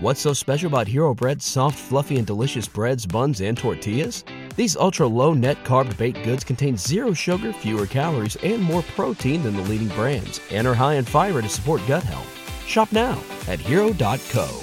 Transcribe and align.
What's 0.00 0.20
so 0.20 0.32
special 0.32 0.68
about 0.68 0.86
Hero 0.86 1.12
Bread's 1.12 1.44
soft, 1.44 1.76
fluffy, 1.76 2.18
and 2.18 2.26
delicious 2.26 2.68
breads, 2.68 3.04
buns, 3.04 3.40
and 3.40 3.58
tortillas? 3.58 4.22
These 4.54 4.76
ultra 4.76 5.08
low 5.08 5.34
net 5.34 5.64
carb 5.64 5.96
baked 5.98 6.22
goods 6.22 6.44
contain 6.44 6.76
zero 6.76 7.12
sugar, 7.12 7.52
fewer 7.52 7.84
calories, 7.84 8.36
and 8.36 8.62
more 8.62 8.82
protein 8.94 9.42
than 9.42 9.56
the 9.56 9.62
leading 9.62 9.88
brands, 9.88 10.40
and 10.52 10.68
are 10.68 10.74
high 10.74 10.94
in 10.94 11.04
fiber 11.04 11.42
to 11.42 11.48
support 11.48 11.82
gut 11.88 12.04
health. 12.04 12.32
Shop 12.64 12.92
now 12.92 13.20
at 13.48 13.58
hero.co. 13.58 14.62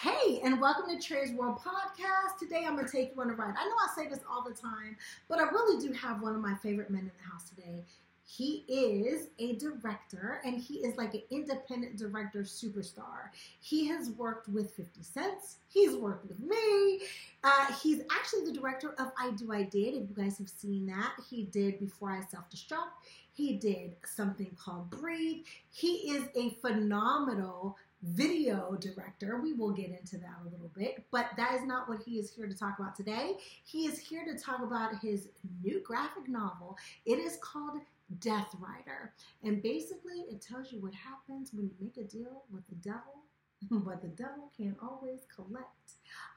Hey, 0.00 0.40
and 0.44 0.60
welcome 0.60 0.96
to 0.96 1.02
Cherie's 1.04 1.32
World 1.32 1.58
Podcast. 1.58 2.38
Today 2.38 2.66
I'm 2.68 2.76
going 2.76 2.86
to 2.86 2.92
take 2.92 3.16
you 3.16 3.22
on 3.22 3.30
a 3.30 3.34
ride. 3.34 3.56
I 3.58 3.64
know 3.64 3.74
I 3.74 4.00
say 4.00 4.08
this 4.08 4.20
all 4.30 4.44
the 4.44 4.54
time, 4.54 4.96
but 5.28 5.40
I 5.40 5.42
really 5.42 5.84
do 5.84 5.92
have 5.92 6.22
one 6.22 6.36
of 6.36 6.40
my 6.40 6.54
favorite 6.62 6.90
men 6.90 7.00
in 7.00 7.10
the 7.20 7.32
house 7.32 7.50
today. 7.50 7.84
He 8.28 8.64
is 8.66 9.28
a 9.38 9.54
director 9.54 10.40
and 10.44 10.58
he 10.58 10.78
is 10.78 10.96
like 10.96 11.14
an 11.14 11.22
independent 11.30 11.96
director 11.96 12.40
superstar. 12.40 13.30
He 13.60 13.86
has 13.86 14.10
worked 14.10 14.48
with 14.48 14.72
50 14.72 15.02
Cents, 15.02 15.58
he's 15.68 15.94
worked 15.94 16.26
with 16.26 16.40
me. 16.40 17.02
Uh, 17.44 17.72
he's 17.80 18.02
actually 18.10 18.44
the 18.44 18.58
director 18.58 18.94
of 18.98 19.12
I 19.16 19.30
Do 19.30 19.52
I 19.52 19.62
Did. 19.62 19.94
If 19.94 20.08
you 20.10 20.14
guys 20.16 20.38
have 20.38 20.48
seen 20.48 20.86
that, 20.86 21.12
he 21.30 21.44
did 21.44 21.78
Before 21.78 22.10
I 22.10 22.22
Self 22.28 22.50
Destruct, 22.50 22.90
he 23.32 23.54
did 23.54 23.94
something 24.04 24.50
called 24.58 24.90
Breathe. 24.90 25.44
He 25.70 26.10
is 26.10 26.24
a 26.34 26.50
phenomenal 26.60 27.76
video 28.02 28.76
director. 28.80 29.40
We 29.40 29.52
will 29.52 29.70
get 29.70 29.90
into 29.90 30.18
that 30.18 30.34
a 30.42 30.50
little 30.50 30.70
bit, 30.76 31.04
but 31.10 31.26
that 31.36 31.54
is 31.54 31.64
not 31.64 31.88
what 31.88 32.00
he 32.04 32.18
is 32.18 32.30
here 32.30 32.46
to 32.46 32.54
talk 32.54 32.78
about 32.78 32.96
today. 32.96 33.36
He 33.64 33.86
is 33.86 33.98
here 33.98 34.24
to 34.24 34.38
talk 34.38 34.62
about 34.62 34.98
his 35.00 35.28
new 35.62 35.80
graphic 35.80 36.28
novel. 36.28 36.76
It 37.04 37.18
is 37.18 37.38
called 37.42 37.80
Death 38.20 38.54
Rider. 38.58 39.12
And 39.42 39.62
basically, 39.62 40.24
it 40.30 40.40
tells 40.40 40.72
you 40.72 40.80
what 40.80 40.94
happens 40.94 41.50
when 41.52 41.66
you 41.66 41.74
make 41.80 41.96
a 41.96 42.08
deal 42.08 42.44
with 42.50 42.66
the 42.68 42.76
devil, 42.76 43.22
but 43.84 44.02
the 44.02 44.08
devil 44.08 44.50
can't 44.56 44.76
always 44.82 45.26
collect. 45.34 45.70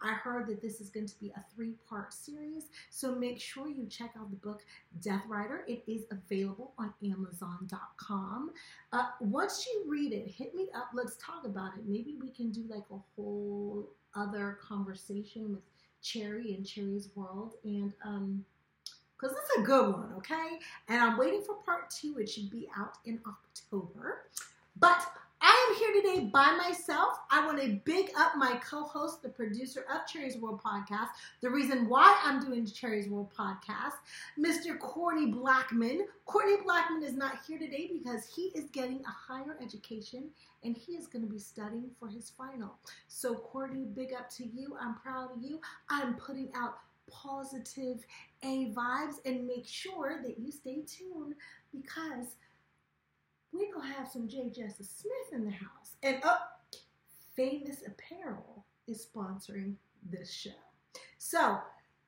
I 0.01 0.13
heard 0.13 0.47
that 0.47 0.61
this 0.61 0.81
is 0.81 0.89
going 0.89 1.07
to 1.07 1.19
be 1.19 1.29
a 1.29 1.43
three 1.53 1.75
part 1.87 2.13
series, 2.13 2.65
so 2.89 3.13
make 3.13 3.39
sure 3.39 3.67
you 3.67 3.85
check 3.85 4.11
out 4.17 4.29
the 4.29 4.37
book 4.37 4.61
Death 5.01 5.23
Rider. 5.27 5.63
It 5.67 5.84
is 5.87 6.05
available 6.11 6.73
on 6.77 6.93
Amazon.com. 7.03 8.51
Uh, 8.91 9.07
once 9.21 9.65
you 9.67 9.85
read 9.87 10.13
it, 10.13 10.29
hit 10.31 10.55
me 10.55 10.70
up. 10.76 10.89
Let's 10.93 11.17
talk 11.17 11.45
about 11.45 11.73
it. 11.77 11.83
Maybe 11.85 12.17
we 12.20 12.31
can 12.31 12.51
do 12.51 12.63
like 12.67 12.85
a 12.91 12.99
whole 13.15 13.89
other 14.15 14.57
conversation 14.61 15.51
with 15.51 15.61
Cherie 16.01 16.55
and 16.55 16.65
Cherie's 16.65 17.09
World. 17.15 17.55
And, 17.63 17.93
um, 18.04 18.45
because 19.20 19.35
it's 19.35 19.57
a 19.57 19.62
good 19.62 19.93
one, 19.93 20.13
okay? 20.17 20.59
And 20.87 21.01
I'm 21.01 21.17
waiting 21.17 21.41
for 21.41 21.55
part 21.55 21.89
two. 21.89 22.17
It 22.20 22.29
should 22.29 22.49
be 22.49 22.70
out 22.77 22.98
in 23.05 23.20
October. 23.27 24.23
But 24.79 25.05
I 25.41 25.70
am 25.70 25.76
here 25.77 26.01
today 26.01 26.29
by 26.31 26.51
myself. 26.57 27.13
I 27.31 27.45
want 27.45 27.61
to 27.61 27.79
big 27.85 28.11
up 28.17 28.34
my 28.35 28.59
co 28.63 28.84
host, 28.84 29.21
the 29.21 29.29
producer 29.29 29.85
of 29.93 30.05
Cherie's 30.05 30.37
World 30.37 30.61
Podcast, 30.61 31.09
the 31.41 31.49
reason 31.49 31.87
why 31.87 32.17
I'm 32.23 32.45
doing 32.45 32.65
Cherie's 32.65 33.07
World 33.07 33.31
Podcast, 33.37 33.93
Mr. 34.37 34.77
Courtney 34.77 35.27
Blackman. 35.27 36.07
Courtney 36.26 36.57
Blackman 36.63 37.04
is 37.04 37.13
not 37.13 37.39
here 37.48 37.57
today 37.57 37.89
because 37.91 38.26
he 38.26 38.51
is 38.54 38.70
getting 38.71 39.01
a 39.05 39.33
higher 39.33 39.57
education 39.61 40.29
and 40.63 40.76
he 40.76 40.93
is 40.93 41.07
going 41.07 41.23
to 41.23 41.31
be 41.31 41.39
studying 41.39 41.89
for 41.99 42.09
his 42.09 42.29
final. 42.29 42.76
So, 43.07 43.35
Courtney, 43.35 43.85
big 43.85 44.13
up 44.13 44.29
to 44.31 44.45
you. 44.45 44.76
I'm 44.79 44.95
proud 44.95 45.31
of 45.35 45.41
you. 45.41 45.61
I'm 45.89 46.15
putting 46.15 46.49
out 46.54 46.79
positive 47.10 48.05
A 48.43 48.71
vibes 48.74 49.15
and 49.26 49.48
make 49.48 49.68
sure 49.68 50.21
that 50.24 50.40
you 50.40 50.52
stay 50.52 50.84
tuned 50.88 51.35
because 51.71 52.35
we're 53.51 53.74
gonna 53.74 53.93
have 53.93 54.07
some 54.07 54.27
J. 54.27 54.49
Jesses 54.49 54.90
Smith 54.90 55.40
in 55.40 55.46
the 55.46 55.51
house. 55.51 55.96
And 56.04 56.24
up, 56.24 56.62
oh, 56.74 56.77
Famous 57.35 57.84
Apparel 57.85 58.66
is 58.88 59.07
sponsoring 59.07 59.76
this 60.10 60.32
show. 60.32 60.49
So 61.18 61.60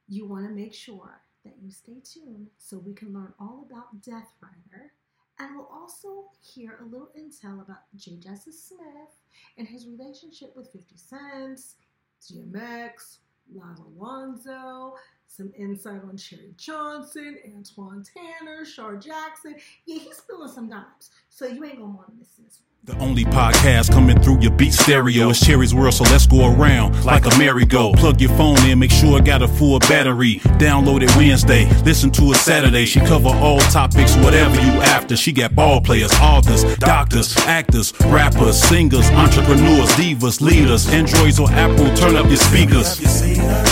you 0.07 0.25
want 0.25 0.45
to 0.45 0.53
make 0.53 0.73
sure 0.73 1.21
that 1.45 1.53
you 1.61 1.71
stay 1.71 2.01
tuned 2.03 2.47
so 2.57 2.77
we 2.77 2.93
can 2.93 3.13
learn 3.13 3.33
all 3.39 3.65
about 3.69 4.01
Death 4.01 4.33
Rider. 4.41 4.91
And 5.39 5.55
we'll 5.55 5.69
also 5.71 6.25
hear 6.41 6.77
a 6.81 6.85
little 6.85 7.09
intel 7.17 7.61
about 7.61 7.79
J. 7.95 8.17
Jesses 8.17 8.61
Smith 8.61 9.15
and 9.57 9.67
his 9.67 9.87
relationship 9.87 10.55
with 10.55 10.71
50 10.71 10.97
Cents, 10.97 11.75
DMX, 12.21 13.17
Laz 13.53 13.79
Alonso, 13.79 14.95
some 15.27 15.51
insight 15.57 16.01
on 16.03 16.17
Cherie 16.17 16.53
Johnson, 16.57 17.37
Antoine 17.55 18.03
Tanner, 18.03 18.65
Shar 18.65 18.95
Jackson. 18.97 19.55
Yeah, 19.85 19.99
he's 19.99 20.17
spilling 20.17 20.51
some 20.51 20.69
dimes. 20.69 21.11
So 21.29 21.45
you 21.47 21.63
ain't 21.63 21.79
gonna 21.79 21.95
want 21.95 22.07
to 22.07 22.15
miss 22.17 22.29
this 22.35 22.59
one. 22.61 22.70
The 22.83 22.97
only 22.97 23.25
podcast 23.25 23.91
coming 23.91 24.19
through 24.19 24.39
your 24.39 24.49
beat 24.53 24.73
stereo 24.73 25.29
is 25.29 25.39
Cherie's 25.39 25.71
World, 25.71 25.93
so 25.93 26.03
let's 26.05 26.25
go 26.25 26.51
around 26.51 27.05
like 27.05 27.27
a 27.31 27.37
merry-go. 27.37 27.91
Plug 27.91 28.19
your 28.19 28.31
phone 28.31 28.57
in, 28.65 28.79
make 28.79 28.89
sure 28.89 29.19
it 29.19 29.25
got 29.25 29.43
a 29.43 29.47
full 29.47 29.77
battery. 29.81 30.37
Download 30.57 31.03
it 31.03 31.15
Wednesday, 31.15 31.69
listen 31.83 32.09
to 32.09 32.31
it 32.31 32.37
Saturday. 32.37 32.85
She 32.85 32.99
cover 33.01 33.29
all 33.29 33.59
topics, 33.59 34.15
whatever 34.15 34.55
you 34.55 34.81
after. 34.81 35.15
She 35.15 35.31
got 35.31 35.53
ball 35.53 35.79
players, 35.79 36.11
authors, 36.13 36.63
doctors, 36.77 37.37
actors, 37.45 37.93
rappers, 38.05 38.59
singers, 38.59 39.07
entrepreneurs, 39.11 39.91
divas, 39.91 40.41
leaders, 40.41 40.89
Androids 40.89 41.39
or 41.39 41.51
Apple. 41.51 41.93
Turn 41.93 42.15
up 42.15 42.25
your 42.25 42.37
speakers. 42.37 42.97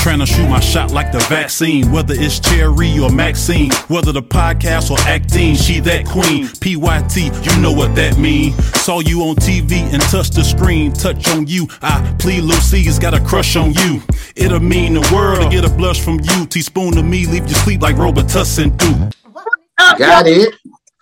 Trying 0.03 0.19
to 0.19 0.27
shoot 0.27 0.47
my 0.47 0.59
shot 0.59 0.91
like 0.91 1.11
the 1.11 1.19
vaccine, 1.21 1.91
whether 1.91 2.13
it's 2.15 2.39
Cherry 2.39 2.99
or 2.99 3.09
Maxine, 3.09 3.71
whether 3.87 4.11
the 4.11 4.21
podcast 4.21 4.91
or 4.91 4.99
acting. 4.99 5.55
She 5.55 5.79
that 5.79 6.05
queen, 6.05 6.47
PYT, 6.61 7.17
you 7.43 7.59
know 7.59 7.71
what 7.71 7.95
that 7.95 8.19
mean. 8.19 8.53
So 8.83 8.98
Saw 8.99 9.07
you 9.07 9.21
on 9.21 9.35
TV 9.37 9.93
and 9.93 10.01
touch 10.03 10.31
the 10.31 10.43
screen, 10.43 10.91
touch 10.91 11.29
on 11.29 11.47
you. 11.47 11.69
I 11.81 12.13
plead 12.19 12.41
Lucy's 12.41 12.99
got 12.99 13.13
a 13.13 13.21
crush 13.21 13.55
on 13.55 13.71
you. 13.71 14.01
It'll 14.35 14.59
mean 14.59 14.95
the 14.95 15.09
world 15.13 15.41
to 15.41 15.49
get 15.49 15.63
a 15.63 15.73
blush 15.73 16.01
from 16.01 16.19
you. 16.19 16.45
Teaspoon 16.47 16.91
to 16.93 17.03
me, 17.03 17.25
leave 17.25 17.47
you 17.47 17.55
sleep 17.55 17.81
like 17.81 17.95
Robitussin 17.95 18.75
do. 18.77 19.09
Got 19.97 20.27
it. 20.27 20.53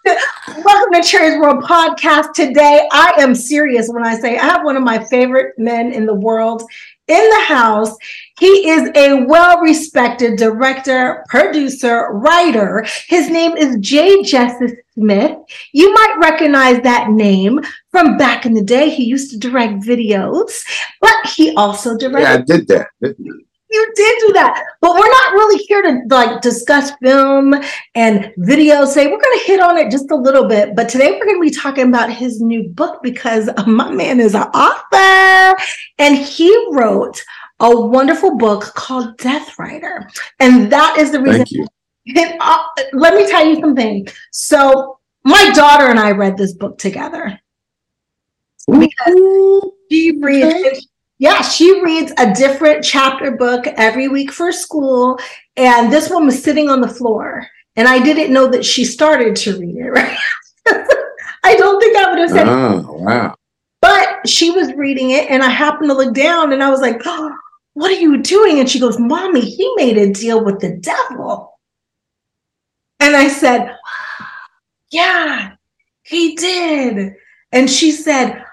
Welcome 0.63 0.93
to 0.93 1.01
Cherie's 1.01 1.39
World 1.39 1.63
Podcast. 1.63 2.33
Today, 2.33 2.87
I 2.91 3.13
am 3.17 3.33
serious 3.33 3.89
when 3.89 4.05
I 4.05 4.15
say 4.15 4.37
I 4.37 4.45
have 4.45 4.63
one 4.63 4.77
of 4.77 4.83
my 4.83 5.03
favorite 5.05 5.57
men 5.57 5.91
in 5.91 6.05
the 6.05 6.13
world 6.13 6.61
in 7.07 7.29
the 7.29 7.43
house. 7.47 7.95
He 8.39 8.69
is 8.69 8.89
a 8.95 9.25
well 9.25 9.59
respected 9.59 10.37
director, 10.37 11.23
producer, 11.29 12.09
writer. 12.11 12.85
His 13.07 13.29
name 13.29 13.57
is 13.57 13.77
J. 13.79 14.23
Jesses 14.23 14.73
Smith. 14.93 15.37
You 15.73 15.93
might 15.93 16.17
recognize 16.19 16.81
that 16.83 17.09
name 17.09 17.61
from 17.91 18.17
back 18.17 18.45
in 18.45 18.53
the 18.53 18.63
day. 18.63 18.89
He 18.89 19.05
used 19.05 19.31
to 19.31 19.37
direct 19.37 19.83
videos, 19.83 20.63
but 21.01 21.15
he 21.35 21.55
also 21.55 21.97
directed. 21.97 22.21
Yeah, 22.21 22.33
I 22.33 22.41
did 22.41 22.67
that. 22.67 23.45
You 23.69 23.93
did 23.95 24.19
do 24.27 24.33
that, 24.33 24.63
but 24.79 24.93
we're 24.93 25.09
not 25.09 25.33
really 25.33 25.61
here 25.67 25.81
to 25.81 26.01
like 26.09 26.41
discuss 26.41 26.91
film 27.01 27.53
and 27.95 28.31
video. 28.37 28.85
Say 28.85 29.07
we're 29.07 29.21
going 29.21 29.39
to 29.39 29.45
hit 29.45 29.59
on 29.59 29.77
it 29.77 29.91
just 29.91 30.09
a 30.09 30.15
little 30.15 30.47
bit, 30.47 30.73
but 30.73 30.87
today 30.87 31.11
we're 31.11 31.25
going 31.25 31.35
to 31.35 31.41
be 31.41 31.49
talking 31.49 31.89
about 31.89 32.11
his 32.11 32.39
new 32.39 32.69
book 32.69 33.03
because 33.03 33.49
my 33.67 33.91
man 33.91 34.21
is 34.21 34.35
an 34.35 34.43
author 34.43 35.61
and 35.97 36.15
he 36.17 36.49
wrote 36.71 37.21
a 37.59 37.77
wonderful 37.77 38.37
book 38.37 38.63
called 38.75 39.17
Death 39.17 39.59
Rider, 39.59 40.07
and 40.39 40.71
that 40.71 40.97
is 40.97 41.11
the 41.11 41.19
reason. 41.19 41.45
Thank 41.45 41.51
you. 41.51 41.67
And, 42.15 42.37
uh, 42.39 42.63
let 42.93 43.15
me 43.15 43.27
tell 43.27 43.45
you 43.45 43.59
something. 43.59 44.07
So 44.31 44.99
my 45.25 45.49
daughter 45.49 45.87
and 45.87 45.99
I 45.99 46.11
read 46.11 46.37
this 46.37 46.53
book 46.53 46.77
together 46.77 47.37
because 48.65 49.71
she 49.91 50.17
reads. 50.21 50.45
Okay. 50.45 50.79
Yeah, 51.19 51.41
she 51.41 51.81
reads 51.81 52.11
a 52.17 52.33
different 52.33 52.83
chapter 52.83 53.31
book 53.31 53.65
every 53.67 54.07
week 54.07 54.31
for 54.31 54.51
school, 54.51 55.19
and 55.55 55.91
this 55.91 56.09
one 56.09 56.25
was 56.25 56.43
sitting 56.43 56.69
on 56.69 56.81
the 56.81 56.87
floor, 56.87 57.47
and 57.75 57.87
I 57.87 58.03
didn't 58.03 58.33
know 58.33 58.47
that 58.47 58.63
she 58.63 58.85
started 58.85 59.35
to 59.37 59.59
read 59.59 59.77
it. 59.77 59.91
Right? 60.67 60.85
I 61.43 61.55
don't 61.55 61.79
think 61.79 61.95
I 61.97 62.09
would 62.09 62.19
have 62.19 62.29
said. 62.29 62.47
Oh, 62.47 62.97
wow. 62.99 63.35
But 63.79 64.27
she 64.27 64.51
was 64.51 64.73
reading 64.73 65.11
it, 65.11 65.29
and 65.29 65.41
I 65.41 65.49
happened 65.49 65.89
to 65.89 65.95
look 65.95 66.13
down, 66.13 66.51
and 66.51 66.61
I 66.61 66.69
was 66.69 66.81
like, 66.81 67.01
oh, 67.05 67.33
"What 67.73 67.89
are 67.89 68.01
you 68.01 68.21
doing?" 68.21 68.59
And 68.59 68.69
she 68.69 68.81
goes, 68.81 68.99
"Mommy, 68.99 69.41
he 69.41 69.73
made 69.77 69.97
a 69.97 70.11
deal 70.11 70.43
with 70.43 70.59
the 70.59 70.75
devil." 70.77 71.57
And 72.99 73.15
I 73.15 73.27
said, 73.27 73.75
Yeah, 74.91 75.53
he 76.03 76.35
did. 76.35 77.13
And 77.51 77.69
she 77.69 77.91
said, 77.91 78.43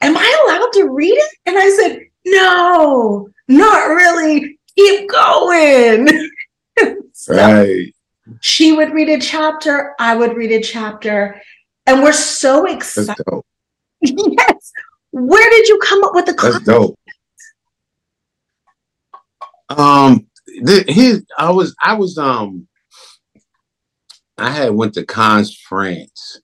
Am 0.00 0.16
I 0.16 0.44
allowed 0.44 0.72
to 0.74 0.94
read 0.94 1.14
it? 1.14 1.32
And 1.46 1.56
I 1.58 1.68
said, 1.70 2.00
No, 2.24 3.28
not 3.48 3.86
really. 3.88 4.58
Keep 4.76 5.10
going. 5.10 6.08
so 7.12 7.34
right. 7.34 7.92
She 8.40 8.72
would 8.72 8.92
read 8.92 9.08
a 9.08 9.20
chapter, 9.20 9.94
I 9.98 10.14
would 10.14 10.36
read 10.36 10.52
a 10.52 10.62
chapter, 10.62 11.40
and 11.86 12.02
we're 12.02 12.12
so 12.12 12.66
excited. 12.66 13.16
yes. 14.00 14.72
Where 15.10 15.50
did 15.50 15.68
you 15.68 15.78
come 15.78 16.04
up 16.04 16.14
with 16.14 16.26
the 16.26 16.34
concept? 16.34 16.66
That's 16.66 16.78
dope. 16.78 16.98
Um, 19.70 20.26
the, 20.62 20.84
his, 20.86 21.24
I 21.36 21.50
was, 21.50 21.74
I 21.82 21.94
was, 21.94 22.18
um, 22.18 22.68
I 24.36 24.50
had 24.50 24.70
went 24.70 24.94
to 24.94 25.04
Cannes, 25.04 25.56
France. 25.56 26.40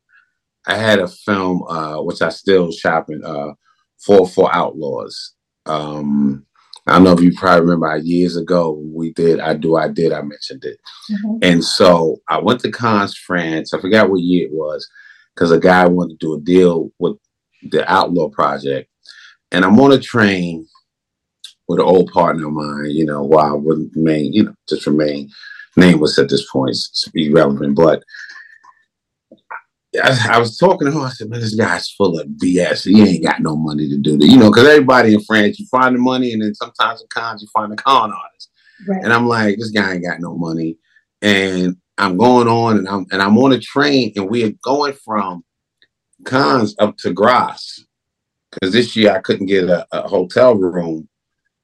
I 0.66 0.76
had 0.76 0.98
a 0.98 1.08
film 1.08 1.62
uh, 1.68 1.98
which 2.02 2.22
I 2.22 2.30
still 2.30 2.72
shopping 2.72 3.22
uh, 3.24 3.52
for 4.04 4.26
for 4.26 4.54
Outlaws, 4.54 5.34
Um, 5.66 6.46
I 6.86 6.92
don't 6.92 7.04
know 7.04 7.12
if 7.12 7.20
you 7.20 7.32
probably 7.34 7.62
remember 7.62 7.96
years 7.96 8.36
ago 8.36 8.72
we 8.72 9.12
did 9.12 9.40
I 9.40 9.54
do 9.54 9.76
I 9.76 9.88
did 9.88 10.12
I 10.12 10.20
mentioned 10.20 10.64
it, 10.64 10.78
mm-hmm. 11.10 11.38
and 11.42 11.64
so 11.64 12.18
I 12.28 12.38
went 12.38 12.60
to 12.60 12.70
Cannes, 12.70 13.16
France. 13.16 13.72
I 13.72 13.80
forgot 13.80 14.10
what 14.10 14.20
year 14.20 14.46
it 14.46 14.52
was 14.52 14.86
because 15.34 15.50
a 15.50 15.58
guy 15.58 15.86
wanted 15.86 16.20
to 16.20 16.26
do 16.26 16.34
a 16.34 16.40
deal 16.40 16.92
with 16.98 17.16
the 17.70 17.90
Outlaw 17.90 18.28
Project, 18.28 18.90
and 19.50 19.64
I'm 19.64 19.80
on 19.80 19.92
a 19.92 19.98
train 19.98 20.66
with 21.68 21.80
an 21.80 21.86
old 21.86 22.12
partner 22.12 22.46
of 22.46 22.52
mine. 22.52 22.90
You 22.90 23.06
know, 23.06 23.22
while 23.22 23.52
I 23.52 23.56
wouldn't 23.56 23.96
remain, 23.96 24.32
you 24.34 24.44
know, 24.44 24.54
just 24.68 24.86
remain 24.86 25.30
nameless 25.76 26.18
at 26.18 26.28
this 26.28 26.48
point, 26.50 26.70
it's 26.70 27.08
irrelevant, 27.14 27.76
but 27.76 28.02
I, 30.02 30.36
I, 30.36 30.38
was 30.38 30.56
talking 30.56 30.86
to 30.86 30.92
him. 30.92 31.02
I 31.02 31.10
said, 31.10 31.28
"Man, 31.28 31.40
this 31.40 31.54
guy's 31.54 31.90
full 31.90 32.18
of 32.18 32.26
BS. 32.26 32.84
He 32.84 33.00
ain't 33.02 33.24
got 33.24 33.40
no 33.40 33.56
money 33.56 33.88
to 33.88 33.98
do 33.98 34.18
that, 34.18 34.26
you 34.26 34.36
know." 34.36 34.50
Because 34.50 34.68
everybody 34.68 35.14
in 35.14 35.20
France, 35.20 35.58
you 35.58 35.66
find 35.66 35.94
the 35.94 36.00
money, 36.00 36.32
and 36.32 36.42
then 36.42 36.54
sometimes 36.54 37.00
in 37.00 37.08
Cannes, 37.08 37.42
you 37.42 37.48
find 37.52 37.70
the 37.70 37.76
con 37.76 38.12
artist. 38.12 38.50
Right. 38.88 39.02
And 39.04 39.12
I'm 39.12 39.26
like, 39.26 39.56
this 39.58 39.70
guy 39.70 39.94
ain't 39.94 40.04
got 40.04 40.20
no 40.20 40.36
money, 40.36 40.78
and 41.22 41.76
I'm 41.98 42.16
going 42.16 42.48
on, 42.48 42.78
and 42.78 42.88
I'm 42.88 43.06
and 43.12 43.22
I'm 43.22 43.38
on 43.38 43.52
a 43.52 43.60
train, 43.60 44.12
and 44.16 44.28
we 44.28 44.44
are 44.44 44.52
going 44.62 44.94
from 44.94 45.44
Cannes 46.24 46.74
up 46.78 46.96
to 46.98 47.12
Grasse 47.12 47.84
because 48.50 48.72
this 48.72 48.96
year 48.96 49.14
I 49.14 49.20
couldn't 49.20 49.46
get 49.46 49.64
a, 49.64 49.86
a, 49.92 50.08
hotel 50.08 50.54
room, 50.54 51.08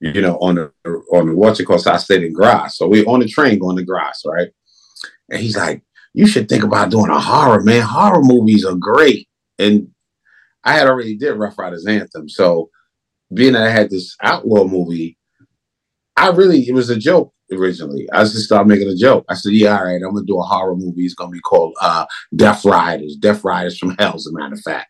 you 0.00 0.20
know, 0.20 0.36
on 0.38 0.56
the 0.56 0.72
on 1.12 1.28
the 1.28 1.36
what's 1.36 1.60
it 1.60 1.64
called? 1.64 1.82
So 1.82 1.92
I 1.92 1.96
stayed 1.96 2.22
in 2.22 2.32
Grasse. 2.32 2.76
So 2.76 2.88
we're 2.88 3.04
on 3.06 3.20
the 3.20 3.28
train 3.28 3.58
going 3.58 3.76
to 3.76 3.84
Grasse, 3.84 4.22
right? 4.26 4.48
And 5.30 5.40
he's 5.40 5.56
like, 5.56 5.82
you 6.12 6.26
should 6.26 6.48
think 6.48 6.64
about 6.64 6.90
doing 6.90 7.10
a 7.10 7.20
horror, 7.20 7.62
man. 7.62 7.82
Horror 7.82 8.22
movies 8.22 8.64
are 8.64 8.74
great. 8.74 9.28
And 9.58 9.88
I 10.64 10.72
had 10.72 10.88
already 10.88 11.16
did 11.16 11.34
Ruff 11.34 11.58
Ryders 11.58 11.86
Anthem. 11.86 12.28
So 12.28 12.70
being 13.32 13.52
that 13.52 13.66
I 13.66 13.70
had 13.70 13.90
this 13.90 14.16
outlaw 14.22 14.64
movie, 14.64 15.16
I 16.16 16.30
really 16.30 16.60
it 16.68 16.74
was 16.74 16.90
a 16.90 16.96
joke 16.96 17.32
originally. 17.52 18.08
I 18.12 18.24
just 18.24 18.38
started 18.38 18.68
making 18.68 18.88
a 18.88 18.96
joke. 18.96 19.24
I 19.28 19.34
said, 19.34 19.52
Yeah, 19.52 19.78
all 19.78 19.84
right, 19.84 19.94
I'm 20.02 20.12
gonna 20.14 20.26
do 20.26 20.38
a 20.40 20.44
horror 20.44 20.76
movie. 20.76 21.04
It's 21.04 21.14
gonna 21.14 21.30
be 21.30 21.40
called 21.40 21.74
uh 21.80 22.06
Death 22.34 22.64
Riders, 22.64 23.16
Death 23.16 23.44
Riders 23.44 23.78
from 23.78 23.96
Hell, 23.98 24.14
as 24.16 24.26
a 24.26 24.32
matter 24.32 24.54
of 24.54 24.60
fact. 24.60 24.88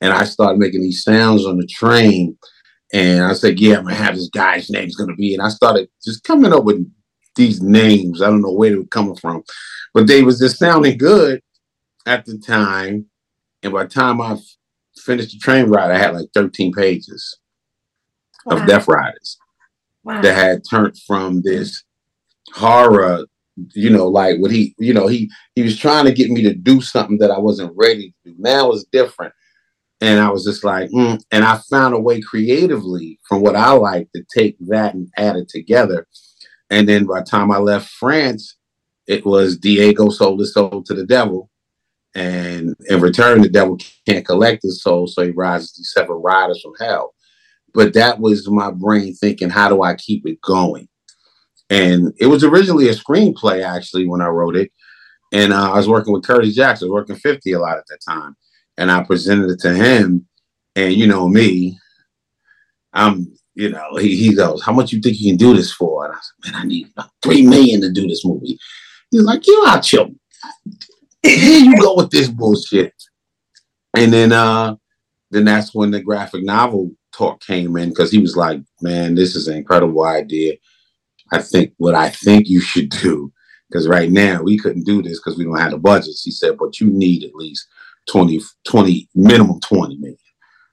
And 0.00 0.12
I 0.12 0.24
started 0.24 0.58
making 0.58 0.82
these 0.82 1.02
sounds 1.02 1.44
on 1.44 1.58
the 1.58 1.66
train. 1.66 2.36
And 2.92 3.24
I 3.24 3.34
said, 3.34 3.58
Yeah, 3.58 3.78
I'm 3.78 3.84
gonna 3.84 3.96
have 3.96 4.14
this 4.14 4.28
guy's 4.28 4.70
name's 4.70 4.96
gonna 4.96 5.16
be. 5.16 5.34
And 5.34 5.42
I 5.42 5.48
started 5.48 5.88
just 6.04 6.24
coming 6.24 6.52
up 6.52 6.64
with 6.64 6.84
these 7.34 7.60
names. 7.60 8.22
I 8.22 8.26
don't 8.26 8.42
know 8.42 8.52
where 8.52 8.70
they 8.70 8.76
were 8.76 8.84
coming 8.86 9.16
from. 9.16 9.42
But 9.94 10.06
they 10.06 10.22
was 10.22 10.38
just 10.38 10.58
sounding 10.58 10.98
good 10.98 11.42
at 12.06 12.24
the 12.24 12.38
time. 12.38 13.06
And 13.62 13.72
by 13.72 13.84
the 13.84 13.88
time 13.88 14.20
I 14.20 14.38
finished 14.96 15.32
the 15.32 15.38
train 15.38 15.66
ride, 15.66 15.90
I 15.90 15.98
had 15.98 16.14
like 16.14 16.28
13 16.34 16.72
pages 16.72 17.38
wow. 18.44 18.56
of 18.56 18.66
Death 18.66 18.88
Riders 18.88 19.38
wow. 20.04 20.20
that 20.20 20.34
had 20.34 20.62
turned 20.68 20.98
from 21.06 21.42
this 21.42 21.82
horror, 22.52 23.24
you 23.74 23.90
know, 23.90 24.08
like 24.08 24.38
what 24.38 24.50
he, 24.50 24.74
you 24.78 24.92
know, 24.92 25.06
he 25.06 25.30
he 25.54 25.62
was 25.62 25.78
trying 25.78 26.06
to 26.06 26.12
get 26.12 26.30
me 26.30 26.42
to 26.42 26.54
do 26.54 26.80
something 26.80 27.18
that 27.18 27.30
I 27.30 27.38
wasn't 27.38 27.76
ready 27.76 28.14
to 28.24 28.32
do. 28.32 28.36
Now 28.38 28.70
it's 28.72 28.84
different. 28.84 29.34
And 30.00 30.18
I 30.18 30.30
was 30.30 30.44
just 30.44 30.64
like, 30.64 30.90
mm. 30.90 31.20
and 31.30 31.44
I 31.44 31.60
found 31.70 31.94
a 31.94 32.00
way 32.00 32.20
creatively 32.20 33.20
from 33.28 33.40
what 33.40 33.54
I 33.54 33.70
like 33.70 34.08
to 34.16 34.24
take 34.36 34.56
that 34.66 34.94
and 34.94 35.08
add 35.16 35.36
it 35.36 35.48
together. 35.48 36.08
And 36.72 36.88
then 36.88 37.04
by 37.04 37.20
the 37.20 37.26
time 37.26 37.52
I 37.52 37.58
left 37.58 37.90
France, 37.90 38.56
it 39.06 39.26
was 39.26 39.58
Diego 39.58 40.08
sold 40.08 40.40
his 40.40 40.54
soul 40.54 40.82
to 40.84 40.94
the 40.94 41.04
devil. 41.04 41.50
And 42.14 42.74
in 42.88 42.98
return, 42.98 43.42
the 43.42 43.50
devil 43.50 43.78
can't 44.08 44.24
collect 44.24 44.62
his 44.62 44.82
soul, 44.82 45.06
so 45.06 45.22
he 45.22 45.32
rises 45.32 45.74
these 45.74 45.92
seven 45.92 46.16
riders 46.16 46.62
from 46.62 46.72
hell. 46.80 47.14
But 47.74 47.92
that 47.92 48.20
was 48.20 48.48
my 48.48 48.70
brain 48.70 49.14
thinking, 49.14 49.50
how 49.50 49.68
do 49.68 49.82
I 49.82 49.94
keep 49.96 50.26
it 50.26 50.40
going? 50.40 50.88
And 51.68 52.14
it 52.18 52.26
was 52.26 52.42
originally 52.42 52.88
a 52.88 52.94
screenplay, 52.94 53.62
actually, 53.62 54.08
when 54.08 54.22
I 54.22 54.28
wrote 54.28 54.56
it. 54.56 54.72
And 55.30 55.52
uh, 55.52 55.72
I 55.72 55.76
was 55.76 55.88
working 55.88 56.14
with 56.14 56.24
Curtis 56.24 56.54
Jackson, 56.54 56.90
working 56.90 57.16
50 57.16 57.52
a 57.52 57.60
lot 57.60 57.76
at 57.76 57.84
that 57.88 58.00
time. 58.06 58.34
And 58.78 58.90
I 58.90 59.02
presented 59.02 59.50
it 59.50 59.60
to 59.60 59.74
him. 59.74 60.26
And 60.74 60.94
you 60.94 61.06
know 61.06 61.28
me, 61.28 61.78
I'm, 62.94 63.34
you 63.54 63.70
know, 63.70 63.96
he, 63.96 64.16
he 64.16 64.34
goes, 64.34 64.62
How 64.62 64.72
much 64.72 64.92
you 64.92 65.00
think 65.00 65.18
you 65.18 65.30
can 65.30 65.36
do 65.36 65.54
this 65.54 65.72
for? 65.72 66.06
And 66.06 66.14
I 66.14 66.18
said, 66.18 66.52
Man, 66.52 66.62
I 66.62 66.66
need 66.66 66.88
three 67.22 67.42
million 67.42 67.80
to 67.82 67.90
do 67.90 68.06
this 68.06 68.24
movie. 68.24 68.58
He's 69.10 69.22
like, 69.22 69.46
you 69.46 69.64
out 69.66 69.92
your 69.92 70.08
here 71.22 71.60
you 71.60 71.80
go 71.80 71.96
with 71.96 72.10
this 72.10 72.28
bullshit. 72.28 72.94
And 73.96 74.12
then 74.12 74.32
uh 74.32 74.76
then 75.30 75.44
that's 75.44 75.74
when 75.74 75.90
the 75.90 76.00
graphic 76.00 76.44
novel 76.44 76.90
talk 77.16 77.40
came 77.40 77.76
in 77.76 77.90
because 77.90 78.10
he 78.10 78.18
was 78.18 78.36
like, 78.36 78.60
Man, 78.80 79.14
this 79.14 79.36
is 79.36 79.48
an 79.48 79.56
incredible 79.56 80.04
idea. 80.04 80.54
I 81.32 81.40
think 81.40 81.72
what 81.78 81.94
I 81.94 82.10
think 82.10 82.48
you 82.48 82.60
should 82.60 82.90
do, 82.90 83.32
because 83.68 83.88
right 83.88 84.10
now 84.10 84.42
we 84.42 84.58
couldn't 84.58 84.84
do 84.84 85.02
this 85.02 85.18
because 85.18 85.38
we 85.38 85.44
don't 85.44 85.58
have 85.58 85.70
the 85.72 85.78
budgets. 85.78 86.22
He 86.22 86.30
said, 86.30 86.58
but 86.58 86.78
you 86.78 86.88
need 86.88 87.24
at 87.24 87.34
least 87.34 87.66
20, 88.10 88.40
20 88.64 89.08
minimum 89.14 89.58
20 89.60 89.96
million. 89.96 90.18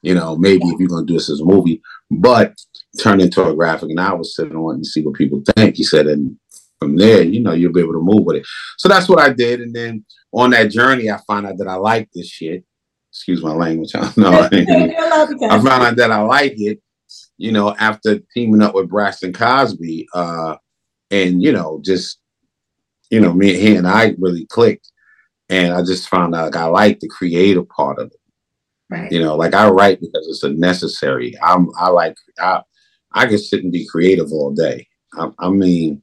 You 0.01 0.15
know, 0.15 0.37
maybe 0.37 0.65
if 0.65 0.79
you're 0.79 0.89
gonna 0.89 1.05
do 1.05 1.13
this 1.13 1.29
as 1.29 1.41
a 1.41 1.45
movie, 1.45 1.81
but 2.09 2.53
turn 2.97 3.21
into 3.21 3.47
a 3.47 3.53
graphic 3.53 3.89
novel, 3.89 4.23
sit 4.23 4.51
on 4.51 4.71
it 4.71 4.75
and 4.75 4.85
see 4.85 5.01
what 5.01 5.15
people 5.15 5.41
think. 5.55 5.75
He 5.75 5.83
said, 5.83 6.07
and 6.07 6.37
from 6.79 6.95
there, 6.95 7.21
you 7.21 7.41
know, 7.41 7.51
you'll 7.51 7.73
be 7.73 7.81
able 7.81 7.93
to 7.93 8.01
move 8.01 8.25
with 8.25 8.37
it. 8.37 8.47
So 8.77 8.87
that's 8.87 9.09
what 9.09 9.19
I 9.19 9.31
did. 9.31 9.61
And 9.61 9.73
then 9.73 10.05
on 10.31 10.51
that 10.51 10.71
journey, 10.71 11.11
I 11.11 11.19
found 11.27 11.45
out 11.45 11.57
that 11.57 11.67
I 11.67 11.75
like 11.75 12.09
this 12.13 12.27
shit. 12.27 12.63
Excuse 13.11 13.43
my 13.43 13.53
language. 13.53 13.91
I 13.95 14.11
know. 14.17 14.49
I 14.51 15.59
found 15.59 15.83
out 15.83 15.95
that 15.97 16.11
I 16.11 16.21
like 16.21 16.53
it, 16.57 16.81
you 17.37 17.51
know, 17.51 17.75
after 17.79 18.19
teaming 18.33 18.61
up 18.61 18.73
with 18.73 18.89
Braxton 18.89 19.33
Cosby. 19.33 20.07
Uh, 20.13 20.55
and, 21.11 21.41
you 21.41 21.51
know, 21.51 21.81
just, 21.83 22.19
you 23.09 23.19
know, 23.19 23.33
me 23.33 23.49
and 23.49 23.59
he 23.59 23.75
and 23.75 23.87
I 23.87 24.15
really 24.19 24.45
clicked. 24.45 24.91
And 25.49 25.73
I 25.73 25.81
just 25.81 26.07
found 26.07 26.35
out 26.35 26.53
like 26.53 26.55
I 26.55 26.65
like 26.65 26.99
the 26.99 27.09
creative 27.09 27.67
part 27.69 27.97
of 27.97 28.07
it. 28.07 28.19
Right. 28.91 29.11
You 29.11 29.19
know, 29.21 29.35
like 29.35 29.53
I 29.53 29.67
write 29.69 29.99
because 29.99 30.27
it's 30.27 30.43
a 30.43 30.49
necessary. 30.49 31.33
I'm 31.43 31.69
I 31.79 31.89
like 31.89 32.15
I 32.39 32.61
I 33.13 33.25
can 33.25 33.37
sit 33.37 33.63
and 33.63 33.71
be 33.71 33.87
creative 33.87 34.31
all 34.31 34.51
day. 34.51 34.87
I, 35.13 35.29
I 35.39 35.49
mean, 35.49 36.01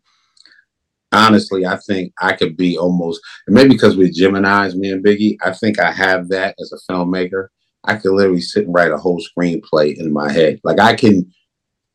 honestly, 1.12 1.64
I 1.64 1.76
think 1.86 2.12
I 2.20 2.32
could 2.32 2.56
be 2.56 2.76
almost, 2.76 3.20
maybe 3.48 3.70
because 3.70 3.96
we're 3.96 4.10
Gemini's, 4.10 4.74
me 4.76 4.90
and 4.90 5.04
Biggie, 5.04 5.36
I 5.44 5.52
think 5.52 5.78
I 5.78 5.92
have 5.92 6.28
that 6.28 6.56
as 6.60 6.72
a 6.72 6.92
filmmaker. 6.92 7.48
I 7.84 7.96
could 7.96 8.12
literally 8.12 8.40
sit 8.40 8.64
and 8.66 8.74
write 8.74 8.90
a 8.90 8.96
whole 8.96 9.20
screenplay 9.20 9.96
in 9.96 10.12
my 10.12 10.30
head. 10.32 10.60
Like 10.64 10.80
I 10.80 10.94
can 10.94 11.32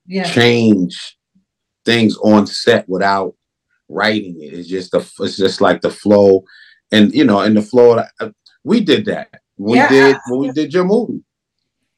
yeah. 0.06 0.24
change 0.24 1.18
things 1.86 2.18
on 2.18 2.48
set 2.48 2.88
without 2.88 3.36
writing 3.90 4.42
it. 4.42 4.54
It's 4.54 4.70
just 4.70 4.92
the, 4.92 5.00
it's 5.20 5.38
just 5.38 5.60
like 5.60 5.82
the 5.82 5.90
flow, 5.90 6.44
and 6.92 7.14
you 7.14 7.26
know, 7.26 7.42
in 7.42 7.54
the 7.54 7.62
flow, 7.62 8.04
uh, 8.20 8.30
we 8.64 8.80
did 8.80 9.06
that. 9.06 9.30
We 9.58 9.78
yeah. 9.78 9.90
did 9.90 10.18
when 10.30 10.40
we 10.40 10.52
did 10.52 10.74
your 10.74 10.86
movie. 10.86 11.24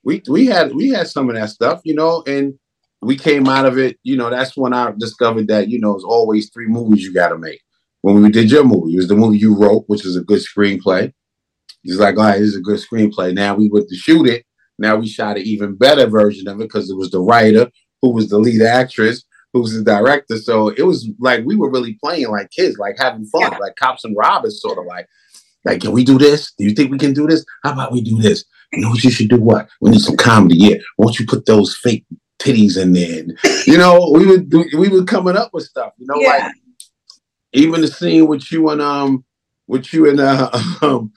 We 0.04 0.22
we 0.28 0.48
had 0.48 0.74
we 0.74 0.90
had 0.90 1.08
some 1.08 1.30
of 1.30 1.36
that 1.36 1.50
stuff, 1.50 1.82
you 1.84 1.94
know, 1.94 2.24
and 2.26 2.58
we 3.06 3.18
came 3.18 3.48
out 3.48 3.66
of 3.66 3.78
it, 3.78 3.98
you 4.04 4.16
know, 4.18 4.30
that's 4.30 4.56
when 4.56 4.74
I 4.74 4.94
discovered 4.98 5.48
that, 5.48 5.70
you 5.70 5.80
know, 5.80 5.96
it's 5.96 6.04
always 6.04 6.50
three 6.50 6.68
movies 6.68 7.04
you 7.04 7.14
got 7.14 7.30
to 7.30 7.38
make. 7.38 7.62
When 8.02 8.22
we 8.22 8.30
did 8.30 8.52
your 8.52 8.64
movie, 8.64 8.94
it 8.94 8.98
was 8.98 9.08
the 9.08 9.16
movie 9.16 9.38
you 9.38 9.56
wrote, 9.56 9.86
which 9.88 10.06
is 10.06 10.18
a 10.18 10.22
good 10.22 10.42
screenplay. 10.42 11.14
He's 11.84 12.00
like, 12.00 12.18
all 12.18 12.24
right, 12.24 12.40
this 12.40 12.50
is 12.50 12.58
a 12.58 12.62
good 12.62 12.80
screenplay. 12.80 13.34
Now 13.34 13.56
we 13.56 13.70
went 13.70 13.88
to 13.90 13.96
shoot 13.96 14.28
it. 14.28 14.46
Now 14.78 14.96
we 14.96 15.08
shot 15.08 15.38
an 15.38 15.44
even 15.44 15.76
better 15.76 16.08
version 16.08 16.48
of 16.48 16.60
it 16.60 16.64
because 16.64 16.90
it 16.90 16.98
was 16.98 17.12
the 17.12 17.22
writer 17.22 17.70
who 18.02 18.10
was 18.12 18.30
the 18.30 18.40
lead 18.40 18.62
actress, 18.62 19.24
who 19.54 19.62
was 19.62 19.74
the 19.74 19.84
director. 19.84 20.38
So 20.38 20.70
it 20.70 20.84
was 20.84 21.10
like 21.20 21.46
we 21.46 21.56
were 21.56 21.72
really 21.72 21.98
playing 22.04 22.30
like 22.30 22.50
kids, 22.52 22.78
like 22.78 22.96
having 22.98 23.26
fun, 23.26 23.52
yeah. 23.52 23.58
like 23.58 23.76
cops 23.76 24.04
and 24.04 24.16
robbers, 24.18 24.62
sort 24.62 24.78
of 24.78 24.86
like, 24.86 25.08
like, 25.66 25.82
can 25.82 25.92
we 25.92 26.04
do 26.04 26.18
this? 26.18 26.52
Do 26.58 26.66
you 26.66 26.72
think 26.72 26.92
we 26.92 26.98
can 26.98 27.14
do 27.14 27.28
this? 27.28 27.46
How 27.64 27.72
about 27.72 27.94
we 27.94 28.02
do 28.02 28.22
this? 28.22 28.44
You 28.74 28.82
know 28.82 28.90
what 28.90 29.04
you 29.04 29.12
should 29.12 29.30
do? 29.30 29.38
What? 29.38 29.70
We 29.80 29.92
need 29.92 30.02
some 30.02 30.18
comedy. 30.18 30.58
Yeah. 30.58 30.78
Won't 30.98 31.20
you 31.20 31.26
put 31.26 31.46
those 31.46 31.78
fake 31.78 32.06
titties 32.44 32.82
in 32.82 32.94
there. 32.94 33.20
And, 33.20 33.38
you 33.66 33.78
know, 33.78 34.12
we 34.14 34.26
would 34.26 34.54
we 34.78 34.90
were 34.90 35.06
coming 35.06 35.38
up 35.38 35.54
with 35.54 35.66
stuff. 35.66 35.94
You 35.98 36.08
know, 36.08 36.20
yeah. 36.20 36.30
like 36.30 36.56
even 37.54 37.82
the 37.82 37.88
scene 37.88 38.28
with 38.28 38.52
you 38.52 38.70
and 38.70 38.82
um 38.82 39.26
with 39.68 39.94
you 39.94 40.10
and 40.10 40.20
uh 40.20 40.50
um, 40.82 41.12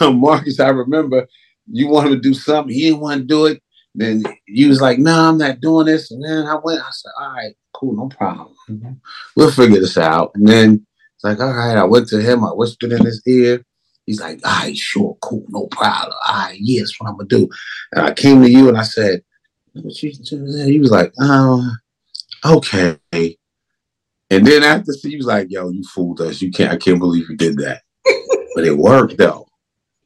Marcus. 0.20 0.60
I 0.60 0.68
remember 0.68 1.26
you 1.70 1.88
wanted 1.88 2.10
to 2.10 2.20
do 2.20 2.34
something. 2.34 2.72
He 2.72 2.82
didn't 2.82 3.00
want 3.00 3.20
to 3.22 3.26
do 3.26 3.46
it. 3.46 3.62
Then 3.94 4.22
you 4.46 4.68
was 4.68 4.80
like, 4.80 4.98
"No, 4.98 5.14
nah, 5.16 5.28
I'm 5.30 5.38
not 5.38 5.60
doing 5.60 5.86
this." 5.86 6.10
And 6.10 6.22
then 6.22 6.46
I 6.46 6.56
went. 6.62 6.80
I 6.80 6.90
said, 6.90 7.12
"All 7.18 7.32
right, 7.32 7.54
cool, 7.72 7.96
no 7.96 8.08
problem. 8.08 8.54
Mm-hmm. 8.68 8.92
We'll 9.36 9.50
figure 9.50 9.80
this 9.80 9.96
out." 9.96 10.32
And 10.34 10.46
then 10.46 10.86
it's 11.14 11.24
like, 11.24 11.40
"All 11.40 11.52
right." 11.52 11.78
I 11.78 11.84
went 11.84 12.08
to 12.08 12.20
him. 12.20 12.44
I 12.44 12.50
whispered 12.50 12.92
in 12.92 13.04
his 13.04 13.22
ear. 13.26 13.64
He's 14.04 14.20
like, 14.20 14.40
"All 14.44 14.52
right, 14.52 14.76
sure, 14.76 15.16
cool, 15.22 15.46
no 15.48 15.66
problem. 15.68 16.16
All 16.28 16.34
right, 16.34 16.58
yes, 16.60 16.92
what 16.98 17.08
I'm 17.08 17.16
gonna 17.16 17.28
do." 17.28 17.48
And 17.92 18.06
I 18.06 18.12
came 18.12 18.42
to 18.42 18.50
you 18.50 18.68
and 18.68 18.76
I 18.76 18.82
said, 18.82 19.22
he 19.82 20.78
was 20.78 20.90
like, 20.90 21.12
oh, 21.20 21.70
okay. 22.44 22.98
And 23.12 24.46
then 24.46 24.62
after 24.62 24.92
he 25.02 25.16
was 25.16 25.26
like, 25.26 25.48
yo, 25.50 25.70
you 25.70 25.84
fooled 25.84 26.20
us. 26.20 26.42
You 26.42 26.50
can't, 26.50 26.72
I 26.72 26.76
can't 26.76 26.98
believe 26.98 27.28
you 27.28 27.36
did 27.36 27.58
that. 27.58 27.82
but 28.54 28.64
it 28.64 28.76
worked 28.76 29.16
though. 29.16 29.46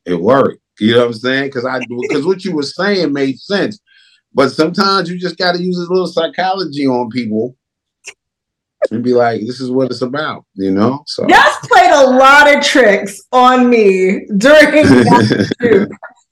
It 0.05 0.21
worked. 0.21 0.61
You 0.79 0.93
know 0.93 1.01
what 1.01 1.07
I'm 1.07 1.13
saying? 1.15 1.45
Because 1.45 1.65
I 1.65 1.81
because 2.01 2.25
what 2.25 2.45
you 2.45 2.55
were 2.55 2.63
saying 2.63 3.13
made 3.13 3.39
sense. 3.39 3.79
But 4.33 4.51
sometimes 4.51 5.11
you 5.11 5.19
just 5.19 5.37
got 5.37 5.57
to 5.57 5.63
use 5.63 5.77
a 5.77 5.93
little 5.93 6.07
psychology 6.07 6.87
on 6.87 7.11
people 7.11 7.57
and 8.91 9.03
be 9.03 9.13
like, 9.13 9.41
"This 9.43 9.61
is 9.61 9.71
what 9.71 9.91
it's 9.91 10.01
about," 10.01 10.47
you 10.55 10.71
know. 10.71 11.03
So 11.07 11.27
Yes 11.29 11.61
played 11.71 11.91
a 11.91 12.11
lot 12.11 12.55
of 12.55 12.63
tricks 12.63 13.21
on 13.33 13.69
me 13.69 14.27
during 14.37 14.73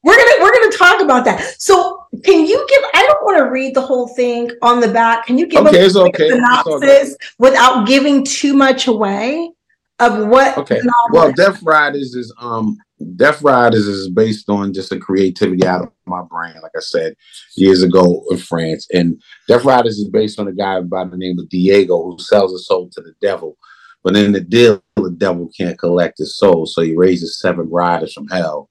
We're 0.05 0.17
gonna 0.17 0.43
we're 0.43 0.55
gonna 0.55 0.77
talk 0.77 1.03
about 1.03 1.25
that. 1.25 1.57
So 1.59 1.98
can 2.25 2.47
you 2.47 2.67
give? 2.69 2.83
I 2.95 3.07
don't 3.07 3.25
want 3.25 3.39
to 3.39 3.51
read 3.51 3.75
the 3.75 3.81
whole 3.81 4.09
thing 4.09 4.51
on 4.63 4.81
the 4.81 4.89
back. 4.89 5.27
Can 5.27 5.39
you 5.39 5.47
give 5.47 5.67
okay, 5.67 5.87
a 5.87 5.99
okay. 5.99 6.31
synopsis 6.31 7.17
without 7.39 7.87
giving 7.87 8.25
too 8.25 8.55
much 8.55 8.87
away 8.87 9.51
of 9.99 10.29
what? 10.29 10.57
Okay. 10.59 10.81
Well, 11.11 11.33
Death 11.33 11.63
Riders 11.63 12.15
is 12.15 12.33
um 12.39 12.77
Death 13.17 13.43
Riders 13.43 13.87
is 13.87 14.09
based 14.11 14.49
on 14.49 14.73
just 14.73 14.93
a 14.93 14.99
creativity 14.99 15.67
out 15.67 15.83
of 15.83 15.93
my 16.07 16.23
brain, 16.23 16.55
like 16.63 16.73
I 16.77 16.81
said 16.81 17.15
years 17.57 17.83
ago 17.83 18.25
in 18.31 18.39
France. 18.39 18.87
And 18.93 19.21
Death 19.47 19.65
Riders 19.65 19.99
is 19.99 20.09
based 20.09 20.39
on 20.41 20.49
a 20.49 20.53
guy 20.53 20.81
by 20.81 21.05
the 21.05 21.17
name 21.17 21.39
of 21.39 21.49
Diego 21.49 22.03
who 22.03 22.19
sells 22.19 22.53
his 22.53 22.67
soul 22.67 22.91
to 22.93 23.01
the 23.01 23.15
devil. 23.21 23.57
But 24.03 24.17
in 24.17 24.33
the 24.33 24.41
deal, 24.41 24.83
the 24.97 25.11
devil 25.11 25.51
can't 25.57 25.79
collect 25.79 26.19
his 26.19 26.39
soul, 26.39 26.67
so 26.67 26.83
he 26.83 26.97
raises 26.97 27.41
seven 27.41 27.69
riders 27.69 28.15
from 28.15 28.29
hell 28.29 28.71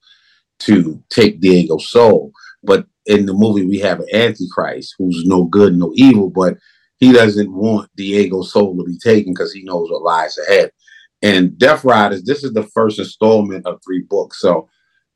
to 0.60 1.04
take 1.10 1.40
Diego's 1.40 1.90
soul. 1.90 2.32
But 2.64 2.88
in 3.08 3.26
the 3.26 3.34
movie, 3.34 3.66
we 3.66 3.80
have 3.80 4.00
an 4.00 4.08
Antichrist 4.14 4.96
who's 4.98 5.24
no 5.26 5.46
good, 5.46 5.78
no 5.78 5.92
evil, 5.96 6.30
but 6.30 6.58
he 6.98 7.12
doesn't 7.12 7.52
want 7.52 7.90
Diego's 7.96 8.52
soul 8.52 8.76
to 8.78 8.84
be 8.84 8.98
taken 8.98 9.34
because 9.34 9.54
he 9.54 9.64
knows 9.64 9.90
what 9.90 10.04
lies 10.04 10.38
ahead. 10.38 10.72
And 11.22 11.58
Death 11.58 11.84
Riders, 11.84 12.24
this 12.24 12.44
is 12.44 12.54
the 12.54 12.64
first 12.64 13.00
installment 13.00 13.66
of 13.66 13.80
three 13.84 14.02
books. 14.02 14.40
So 14.40 14.70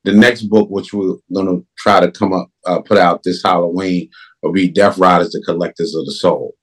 the 0.04 0.12
next 0.12 0.42
book, 0.42 0.68
which 0.70 0.92
we're 0.92 1.16
going 1.32 1.46
to 1.46 1.66
try 1.78 2.00
to 2.00 2.10
come 2.10 2.32
up, 2.32 2.50
uh, 2.66 2.80
put 2.80 2.98
out 2.98 3.22
this 3.22 3.42
Halloween, 3.42 4.08
will 4.42 4.52
be 4.52 4.68
Death 4.68 4.98
Riders, 4.98 5.30
the 5.30 5.42
Collectors 5.44 5.94
of 5.94 6.04
the 6.06 6.12
Soul. 6.12 6.54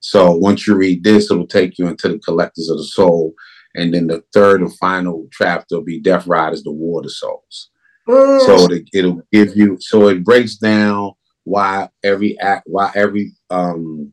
So 0.00 0.32
once 0.32 0.66
you 0.66 0.74
read 0.74 1.02
this, 1.02 1.30
it'll 1.30 1.46
take 1.46 1.78
you 1.78 1.86
into 1.86 2.08
the 2.08 2.18
Collectors 2.18 2.68
of 2.68 2.78
the 2.78 2.84
Soul. 2.84 3.32
And 3.74 3.94
then 3.94 4.06
the 4.06 4.22
third 4.32 4.60
and 4.60 4.76
final 4.76 5.28
chapter 5.32 5.76
will 5.76 5.84
be 5.84 6.00
Death 6.00 6.26
Riders, 6.26 6.62
the 6.62 6.72
War 6.72 7.00
of 7.00 7.04
the 7.04 7.10
Souls. 7.10 7.70
Mm. 8.08 8.46
So 8.46 8.72
it, 8.72 8.88
it'll 8.92 9.22
give 9.32 9.56
you, 9.56 9.76
so 9.80 10.08
it 10.08 10.24
breaks 10.24 10.56
down 10.56 11.12
why 11.44 11.88
every 12.02 12.38
act, 12.40 12.64
why 12.66 12.90
every 12.94 13.32
um, 13.50 14.12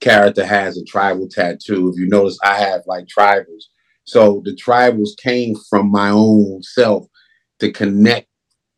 character 0.00 0.44
has 0.44 0.76
a 0.76 0.84
tribal 0.84 1.28
tattoo. 1.28 1.88
If 1.88 1.98
you 1.98 2.08
notice, 2.08 2.38
I 2.42 2.58
have 2.58 2.82
like 2.86 3.06
tribals 3.06 3.64
so 4.04 4.42
the 4.44 4.54
tribals 4.54 5.16
came 5.16 5.54
from 5.68 5.90
my 5.90 6.10
own 6.10 6.62
self 6.62 7.06
to 7.60 7.72
connect, 7.72 8.28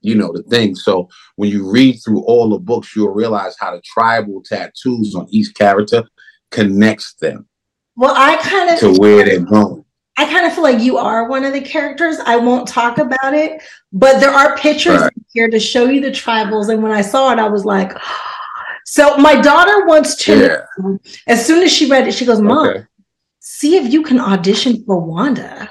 you 0.01 0.15
know, 0.15 0.33
the 0.33 0.43
thing. 0.45 0.75
So 0.77 1.09
when 1.35 1.51
you 1.51 1.71
read 1.71 1.99
through 2.05 2.25
all 2.25 2.49
the 2.51 2.59
books, 2.59 2.95
you'll 2.95 3.13
realize 3.13 3.57
how 3.59 3.75
the 3.75 3.83
tribal 3.85 4.43
tattoos 4.45 5.15
on 5.15 5.27
each 5.31 5.55
character 5.55 6.05
connects 6.51 7.15
them. 7.15 7.49
Well, 7.97 8.15
I 8.17 8.37
kind 8.37 8.71
of 8.71 8.79
to 8.81 9.01
where 9.01 9.25
they're 9.25 9.41
going. 9.41 9.85
I 10.19 10.25
kind 10.25 10.47
of 10.47 10.55
feel 10.55 10.63
like 10.63 10.81
you 10.81 10.97
are 10.97 11.29
one 11.29 11.45
of 11.45 11.53
the 11.53 11.61
characters. 11.61 12.17
I 12.25 12.37
won't 12.37 12.67
talk 12.67 12.99
about 12.99 13.35
it, 13.35 13.63
but 13.93 14.19
there 14.19 14.31
are 14.31 14.57
pictures 14.57 15.01
right. 15.01 15.13
here 15.33 15.51
to 15.51 15.61
show 15.61 15.85
you 15.87 16.01
the 16.01 16.11
tribals. 16.11 16.71
And 16.73 16.83
when 16.83 16.93
I 16.93 17.03
saw 17.03 17.33
it, 17.33 17.39
I 17.39 17.49
was 17.49 17.65
like, 17.65 17.93
so 18.87 19.17
my 19.19 19.41
daughter 19.41 19.87
wants 19.87 20.17
to. 20.25 20.65
Yeah. 20.79 20.97
As 21.27 21.47
soon 21.47 21.63
as 21.63 21.73
she 21.73 21.91
read 21.91 22.09
it, 22.09 22.13
she 22.13 22.25
goes, 22.25 22.41
"Mom, 22.41 22.69
okay 22.69 22.87
see 23.47 23.77
if 23.77 23.93
you 23.93 24.03
can 24.03 24.19
audition 24.19 24.85
for 24.85 24.99
Wanda. 24.99 25.71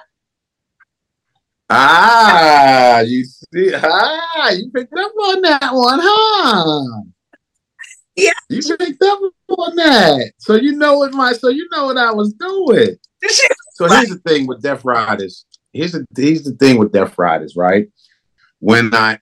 Ah, 1.69 3.01
you 3.01 3.25
see, 3.25 3.73
ah, 3.75 4.49
you 4.51 4.71
picked 4.71 4.93
up 4.93 5.11
on 5.11 5.41
that 5.41 5.69
one, 5.73 5.99
huh? 6.01 7.01
Yeah, 8.15 8.31
you 8.49 8.61
picked 8.77 9.03
up 9.03 9.19
on 9.49 9.75
that. 9.75 10.31
So 10.37 10.55
you 10.55 10.71
know 10.71 10.99
what 10.99 11.13
my, 11.13 11.33
so 11.33 11.49
you 11.49 11.67
know 11.71 11.87
what 11.87 11.97
I 11.97 12.13
was 12.13 12.31
doing. 12.33 12.95
So 13.75 13.88
here's 13.89 14.10
the 14.10 14.20
thing 14.20 14.48
with 14.48 14.62
Death 14.62 14.86
Riders. 14.86 15.46
Here's 15.74 15.91
the 15.91 16.05
here's 16.15 16.44
the 16.44 16.53
thing 16.53 16.77
with 16.77 16.94
Death 16.94 17.17
Riders, 17.17 17.55
right? 17.58 17.88
When 18.60 18.94
I 18.94 19.20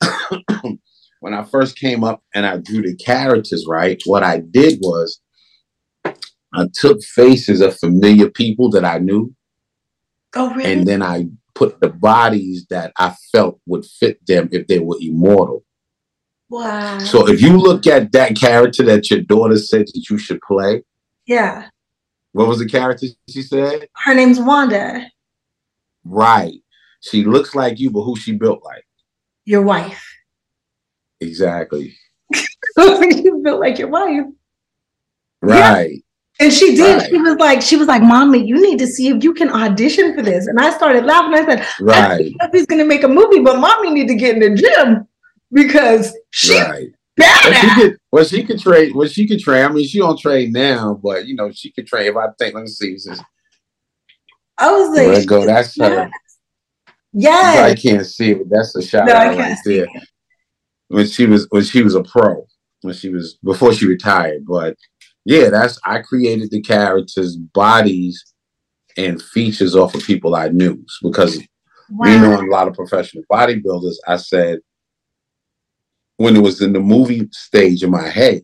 when 1.19 1.33
I 1.33 1.43
first 1.43 1.75
came 1.77 2.03
up 2.03 2.21
and 2.35 2.45
I 2.45 2.57
drew 2.57 2.83
the 2.83 2.95
characters, 2.95 3.65
right? 3.67 3.99
What 4.05 4.21
I 4.21 4.39
did 4.39 4.77
was 4.79 5.19
I 6.05 6.67
took 6.71 7.01
faces 7.03 7.61
of 7.61 7.79
familiar 7.79 8.29
people 8.29 8.69
that 8.71 8.85
I 8.85 8.99
knew. 8.99 9.33
Oh, 10.35 10.53
really? 10.53 10.71
And 10.71 10.87
then 10.87 11.01
I 11.01 11.29
put 11.55 11.79
the 11.79 11.89
bodies 11.89 12.67
that 12.69 12.93
I 12.97 13.15
felt 13.31 13.59
would 13.65 13.85
fit 13.85 14.23
them 14.27 14.49
if 14.51 14.67
they 14.67 14.77
were 14.77 14.97
immortal. 15.01 15.63
Wow. 16.49 16.99
So 16.99 17.27
if 17.27 17.41
you 17.41 17.57
look 17.57 17.87
at 17.87 18.11
that 18.11 18.35
character 18.35 18.83
that 18.83 19.09
your 19.09 19.21
daughter 19.21 19.57
said 19.57 19.87
that 19.87 20.05
you 20.11 20.19
should 20.19 20.39
play. 20.41 20.83
Yeah. 21.25 21.69
What 22.33 22.47
was 22.47 22.59
the 22.59 22.67
character 22.67 23.07
she 23.29 23.41
said? 23.41 23.87
Her 23.95 24.13
name's 24.13 24.39
Wanda. 24.39 25.09
Right. 26.03 26.55
She 27.01 27.23
looks 27.23 27.55
like 27.55 27.79
you, 27.79 27.91
but 27.91 28.03
who 28.03 28.15
she 28.15 28.33
built 28.33 28.63
like? 28.63 28.85
Your 29.45 29.61
wife. 29.61 30.03
Exactly. 31.21 31.95
you 32.77 33.41
built 33.43 33.59
like 33.59 33.77
your 33.77 33.89
wife. 33.89 34.25
Right. 35.41 36.03
And 36.39 36.51
she 36.51 36.75
did. 36.75 36.97
Right. 36.97 37.09
She 37.09 37.17
was 37.17 37.35
like, 37.35 37.61
she 37.61 37.75
was 37.75 37.87
like, 37.87 38.01
"Mommy, 38.01 38.43
you 38.43 38.59
need 38.59 38.79
to 38.79 38.87
see 38.87 39.09
if 39.09 39.23
you 39.23 39.33
can 39.33 39.49
audition 39.49 40.15
for 40.15 40.23
this." 40.23 40.47
And 40.47 40.59
I 40.59 40.71
started 40.71 41.05
laughing. 41.05 41.35
I 41.35 41.45
said, 41.45 41.67
"Right, 41.79 42.33
I 42.41 42.49
he's 42.51 42.65
going 42.65 42.79
to 42.79 42.87
make 42.87 43.03
a 43.03 43.07
movie, 43.07 43.41
but 43.41 43.59
mommy 43.59 43.91
need 43.91 44.07
to 44.07 44.15
get 44.15 44.35
in 44.35 44.39
the 44.39 44.55
gym 44.55 45.07
because 45.51 46.17
she." 46.31 46.59
Right. 46.59 46.89
Well, 47.17 47.53
she 47.53 47.75
could. 47.75 47.97
Well, 48.11 48.23
she 48.23 48.43
could 48.43 48.59
trade. 48.59 48.95
Well, 48.95 49.07
she 49.07 49.27
could 49.27 49.39
train. 49.39 49.65
I 49.65 49.69
mean, 49.69 49.87
she 49.87 49.99
don't 49.99 50.19
train 50.19 50.51
now, 50.51 50.99
but 51.01 51.27
you 51.27 51.35
know, 51.35 51.51
she 51.51 51.71
could 51.71 51.87
train. 51.87 52.07
If 52.07 52.15
I 52.15 52.27
think, 52.39 52.55
let 52.55 52.61
me 52.61 52.67
see. 52.67 52.93
This, 52.93 53.21
I 54.57 54.71
was 54.71 54.97
like, 54.97 55.07
let 55.07 55.27
go. 55.27 55.45
That's 55.45 55.77
her. 55.79 56.09
Yeah, 57.13 57.67
I 57.69 57.75
can't 57.75 58.05
see 58.05 58.31
it, 58.31 58.39
but 58.39 58.49
that's 58.49 58.75
a 58.75 58.81
shot 58.81 59.05
no, 59.05 59.13
right 59.13 59.57
there. 59.65 59.85
When 60.87 61.07
she 61.07 61.27
was 61.27 61.47
when 61.51 61.63
she 61.63 61.83
was 61.83 61.93
a 61.95 62.03
pro, 62.03 62.47
when 62.81 62.95
she 62.95 63.09
was 63.09 63.35
before 63.43 63.73
she 63.73 63.85
retired, 63.85 64.45
but 64.47 64.75
yeah, 65.25 65.49
that's 65.49 65.79
I 65.83 65.99
created 65.99 66.49
the 66.49 66.61
characters' 66.61 67.35
bodies 67.35 68.33
and 68.97 69.21
features 69.21 69.75
off 69.75 69.95
of 69.95 70.03
people 70.03 70.35
I 70.35 70.49
knew 70.49 70.83
because 71.01 71.37
wow. 71.89 72.09
we 72.09 72.17
know 72.17 72.41
a 72.41 72.49
lot 72.49 72.67
of 72.67 72.73
professional 72.73 73.23
bodybuilders. 73.31 73.95
I 74.07 74.17
said 74.17 74.59
when 76.17 76.35
it 76.35 76.41
was 76.41 76.61
in 76.61 76.73
the 76.73 76.79
movie 76.79 77.27
stage 77.31 77.83
in 77.83 77.91
my 77.91 78.07
head, 78.07 78.41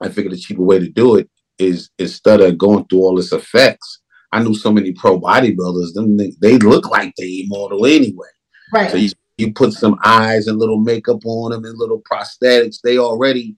I 0.00 0.08
figured 0.08 0.32
the 0.32 0.38
cheaper 0.38 0.62
way 0.62 0.78
to 0.78 0.88
do 0.88 1.16
it 1.16 1.28
is 1.58 1.90
instead 1.98 2.40
of 2.40 2.58
going 2.58 2.86
through 2.86 3.00
all 3.00 3.16
this 3.16 3.32
effects. 3.32 4.00
I 4.32 4.42
knew 4.42 4.54
so 4.54 4.72
many 4.72 4.92
pro 4.92 5.20
bodybuilders, 5.20 5.94
them 5.94 6.16
they, 6.16 6.32
they 6.40 6.58
look 6.58 6.90
like 6.90 7.14
they 7.16 7.44
immortal 7.44 7.86
anyway. 7.86 8.26
Right. 8.72 8.90
So 8.90 8.96
you, 8.96 9.10
you 9.38 9.52
put 9.52 9.72
some 9.72 9.96
eyes 10.04 10.48
and 10.48 10.58
little 10.58 10.80
makeup 10.80 11.20
on 11.24 11.52
them 11.52 11.64
and 11.64 11.78
little 11.78 12.02
prosthetics, 12.10 12.80
they 12.82 12.98
already 12.98 13.56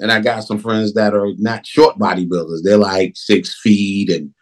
and 0.00 0.10
I 0.10 0.20
got 0.20 0.44
some 0.44 0.58
friends 0.58 0.94
that 0.94 1.14
are 1.14 1.28
not 1.36 1.66
short 1.66 1.98
bodybuilders. 1.98 2.62
They're 2.62 2.78
like 2.78 3.12
six 3.16 3.60
feet 3.60 4.10
and, 4.10 4.32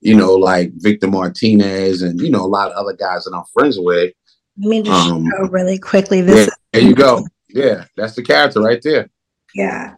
you 0.00 0.14
know, 0.14 0.34
like 0.34 0.72
Victor 0.76 1.08
Martinez 1.08 2.02
and, 2.02 2.20
you 2.20 2.30
know, 2.30 2.44
a 2.44 2.46
lot 2.46 2.70
of 2.70 2.76
other 2.76 2.92
guys 2.92 3.24
that 3.24 3.34
I'm 3.34 3.44
friends 3.52 3.78
with. 3.80 4.12
Let 4.58 4.68
me 4.68 4.82
just 4.82 5.10
um, 5.10 5.24
show 5.24 5.48
really 5.48 5.78
quickly. 5.78 6.20
This 6.20 6.48
yeah, 6.48 6.80
there 6.80 6.88
you 6.88 6.94
go. 6.94 7.26
Yeah, 7.56 7.84
that's 7.96 8.14
the 8.14 8.22
character 8.22 8.60
right 8.60 8.80
there. 8.82 9.08
Yeah. 9.54 9.94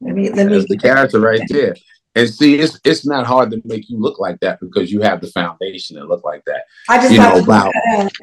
Let 0.00 0.14
me 0.14 0.30
let 0.30 0.46
me 0.46 0.54
that's 0.54 0.68
the 0.68 0.78
character 0.78 1.20
right 1.20 1.42
there. 1.48 1.74
And 2.14 2.28
see, 2.28 2.58
it's 2.58 2.80
it's 2.82 3.06
not 3.06 3.26
hard 3.26 3.50
to 3.50 3.60
make 3.64 3.90
you 3.90 4.00
look 4.00 4.18
like 4.18 4.40
that 4.40 4.58
because 4.60 4.90
you 4.90 5.02
have 5.02 5.20
the 5.20 5.26
foundation 5.28 5.96
to 5.96 6.04
look 6.04 6.24
like 6.24 6.42
that. 6.46 6.62
I 6.88 6.96
just 6.96 7.12
you 7.12 7.18
know 7.18 7.38
about 7.38 7.72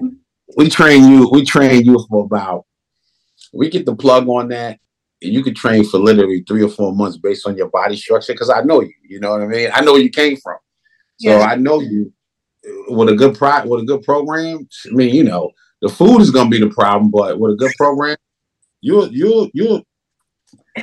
um, 0.02 0.18
we 0.58 0.68
train 0.68 1.08
you, 1.08 1.30
we 1.32 1.46
train 1.46 1.86
you 1.86 2.04
for 2.10 2.26
about 2.26 2.66
we 3.54 3.70
get 3.70 3.86
the 3.86 3.96
plug 3.96 4.28
on 4.28 4.50
that 4.50 4.80
and 5.22 5.34
you 5.34 5.44
could 5.44 5.56
train 5.56 5.84
for 5.84 6.00
literally 6.00 6.44
three 6.48 6.64
or 6.64 6.70
four 6.70 6.96
months 6.96 7.18
based 7.18 7.48
on 7.48 7.56
your 7.56 7.70
body 7.70 7.96
structure 7.96 8.34
because 8.34 8.50
I 8.50 8.62
know 8.62 8.82
you. 8.82 8.94
You 9.04 9.20
know 9.20 9.32
what 9.32 9.42
I 9.42 9.48
mean? 9.48 9.70
I 9.72 9.82
know 9.82 9.94
where 9.94 10.02
you 10.02 10.10
came 10.10 10.38
from, 10.38 10.58
so 11.20 11.38
yeah. 11.38 11.46
I 11.46 11.56
know 11.56 11.80
you 11.80 12.12
with 12.90 13.10
a 13.10 13.16
good 13.16 13.38
pro 13.38 13.64
with 13.66 13.84
a 13.84 13.86
good 13.86 14.02
program. 14.02 14.68
I 14.88 14.90
mean, 14.90 15.14
you 15.14 15.24
know, 15.24 15.52
the 15.82 15.90
food 15.90 16.22
is 16.22 16.32
gonna 16.32 16.50
be 16.50 16.60
the 16.60 16.70
problem, 16.70 17.12
but 17.12 17.40
with 17.40 17.54
a 17.54 17.56
good 17.56 17.74
program, 17.78 18.18
you 18.82 19.08
you 19.10 19.50
you 19.54 19.84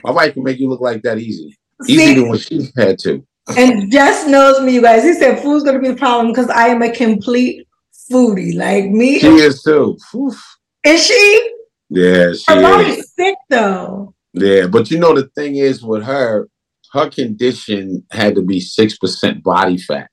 my 0.02 0.10
wife 0.10 0.34
can 0.34 0.42
make 0.42 0.58
you 0.58 0.68
look 0.68 0.80
like 0.80 1.02
that 1.02 1.18
easy, 1.18 1.56
easier 1.86 2.14
than 2.14 2.28
what 2.28 2.40
she 2.40 2.68
had 2.76 2.98
to. 3.00 3.24
And 3.56 3.92
Jess 3.92 4.26
knows 4.26 4.60
me, 4.62 4.74
you 4.74 4.82
guys. 4.82 5.02
He 5.02 5.14
said 5.14 5.40
food's 5.40 5.64
gonna 5.64 5.80
be 5.80 5.88
the 5.88 5.96
problem 5.96 6.28
because 6.28 6.48
I 6.50 6.68
am 6.68 6.82
a 6.82 6.90
complete 6.90 7.66
foodie, 8.10 8.56
like 8.56 8.90
me. 8.90 9.18
She 9.18 9.28
is 9.28 9.62
too. 9.62 9.96
Oof. 10.14 10.42
Is 10.84 11.06
she? 11.06 11.54
Yeah, 11.90 12.32
she 12.32 12.52
Her 12.52 12.62
body's 12.62 13.12
sick 13.14 13.36
though. 13.48 14.14
Yeah, 14.32 14.66
but 14.66 14.90
you 14.90 14.98
know 14.98 15.14
the 15.14 15.28
thing 15.36 15.56
is 15.56 15.82
with 15.82 16.02
her, 16.04 16.48
her 16.92 17.10
condition 17.10 18.04
had 18.10 18.34
to 18.34 18.42
be 18.42 18.60
six 18.60 18.96
percent 18.96 19.42
body 19.42 19.78
fat. 19.78 20.08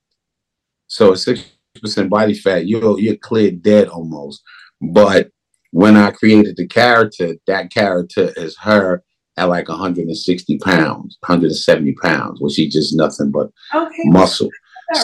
So 0.86 1.14
six 1.14 1.44
percent 1.80 2.10
body 2.10 2.34
fat, 2.34 2.66
you're 2.66 2.98
you're 3.00 3.16
clear 3.16 3.50
dead 3.50 3.88
almost. 3.88 4.42
But 4.82 5.30
when 5.70 5.96
I 5.96 6.10
created 6.10 6.56
the 6.56 6.66
character, 6.66 7.34
that 7.46 7.72
character 7.72 8.32
is 8.36 8.56
her 8.58 9.02
at 9.36 9.44
like 9.44 9.68
160 9.68 10.58
pounds, 10.58 11.16
170 11.26 11.94
pounds, 11.94 12.40
which 12.40 12.56
he 12.56 12.68
just 12.68 12.94
nothing 12.94 13.30
but 13.30 13.50
okay. 13.74 14.02
muscle. 14.04 14.50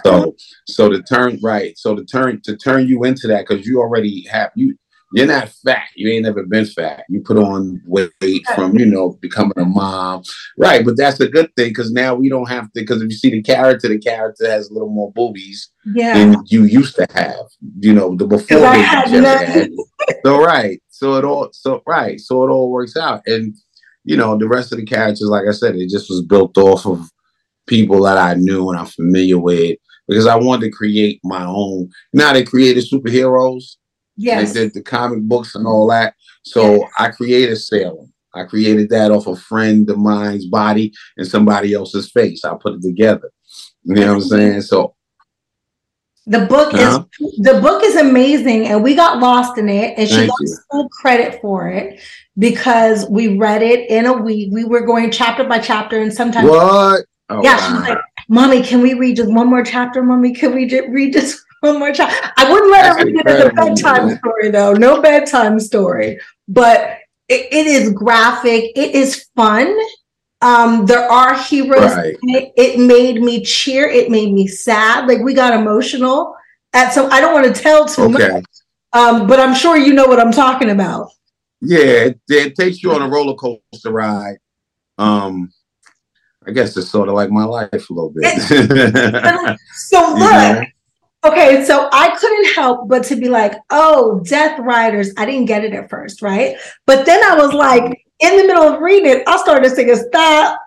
So 0.05 0.35
so 0.67 0.91
to 0.91 1.03
turn 1.03 1.39
right, 1.43 1.77
so 1.79 1.95
to 1.95 2.05
turn 2.05 2.43
to 2.43 2.57
turn 2.57 2.87
you 2.89 3.05
into 3.05 3.27
that 3.29 3.47
because 3.49 3.67
you 3.67 3.81
already 3.81 4.27
have 4.31 4.51
you 4.55 4.77
you're 5.13 5.27
not 5.27 5.49
fat. 5.49 5.89
You 5.97 6.11
ain't 6.11 6.25
never 6.25 6.43
been 6.45 6.67
fat. 6.67 7.05
You 7.09 7.21
put 7.21 7.39
on 7.39 7.81
weight 7.87 8.47
from, 8.55 8.79
you 8.79 8.85
know, 8.85 9.17
becoming 9.21 9.53
a 9.57 9.65
mom. 9.65 10.23
Right. 10.59 10.85
But 10.85 10.97
that's 10.99 11.19
a 11.21 11.29
good 11.29 11.51
thing 11.57 11.71
because 11.71 11.91
now 11.91 12.15
we 12.15 12.29
don't 12.29 12.49
have 12.49 12.65
to, 12.65 12.81
because 12.81 13.01
if 13.01 13.11
you 13.11 13.17
see 13.17 13.31
the 13.31 13.43
character, 13.43 13.89
the 13.89 13.99
character 13.99 14.51
has 14.51 14.69
a 14.69 14.73
little 14.73 14.91
more 14.91 15.11
boobies 15.13 15.71
yeah. 15.95 16.13
than 16.15 16.43
you 16.47 16.65
used 16.65 16.97
to 16.97 17.07
have, 17.15 17.47
you 17.81 17.95
know, 17.95 18.15
the 18.17 18.27
before 18.27 18.59
had 18.59 19.09
had. 19.09 19.71
So, 20.25 20.43
right. 20.43 20.81
So 20.89 21.15
it 21.17 21.25
all, 21.25 21.49
so, 21.53 21.83
right. 21.87 22.21
So 22.21 22.45
it 22.45 22.51
all 22.51 22.71
works 22.71 22.97
out. 22.97 23.23
And, 23.27 23.55
you 24.05 24.17
know, 24.17 24.37
the 24.37 24.49
rest 24.49 24.73
of 24.73 24.79
the 24.79 24.85
characters, 24.85 25.29
like 25.29 25.45
I 25.49 25.53
said, 25.53 25.77
it 25.77 25.91
just 25.91 26.11
was 26.11 26.23
built 26.23 26.57
off 26.59 26.87
of 26.87 27.11
people 27.67 28.03
that 28.03 28.19
I 28.19 28.35
knew 28.35 28.69
and 28.69 28.79
I'm 28.79 28.87
familiar 28.87 29.39
with 29.39 29.79
because 30.07 30.27
I 30.27 30.37
wanted 30.37 30.67
to 30.67 30.73
create 30.73 31.21
my 31.25 31.45
own. 31.45 31.91
Now 32.13 32.33
they 32.33 32.43
created 32.43 32.85
superheroes 32.91 33.77
Yes. 34.19 34.53
They 34.53 34.65
did 34.65 34.75
the 34.75 34.83
comic 34.83 35.23
books 35.23 35.55
and 35.55 35.67
all 35.67 35.87
that. 35.89 36.15
So 36.43 36.77
yes. 36.77 36.91
I 36.99 37.09
created 37.09 37.57
Salem. 37.57 38.13
I 38.35 38.45
created 38.45 38.91
that 38.91 39.11
off 39.11 39.27
a 39.27 39.37
friend 39.37 39.89
of 39.89 39.99
mine's 39.99 40.47
body 40.47 40.93
and 41.17 41.27
somebody 41.27 41.73
else's 41.73 42.11
face. 42.11 42.45
I 42.45 42.55
put 42.61 42.75
it 42.75 42.83
together. 42.83 43.31
You 43.85 43.95
know 43.95 44.15
what 44.15 44.23
I'm 44.23 44.29
saying? 44.29 44.61
So 44.63 44.95
the 46.27 46.41
book 46.41 46.75
uh-huh. 46.75 47.05
is 47.21 47.37
the 47.39 47.59
book 47.63 47.83
is 47.83 47.97
amazing, 47.97 48.67
and 48.67 48.85
we 48.85 48.95
got 48.95 49.19
lost 49.19 49.57
in 49.57 49.71
it, 49.71 49.99
and 49.99 50.07
she 50.07 50.15
Thank 50.15 50.31
got 50.31 50.41
you. 50.41 50.59
full 50.71 50.89
credit 50.91 51.41
for 51.41 51.69
it 51.69 52.01
because 52.37 53.09
we 53.09 53.39
read 53.39 53.63
it 53.63 53.89
in 53.89 54.05
a 54.05 54.13
week. 54.13 54.51
We 54.53 54.65
were 54.65 54.83
going 54.83 55.11
chapter 55.11 55.45
by 55.45 55.59
chapter, 55.59 55.99
and 55.99 56.13
sometimes 56.13 56.51
what? 56.51 57.07
Oh, 57.31 57.43
yeah, 57.43 57.57
wow. 57.57 57.67
she 57.67 57.73
was 57.73 57.83
like, 57.83 57.99
"Mommy, 58.29 58.63
can 58.63 58.83
we 58.83 58.93
read 58.93 59.17
just 59.17 59.33
one 59.33 59.49
more 59.49 59.65
chapter? 59.65 60.03
Mommy, 60.03 60.35
can 60.35 60.55
we 60.55 60.67
just 60.67 60.89
read 60.91 61.15
just 61.15 61.43
one 61.61 61.79
more 61.79 61.93
time. 61.93 62.13
I 62.37 62.51
wouldn't 62.51 62.71
let 62.71 62.83
That's 62.83 62.99
her 62.99 63.07
read 63.07 63.17
it 63.17 63.27
as 63.27 63.45
a 63.47 63.51
bedtime 63.51 64.17
story, 64.19 64.51
though. 64.51 64.73
No 64.75 65.01
bedtime 65.01 65.61
story. 65.61 66.21
But 66.47 66.99
it, 67.29 67.53
it 67.53 67.67
is 67.67 67.93
graphic. 67.93 68.73
It 68.77 68.95
is 68.95 69.29
fun. 69.37 69.77
Um, 70.41 70.87
there 70.87 71.11
are 71.11 71.37
heroes. 71.37 71.95
Right. 71.95 72.17
It, 72.23 72.53
it 72.57 72.81
made 72.81 73.21
me 73.23 73.43
cheer. 73.43 73.89
It 73.89 74.11
made 74.11 74.33
me 74.33 74.47
sad. 74.47 75.09
Like 75.09 75.21
we 75.21 75.35
got 75.35 75.53
emotional. 75.53 76.35
At 76.73 76.93
so 76.93 77.09
I 77.11 77.21
don't 77.21 77.35
want 77.35 77.55
to 77.55 77.61
tell 77.61 77.87
too 77.87 78.03
okay. 78.03 78.29
much. 78.33 78.45
Um, 78.93 79.27
but 79.27 79.41
I'm 79.41 79.55
sure 79.55 79.77
you 79.77 79.93
know 79.93 80.07
what 80.07 80.21
I'm 80.21 80.33
talking 80.33 80.71
about. 80.71 81.11
Yeah, 81.61 81.79
it, 81.79 82.21
it 82.29 82.55
takes 82.55 82.83
you 82.83 82.93
on 82.93 83.03
a 83.03 83.09
roller 83.09 83.35
coaster 83.35 83.91
ride. 83.91 84.37
Um, 84.97 85.53
I 86.47 86.53
guess 86.53 86.77
it's 86.77 86.89
sort 86.89 87.09
of 87.09 87.15
like 87.15 87.31
my 87.31 87.45
life 87.45 87.91
a 87.91 87.93
little 87.93 88.13
bit. 88.15 88.41
so 89.75 90.15
look, 90.15 90.21
you 90.21 90.29
know? 90.29 90.65
Okay, 91.25 91.65
so 91.65 91.89
I 91.93 92.17
couldn't 92.17 92.55
help 92.55 92.89
but 92.89 93.05
to 93.05 93.17
be 93.17 93.29
like, 93.29 93.55
oh, 93.71 94.21
Death 94.25 94.59
Riders. 94.61 95.13
I 95.17 95.27
didn't 95.27 95.47
get 95.47 95.65
it 95.65 95.73
at 95.75 95.91
first, 95.91 96.23
right? 96.23 96.57
But 96.87 97.07
then 97.07 97.21
I 97.25 97.35
was 97.35 97.53
like, 97.53 98.05
in 98.21 98.37
the 98.37 98.47
middle 98.47 98.63
of 98.63 98.81
reading 98.81 99.11
it, 99.11 99.29
I 99.29 99.37
started 99.39 99.71
singing 99.75 99.97
stop, 99.97 100.61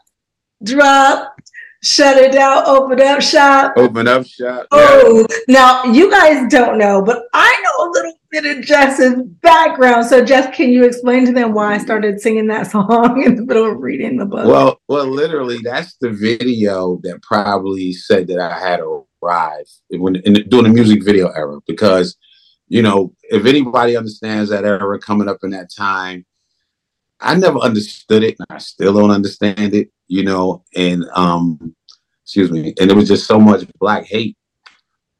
drop, 0.63 1.35
shut 1.83 2.17
it 2.17 2.33
down, 2.33 2.63
open 2.65 3.01
up 3.01 3.21
shop. 3.21 3.73
Open 3.77 4.07
up 4.07 4.25
shop. 4.25 4.67
Oh, 4.71 5.25
yeah. 5.29 5.37
now 5.47 5.85
you 5.85 6.11
guys 6.11 6.51
don't 6.51 6.77
know, 6.77 7.01
but 7.01 7.23
I 7.33 7.63
know 7.63 7.85
a 7.85 7.91
little 7.91 8.13
bit 8.29 8.45
of 8.45 8.63
Jess's 8.63 9.23
background. 9.41 10.05
So, 10.05 10.23
Jess, 10.23 10.55
can 10.55 10.69
you 10.69 10.83
explain 10.83 11.25
to 11.27 11.31
them 11.31 11.53
why 11.53 11.75
I 11.75 11.77
started 11.77 12.19
singing 12.19 12.47
that 12.47 12.69
song 12.69 13.23
in 13.25 13.35
the 13.35 13.43
middle 13.43 13.71
of 13.71 13.79
reading 13.79 14.17
the 14.17 14.25
book? 14.25 14.47
Well, 14.47 14.81
well, 14.89 15.07
literally, 15.07 15.59
that's 15.63 15.95
the 16.01 16.09
video 16.09 16.99
that 17.03 17.21
probably 17.21 17.93
said 17.93 18.27
that 18.27 18.39
I 18.39 18.59
had 18.59 18.81
a 18.81 19.01
rise 19.21 19.81
when 19.89 20.15
in, 20.17 20.33
during 20.49 20.65
the 20.65 20.69
music 20.69 21.03
video 21.03 21.29
era 21.29 21.59
because 21.67 22.17
you 22.67 22.81
know 22.81 23.13
if 23.23 23.45
anybody 23.45 23.95
understands 23.95 24.49
that 24.49 24.65
era 24.65 24.99
coming 24.99 25.27
up 25.27 25.37
in 25.43 25.51
that 25.51 25.69
time 25.75 26.25
i 27.19 27.35
never 27.35 27.59
understood 27.59 28.23
it 28.23 28.35
and 28.39 28.47
i 28.49 28.57
still 28.57 28.93
don't 28.93 29.11
understand 29.11 29.73
it 29.73 29.89
you 30.07 30.23
know 30.23 30.63
and 30.75 31.05
um 31.15 31.75
excuse 32.23 32.51
me 32.51 32.73
and 32.79 32.89
it 32.89 32.95
was 32.95 33.07
just 33.07 33.27
so 33.27 33.39
much 33.39 33.65
black 33.79 34.05
hate 34.05 34.37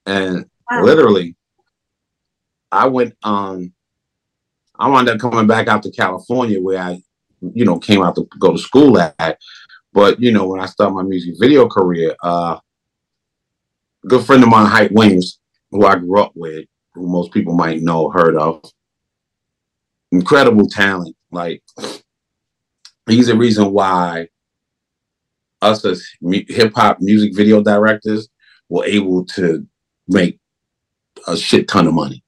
and 0.06 0.46
wow. 0.70 0.84
literally 0.84 1.36
i 2.72 2.88
went 2.88 3.14
um 3.24 3.72
i 4.80 4.88
wound 4.88 5.10
up 5.10 5.20
coming 5.20 5.48
back 5.48 5.68
out 5.68 5.84
to 5.84 5.92
california 5.92 6.60
where 6.60 6.82
i 6.82 7.02
you 7.54 7.66
know 7.66 7.78
came 7.78 8.02
out 8.02 8.16
to 8.16 8.28
go 8.40 8.52
to 8.52 8.58
school 8.58 8.98
at 8.98 9.38
but 9.94 10.20
you 10.20 10.32
know 10.32 10.48
when 10.48 10.62
i 10.62 10.66
started 10.66 10.94
my 10.94 11.04
music 11.04 11.36
video 11.40 11.68
career 11.68 12.16
uh 12.24 12.58
good 14.08 14.26
friend 14.26 14.44
of 14.44 14.50
mine, 14.50 14.68
Hype 14.68 14.92
Williams, 14.92 15.40
who 15.72 15.86
I 15.86 15.96
grew 15.96 16.22
up 16.22 16.32
with, 16.36 16.66
who 16.94 17.08
most 17.08 17.32
people 17.32 17.54
might 17.54 17.82
know, 17.82 18.10
heard 18.10 18.36
of. 18.36 18.64
Incredible 20.12 20.68
talent. 20.68 21.16
Like, 21.32 21.64
he's 23.08 23.28
the 23.28 23.38
reason 23.38 23.72
why 23.72 24.28
us 25.62 25.86
as 25.86 26.06
hip 26.22 26.74
hop 26.76 26.98
music 27.00 27.36
video 27.36 27.62
directors 27.62 28.28
were 28.70 28.86
able 28.86 29.26
to 29.26 29.66
make 30.08 30.40
a 31.28 31.38
shit 31.38 31.68
ton 31.68 31.88
of 31.88 31.94
money 31.94 32.24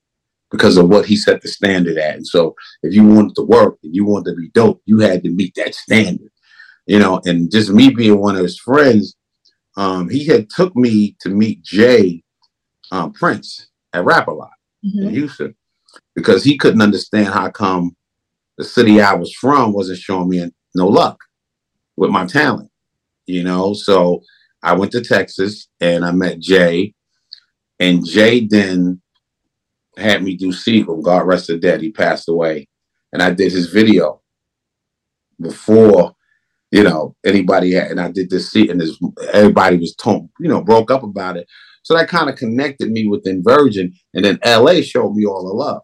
because 0.52 0.78
of 0.78 0.88
what 0.88 1.06
he 1.06 1.16
set 1.16 1.42
the 1.42 1.48
standard 1.48 1.98
at. 1.98 2.16
And 2.16 2.28
so, 2.28 2.56
if 2.84 2.94
you 2.94 3.04
wanted 3.06 3.36
to 3.36 3.44
work 3.44 3.78
and 3.84 3.94
you 3.94 4.06
wanted 4.06 4.32
to 4.32 4.38
be 4.38 4.50
dope, 4.54 4.82
you 4.86 5.00
had 5.00 5.24
to 5.24 5.30
meet 5.30 5.56
that 5.56 5.76
standard, 5.76 6.30
you 6.86 7.00
know. 7.00 7.22
And 7.26 7.52
just 7.52 7.72
me 7.72 7.90
being 7.90 8.20
one 8.20 8.36
of 8.36 8.44
his 8.44 8.60
friends, 8.60 9.16
um, 9.76 10.10
he 10.10 10.26
had 10.26 10.50
took 10.50 10.76
me 10.76 11.16
to 11.22 11.30
meet 11.30 11.62
Jay 11.64 12.24
um, 12.92 13.12
Prince 13.12 13.68
at 13.94 14.06
Rap 14.06 14.28
a 14.28 14.32
Lot 14.32 14.52
mm-hmm. 14.86 15.08
in 15.08 15.14
Houston 15.14 15.56
because 16.16 16.44
he 16.44 16.58
couldn't 16.58 16.82
understand 16.82 17.28
how 17.28 17.50
come 17.50 17.96
the 18.58 18.64
city 18.64 19.02
I 19.02 19.14
was 19.14 19.34
from 19.34 19.74
wasn't 19.74 20.00
showing 20.00 20.30
me 20.30 20.52
no 20.76 20.88
luck 20.88 21.20
with 21.96 22.12
my 22.12 22.26
talent, 22.26 22.70
you 23.26 23.44
know. 23.44 23.74
So 23.74 24.22
I 24.62 24.74
went 24.74 24.92
to 24.94 25.02
Texas 25.02 25.68
and 25.80 26.06
I 26.06 26.12
met 26.12 26.40
Jay, 26.40 26.94
and 27.80 28.06
Jay 28.06 28.46
then 28.46 29.02
had 29.98 30.24
me 30.24 30.36
do 30.36 30.50
Seagram. 30.50 31.04
God 31.04 31.26
rest 31.26 31.48
the 31.48 31.58
dead, 31.58 31.82
he 31.82 31.92
passed 31.92 32.30
away, 32.30 32.68
and 33.12 33.22
I 33.22 33.32
did 33.32 33.52
his 33.52 33.70
video 33.70 34.22
before 35.42 36.16
you 36.74 36.82
know, 36.82 37.16
anybody 37.24 37.74
had, 37.74 37.92
and 37.92 38.02
I 38.02 38.10
did 38.10 38.32
this 38.32 38.50
seat, 38.50 38.72
and 38.72 38.82
this, 38.82 39.00
everybody 39.32 39.78
was 39.78 39.94
torn, 39.96 40.28
you 40.40 40.50
know, 40.50 40.64
broke 40.64 40.90
up 40.90 41.04
about 41.04 41.38
it. 41.38 41.48
So 41.84 41.94
that 41.94 42.10
kind 42.10 42.32
of 42.32 42.36
connected 42.36 42.90
me 42.90 43.06
with 43.06 43.24
Virgin, 43.44 43.94
and 44.16 44.26
then 44.26 44.40
LA 44.44 44.82
showed 44.82 45.14
me 45.14 45.24
all 45.24 45.48
the 45.48 45.54
love. 45.54 45.84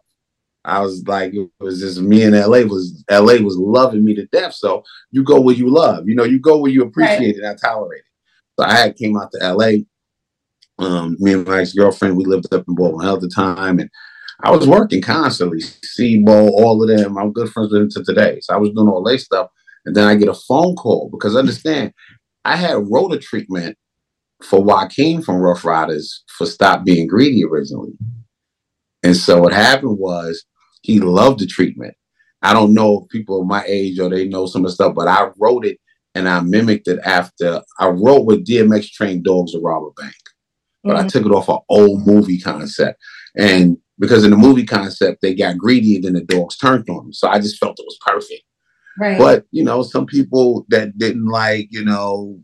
I 0.64 0.80
was 0.80 1.06
like, 1.06 1.32
it 1.32 1.48
was 1.60 1.78
just 1.78 2.00
me 2.00 2.24
and 2.24 2.34
LA 2.34 2.62
was 2.62 3.04
LA 3.08 3.34
was 3.34 3.56
loving 3.56 4.04
me 4.04 4.16
to 4.16 4.26
death. 4.26 4.52
So 4.52 4.82
you 5.12 5.22
go 5.22 5.40
where 5.40 5.54
you 5.54 5.70
love, 5.70 6.08
you 6.08 6.16
know, 6.16 6.24
you 6.24 6.40
go 6.40 6.58
where 6.58 6.72
you 6.72 6.82
appreciate 6.82 7.18
right. 7.18 7.36
it 7.36 7.44
and 7.44 7.58
tolerate 7.58 8.00
it. 8.00 8.58
So 8.58 8.66
I 8.66 8.74
had 8.74 8.96
came 8.96 9.16
out 9.16 9.30
to 9.32 9.54
LA. 9.54 9.84
Um, 10.84 11.16
me 11.20 11.34
and 11.34 11.46
my 11.46 11.60
ex 11.60 11.72
girlfriend, 11.72 12.16
we 12.16 12.24
lived 12.24 12.52
up 12.52 12.64
in 12.66 12.74
Baldwin 12.74 13.06
Hill 13.06 13.14
at 13.14 13.20
the 13.20 13.28
time, 13.28 13.78
and 13.78 13.88
I 14.42 14.50
was 14.50 14.66
working 14.66 15.02
constantly. 15.02 15.60
C-Bo, 15.60 16.48
all 16.48 16.82
of 16.82 16.88
them. 16.88 17.16
I'm 17.16 17.32
good 17.32 17.50
friends 17.50 17.72
with 17.72 17.80
them 17.80 17.90
to 17.90 18.04
today. 18.04 18.40
So 18.40 18.54
I 18.54 18.56
was 18.58 18.70
doing 18.70 18.88
all 18.88 19.04
that 19.04 19.20
stuff. 19.20 19.50
And 19.86 19.96
then 19.96 20.06
I 20.06 20.14
get 20.14 20.28
a 20.28 20.34
phone 20.34 20.76
call 20.76 21.08
because 21.10 21.36
understand, 21.36 21.92
I 22.44 22.56
had 22.56 22.90
rotor 22.90 23.18
treatment 23.18 23.76
for 24.42 24.62
Joaquin 24.62 25.22
from 25.22 25.36
Ruff 25.36 25.64
Ryders 25.64 26.24
for 26.36 26.46
Stop 26.46 26.84
Being 26.84 27.06
Greedy 27.06 27.44
originally. 27.44 27.92
And 29.02 29.16
so 29.16 29.40
what 29.40 29.52
happened 29.52 29.98
was 29.98 30.44
he 30.82 31.00
loved 31.00 31.40
the 31.40 31.46
treatment. 31.46 31.94
I 32.42 32.52
don't 32.52 32.72
know 32.72 33.02
if 33.02 33.08
people 33.10 33.42
of 33.42 33.46
my 33.46 33.64
age 33.66 33.98
or 33.98 34.08
they 34.08 34.26
know 34.26 34.46
some 34.46 34.64
of 34.64 34.70
the 34.70 34.74
stuff, 34.74 34.94
but 34.94 35.08
I 35.08 35.28
wrote 35.38 35.66
it 35.66 35.78
and 36.14 36.28
I 36.28 36.40
mimicked 36.40 36.88
it 36.88 36.98
after 37.04 37.62
I 37.78 37.88
wrote 37.88 38.24
with 38.24 38.46
DMX 38.46 38.90
trained 38.92 39.24
dogs 39.24 39.52
to 39.52 39.60
rob 39.60 39.84
a 39.84 40.00
bank. 40.00 40.14
But 40.82 40.96
mm-hmm. 40.96 41.06
I 41.06 41.08
took 41.08 41.26
it 41.26 41.32
off 41.32 41.48
an 41.48 41.58
old 41.68 42.06
movie 42.06 42.38
concept. 42.38 42.98
And 43.36 43.76
because 43.98 44.24
in 44.24 44.30
the 44.30 44.36
movie 44.36 44.64
concept, 44.64 45.20
they 45.20 45.34
got 45.34 45.58
greedy 45.58 45.96
and 45.96 46.04
then 46.04 46.14
the 46.14 46.24
dogs 46.24 46.56
turned 46.56 46.88
on 46.88 47.04
them. 47.04 47.12
So 47.12 47.28
I 47.28 47.38
just 47.38 47.58
felt 47.58 47.78
it 47.78 47.84
was 47.84 47.98
perfect. 48.04 48.42
Right. 48.98 49.18
But 49.18 49.44
you 49.50 49.64
know, 49.64 49.82
some 49.82 50.06
people 50.06 50.66
that 50.68 50.96
didn't 50.98 51.26
like, 51.26 51.68
you 51.70 51.84
know, 51.84 52.38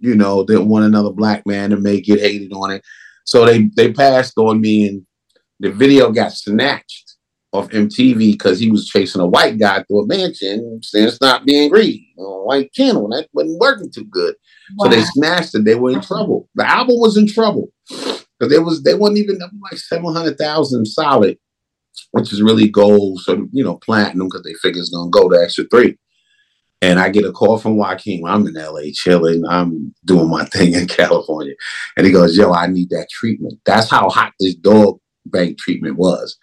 you 0.00 0.14
know, 0.14 0.44
didn't 0.44 0.68
want 0.68 0.84
another 0.84 1.10
black 1.10 1.46
man 1.46 1.70
to 1.70 1.76
make 1.76 2.08
it, 2.08 2.20
hated 2.20 2.52
on 2.52 2.70
it. 2.70 2.82
So 3.24 3.44
they 3.44 3.70
they 3.76 3.92
passed 3.92 4.36
on 4.36 4.60
me, 4.60 4.88
and 4.88 5.06
the 5.60 5.70
video 5.70 6.10
got 6.10 6.32
snatched 6.32 7.16
off 7.52 7.68
MTV 7.68 8.32
because 8.32 8.58
he 8.58 8.70
was 8.70 8.88
chasing 8.88 9.20
a 9.20 9.26
white 9.26 9.58
guy 9.58 9.82
through 9.82 10.02
a 10.02 10.06
mansion, 10.06 10.80
saying 10.82 11.08
it's 11.08 11.20
not 11.20 11.44
being 11.44 11.68
greedy 11.70 12.14
on 12.18 12.40
a 12.40 12.44
white 12.44 12.72
channel. 12.72 13.08
That 13.10 13.28
wasn't 13.32 13.60
working 13.60 13.90
too 13.92 14.04
good. 14.04 14.34
Wow. 14.76 14.84
So 14.84 14.96
they 14.96 15.02
snatched 15.02 15.54
it. 15.54 15.64
They 15.64 15.74
were 15.74 15.90
in 15.90 16.00
trouble. 16.00 16.48
The 16.54 16.68
album 16.68 16.96
was 16.98 17.16
in 17.16 17.26
trouble 17.26 17.68
because 17.88 18.50
there 18.50 18.62
was 18.62 18.82
they 18.82 18.94
wasn't 18.94 19.18
even 19.18 19.38
like 19.38 19.78
seven 19.78 20.12
hundred 20.14 20.38
thousand 20.38 20.86
solid 20.86 21.38
which 22.12 22.32
is 22.32 22.42
really 22.42 22.68
gold, 22.68 23.20
so 23.20 23.46
you 23.52 23.64
know, 23.64 23.76
platinum 23.76 24.28
because 24.28 24.42
they 24.42 24.54
figure 24.54 24.80
it's 24.80 24.90
gonna 24.90 25.10
go 25.10 25.28
to 25.28 25.40
extra 25.40 25.64
three. 25.70 25.98
And 26.82 26.98
I 26.98 27.10
get 27.10 27.24
a 27.24 27.30
call 27.30 27.58
from 27.58 27.76
Joaquin. 27.76 28.26
I'm 28.26 28.44
in 28.44 28.54
LA 28.54 28.90
chilling. 28.92 29.44
I'm 29.48 29.94
doing 30.04 30.28
my 30.28 30.44
thing 30.52 30.74
in 30.74 30.88
California. 30.88 31.54
And 31.96 32.04
he 32.04 32.12
goes, 32.12 32.36
Yo, 32.36 32.52
I 32.52 32.66
need 32.66 32.90
that 32.90 33.08
treatment. 33.08 33.60
That's 33.64 33.88
how 33.88 34.10
hot 34.10 34.32
this 34.40 34.56
dog 34.56 34.98
bank 35.26 35.58
treatment 35.58 35.96
was. 35.96 36.36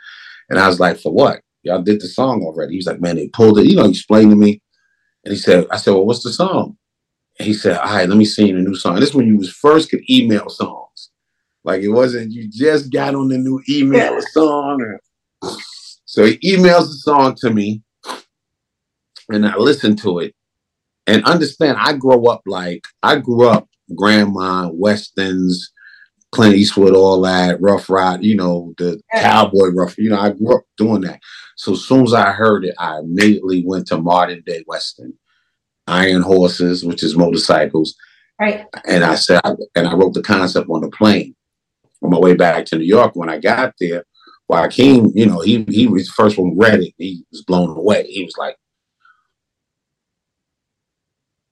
And 0.49 0.57
I 0.57 0.67
was 0.67 0.79
like, 0.79 0.97
For 0.97 1.11
what? 1.11 1.41
Y'all 1.63 1.81
did 1.81 1.99
the 1.99 2.07
song 2.07 2.41
already. 2.43 2.73
He 2.73 2.77
was 2.77 2.87
like, 2.87 3.01
Man, 3.01 3.17
they 3.17 3.27
pulled 3.27 3.59
it. 3.59 3.65
You 3.65 3.75
know, 3.75 3.83
he 3.83 3.91
explained 3.91 4.31
to 4.31 4.37
me. 4.37 4.61
And 5.25 5.33
he 5.33 5.37
said, 5.37 5.67
I 5.71 5.77
said, 5.77 5.91
Well, 5.91 6.05
what's 6.05 6.23
the 6.23 6.31
song? 6.31 6.77
And 7.37 7.45
he 7.45 7.53
said, 7.53 7.77
All 7.77 7.93
right, 7.93 8.07
let 8.07 8.17
me 8.17 8.25
sing 8.25 8.55
the 8.55 8.61
new 8.61 8.75
song. 8.75 8.93
And 8.93 9.01
this 9.01 9.13
when 9.13 9.27
you 9.27 9.37
was 9.37 9.51
first 9.51 9.89
could 9.89 10.09
email 10.09 10.49
songs. 10.49 11.11
Like 11.65 11.81
it 11.81 11.89
wasn't 11.89 12.31
you 12.31 12.49
just 12.49 12.91
got 12.91 13.15
on 13.15 13.27
the 13.27 13.37
new 13.37 13.61
email 13.69 14.21
song. 14.31 14.81
Or... 14.81 14.99
So 16.05 16.25
he 16.25 16.37
emails 16.39 16.87
the 16.87 16.99
song 17.01 17.35
to 17.41 17.51
me 17.51 17.81
and 19.29 19.45
I 19.45 19.55
listen 19.57 19.95
to 19.97 20.19
it 20.19 20.33
and 21.07 21.23
understand 21.25 21.77
I 21.79 21.93
grow 21.93 22.25
up 22.25 22.41
like 22.45 22.85
I 23.03 23.17
grew 23.17 23.47
up 23.47 23.67
grandma, 23.95 24.69
Weston's, 24.71 25.71
Clint 26.31 26.55
Eastwood, 26.55 26.93
all 26.93 27.21
that, 27.21 27.59
Rough 27.59 27.89
Ride, 27.89 28.23
you 28.23 28.35
know, 28.35 28.73
the 28.77 29.01
cowboy 29.15 29.69
rough, 29.69 29.97
you 29.97 30.09
know, 30.09 30.19
I 30.19 30.29
grew 30.31 30.55
up 30.55 30.63
doing 30.77 31.01
that. 31.01 31.19
So 31.57 31.73
as 31.73 31.81
soon 31.81 32.03
as 32.03 32.13
I 32.13 32.31
heard 32.31 32.65
it, 32.65 32.75
I 32.77 32.99
immediately 32.99 33.63
went 33.65 33.87
to 33.87 33.97
modern 33.97 34.43
day 34.45 34.63
western, 34.67 35.13
iron 35.87 36.21
horses, 36.21 36.85
which 36.85 37.03
is 37.03 37.15
motorcycles. 37.15 37.95
Right. 38.39 38.65
And 38.87 39.03
I 39.03 39.15
said, 39.15 39.41
and 39.75 39.87
I 39.87 39.93
wrote 39.95 40.13
the 40.13 40.21
concept 40.21 40.69
on 40.69 40.81
the 40.81 40.89
plane 40.89 41.35
on 42.01 42.11
my 42.11 42.19
way 42.19 42.35
back 42.35 42.65
to 42.65 42.77
New 42.77 42.85
York. 42.85 43.15
When 43.15 43.29
I 43.29 43.39
got 43.39 43.73
there, 43.79 44.05
Joaquin, 44.49 45.11
you 45.15 45.27
know, 45.27 45.41
he 45.41 45.63
he 45.69 45.87
was 45.87 46.07
the 46.07 46.13
first 46.13 46.37
one 46.37 46.57
read 46.57 46.81
it. 46.81 46.93
He 46.97 47.23
was 47.31 47.43
blown 47.43 47.69
away. 47.77 48.07
He 48.07 48.23
was 48.23 48.35
like, 48.37 48.57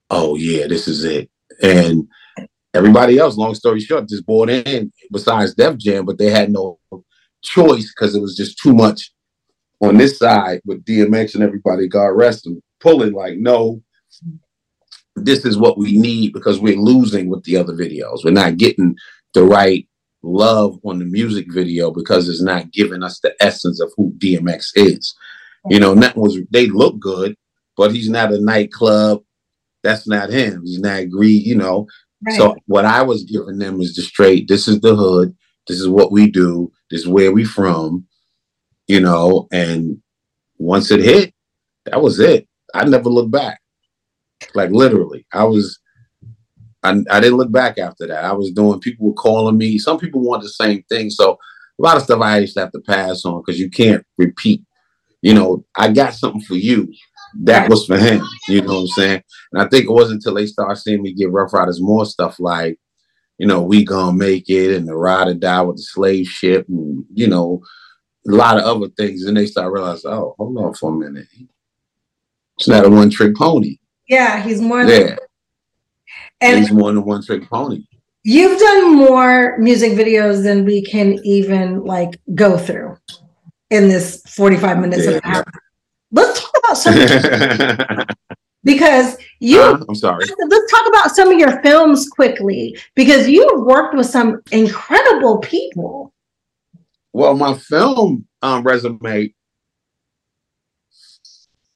oh 0.09 0.35
yeah, 0.35 0.67
this 0.67 0.87
is 0.87 1.03
it. 1.03 1.29
And 1.61 2.07
everybody 2.73 3.19
else, 3.19 3.37
long 3.37 3.53
story 3.53 3.79
short, 3.79 4.09
just 4.09 4.25
bought 4.25 4.49
in 4.49 4.91
besides 5.11 5.53
Def 5.53 5.77
Jam, 5.77 6.05
but 6.05 6.17
they 6.17 6.31
had 6.31 6.51
no 6.51 6.79
choice 7.43 7.93
because 7.93 8.15
it 8.15 8.21
was 8.21 8.35
just 8.35 8.57
too 8.57 8.73
much 8.73 9.11
on 9.79 9.97
this 9.97 10.17
side 10.17 10.61
with 10.65 10.83
DMX 10.83 11.35
and 11.35 11.43
everybody, 11.43 11.87
God 11.87 12.07
rest 12.07 12.45
them, 12.45 12.61
pulling 12.79 13.13
like, 13.13 13.37
no, 13.37 13.81
this 15.15 15.45
is 15.45 15.57
what 15.57 15.77
we 15.77 15.99
need 15.99 16.33
because 16.33 16.59
we're 16.59 16.77
losing 16.77 17.29
with 17.29 17.43
the 17.43 17.57
other 17.57 17.73
videos. 17.73 18.25
We're 18.25 18.31
not 18.31 18.57
getting 18.57 18.95
the 19.35 19.43
right 19.43 19.87
love 20.23 20.79
on 20.83 20.99
the 20.99 21.05
music 21.05 21.45
video 21.51 21.91
because 21.91 22.27
it's 22.27 22.41
not 22.41 22.71
giving 22.71 23.03
us 23.03 23.19
the 23.19 23.33
essence 23.39 23.79
of 23.79 23.91
who 23.95 24.13
DMX 24.17 24.71
is. 24.75 25.15
You 25.69 25.79
know, 25.79 25.95
that 25.95 26.15
was 26.15 26.37
they 26.51 26.67
look 26.67 26.99
good, 26.99 27.35
but 27.75 27.91
he's 27.91 28.09
not 28.09 28.31
a 28.31 28.39
nightclub 28.39 29.21
that's 29.83 30.07
not 30.07 30.29
him. 30.29 30.63
He's 30.65 30.79
not 30.79 31.09
greed, 31.09 31.45
you 31.45 31.55
know. 31.55 31.87
Right. 32.25 32.37
So 32.37 32.55
what 32.65 32.85
I 32.85 33.01
was 33.03 33.23
giving 33.23 33.57
them 33.57 33.79
is 33.79 33.95
the 33.95 34.01
straight, 34.01 34.47
this 34.47 34.67
is 34.67 34.81
the 34.81 34.95
hood, 34.95 35.35
this 35.67 35.79
is 35.79 35.87
what 35.87 36.11
we 36.11 36.29
do, 36.29 36.71
this 36.91 37.01
is 37.01 37.07
where 37.07 37.31
we 37.31 37.45
from, 37.45 38.05
you 38.87 38.99
know, 38.99 39.47
and 39.51 40.01
once 40.57 40.91
it 40.91 40.99
hit, 40.99 41.33
that 41.85 42.01
was 42.01 42.19
it. 42.19 42.47
I 42.73 42.85
never 42.85 43.09
looked 43.09 43.31
back. 43.31 43.61
Like 44.53 44.71
literally. 44.71 45.25
I 45.33 45.43
was 45.45 45.79
I, 46.87 47.17
I 47.17 47.19
didn't 47.19 47.37
look 47.37 47.51
back 47.51 47.77
after 47.77 48.07
that. 48.07 48.23
I 48.25 48.33
was 48.33 48.51
doing 48.51 48.79
people 48.79 49.07
were 49.07 49.13
calling 49.13 49.57
me. 49.57 49.77
Some 49.77 49.99
people 49.99 50.21
want 50.21 50.43
the 50.43 50.49
same 50.49 50.83
thing. 50.83 51.09
So 51.09 51.33
a 51.33 51.81
lot 51.81 51.97
of 51.97 52.03
stuff 52.03 52.21
I 52.21 52.39
used 52.39 52.55
to 52.55 52.61
have 52.61 52.71
to 52.71 52.79
pass 52.79 53.25
on 53.25 53.41
because 53.45 53.59
you 53.59 53.69
can't 53.69 54.05
repeat. 54.17 54.63
You 55.21 55.33
know, 55.33 55.65
I 55.75 55.91
got 55.91 56.13
something 56.13 56.41
for 56.41 56.55
you 56.55 56.91
that 57.41 57.69
was 57.69 57.85
for 57.85 57.97
him. 57.97 58.23
You 58.47 58.61
know 58.61 58.73
what 58.73 58.81
I'm 58.81 58.87
saying? 58.87 59.23
And 59.51 59.61
I 59.61 59.67
think 59.67 59.85
it 59.85 59.91
wasn't 59.91 60.17
until 60.17 60.35
they 60.35 60.45
started 60.45 60.77
seeing 60.77 61.01
me 61.01 61.13
get 61.13 61.31
Ruff 61.31 61.53
Ryders 61.53 61.81
more 61.81 62.05
stuff 62.05 62.39
like, 62.39 62.79
you 63.37 63.47
know, 63.47 63.61
we 63.61 63.83
gonna 63.83 64.17
make 64.17 64.49
it 64.49 64.75
and 64.75 64.87
the 64.87 64.95
ride 64.95 65.27
or 65.27 65.33
die 65.33 65.61
with 65.61 65.77
the 65.77 65.83
slave 65.83 66.27
ship 66.27 66.67
and 66.69 67.05
you 67.13 67.27
know, 67.27 67.61
a 68.27 68.31
lot 68.31 68.57
of 68.57 68.63
other 68.63 68.89
things. 68.97 69.23
And 69.23 69.37
they 69.37 69.45
start 69.45 69.73
realizing, 69.73 70.11
oh, 70.11 70.35
hold 70.37 70.57
on 70.57 70.73
for 70.73 70.91
a 70.91 70.95
minute. 70.95 71.27
It's 72.57 72.67
not 72.67 72.85
a 72.85 72.89
one 72.89 73.09
trick 73.09 73.35
pony. 73.35 73.77
Yeah, 74.07 74.41
he's 74.41 74.61
more 74.61 74.83
yeah. 74.83 75.17
And 76.41 76.59
he's 76.59 76.71
more 76.71 76.91
than 76.91 77.03
one 77.03 77.23
trick 77.23 77.49
pony. 77.49 77.83
You've 78.23 78.59
done 78.59 78.95
more 78.95 79.57
music 79.57 79.93
videos 79.93 80.43
than 80.43 80.65
we 80.65 80.83
can 80.83 81.19
even 81.23 81.83
like 81.85 82.19
go 82.35 82.57
through 82.57 82.97
in 83.69 83.87
this 83.87 84.21
45 84.27 84.79
minutes 84.79 85.05
yeah, 85.05 85.11
of 85.11 85.21
hour. 85.23 85.45
Let's 86.11 86.41
talk 86.41 86.51
about 86.63 86.77
some 86.77 88.05
because 88.63 89.17
you 89.39 89.61
uh, 89.61 89.83
I'm 89.87 89.95
sorry. 89.95 90.25
Let's 90.49 90.71
talk 90.71 90.87
about 90.87 91.15
some 91.15 91.31
of 91.31 91.39
your 91.39 91.61
films 91.61 92.07
quickly 92.09 92.77
because 92.95 93.27
you've 93.27 93.65
worked 93.65 93.95
with 93.95 94.07
some 94.07 94.41
incredible 94.51 95.39
people. 95.39 96.13
Well, 97.13 97.33
my 97.33 97.55
film 97.55 98.27
um, 98.41 98.63
resume. 98.63 99.33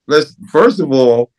Let's 0.08 0.36
first 0.50 0.80
of 0.80 0.92
all, 0.92 1.32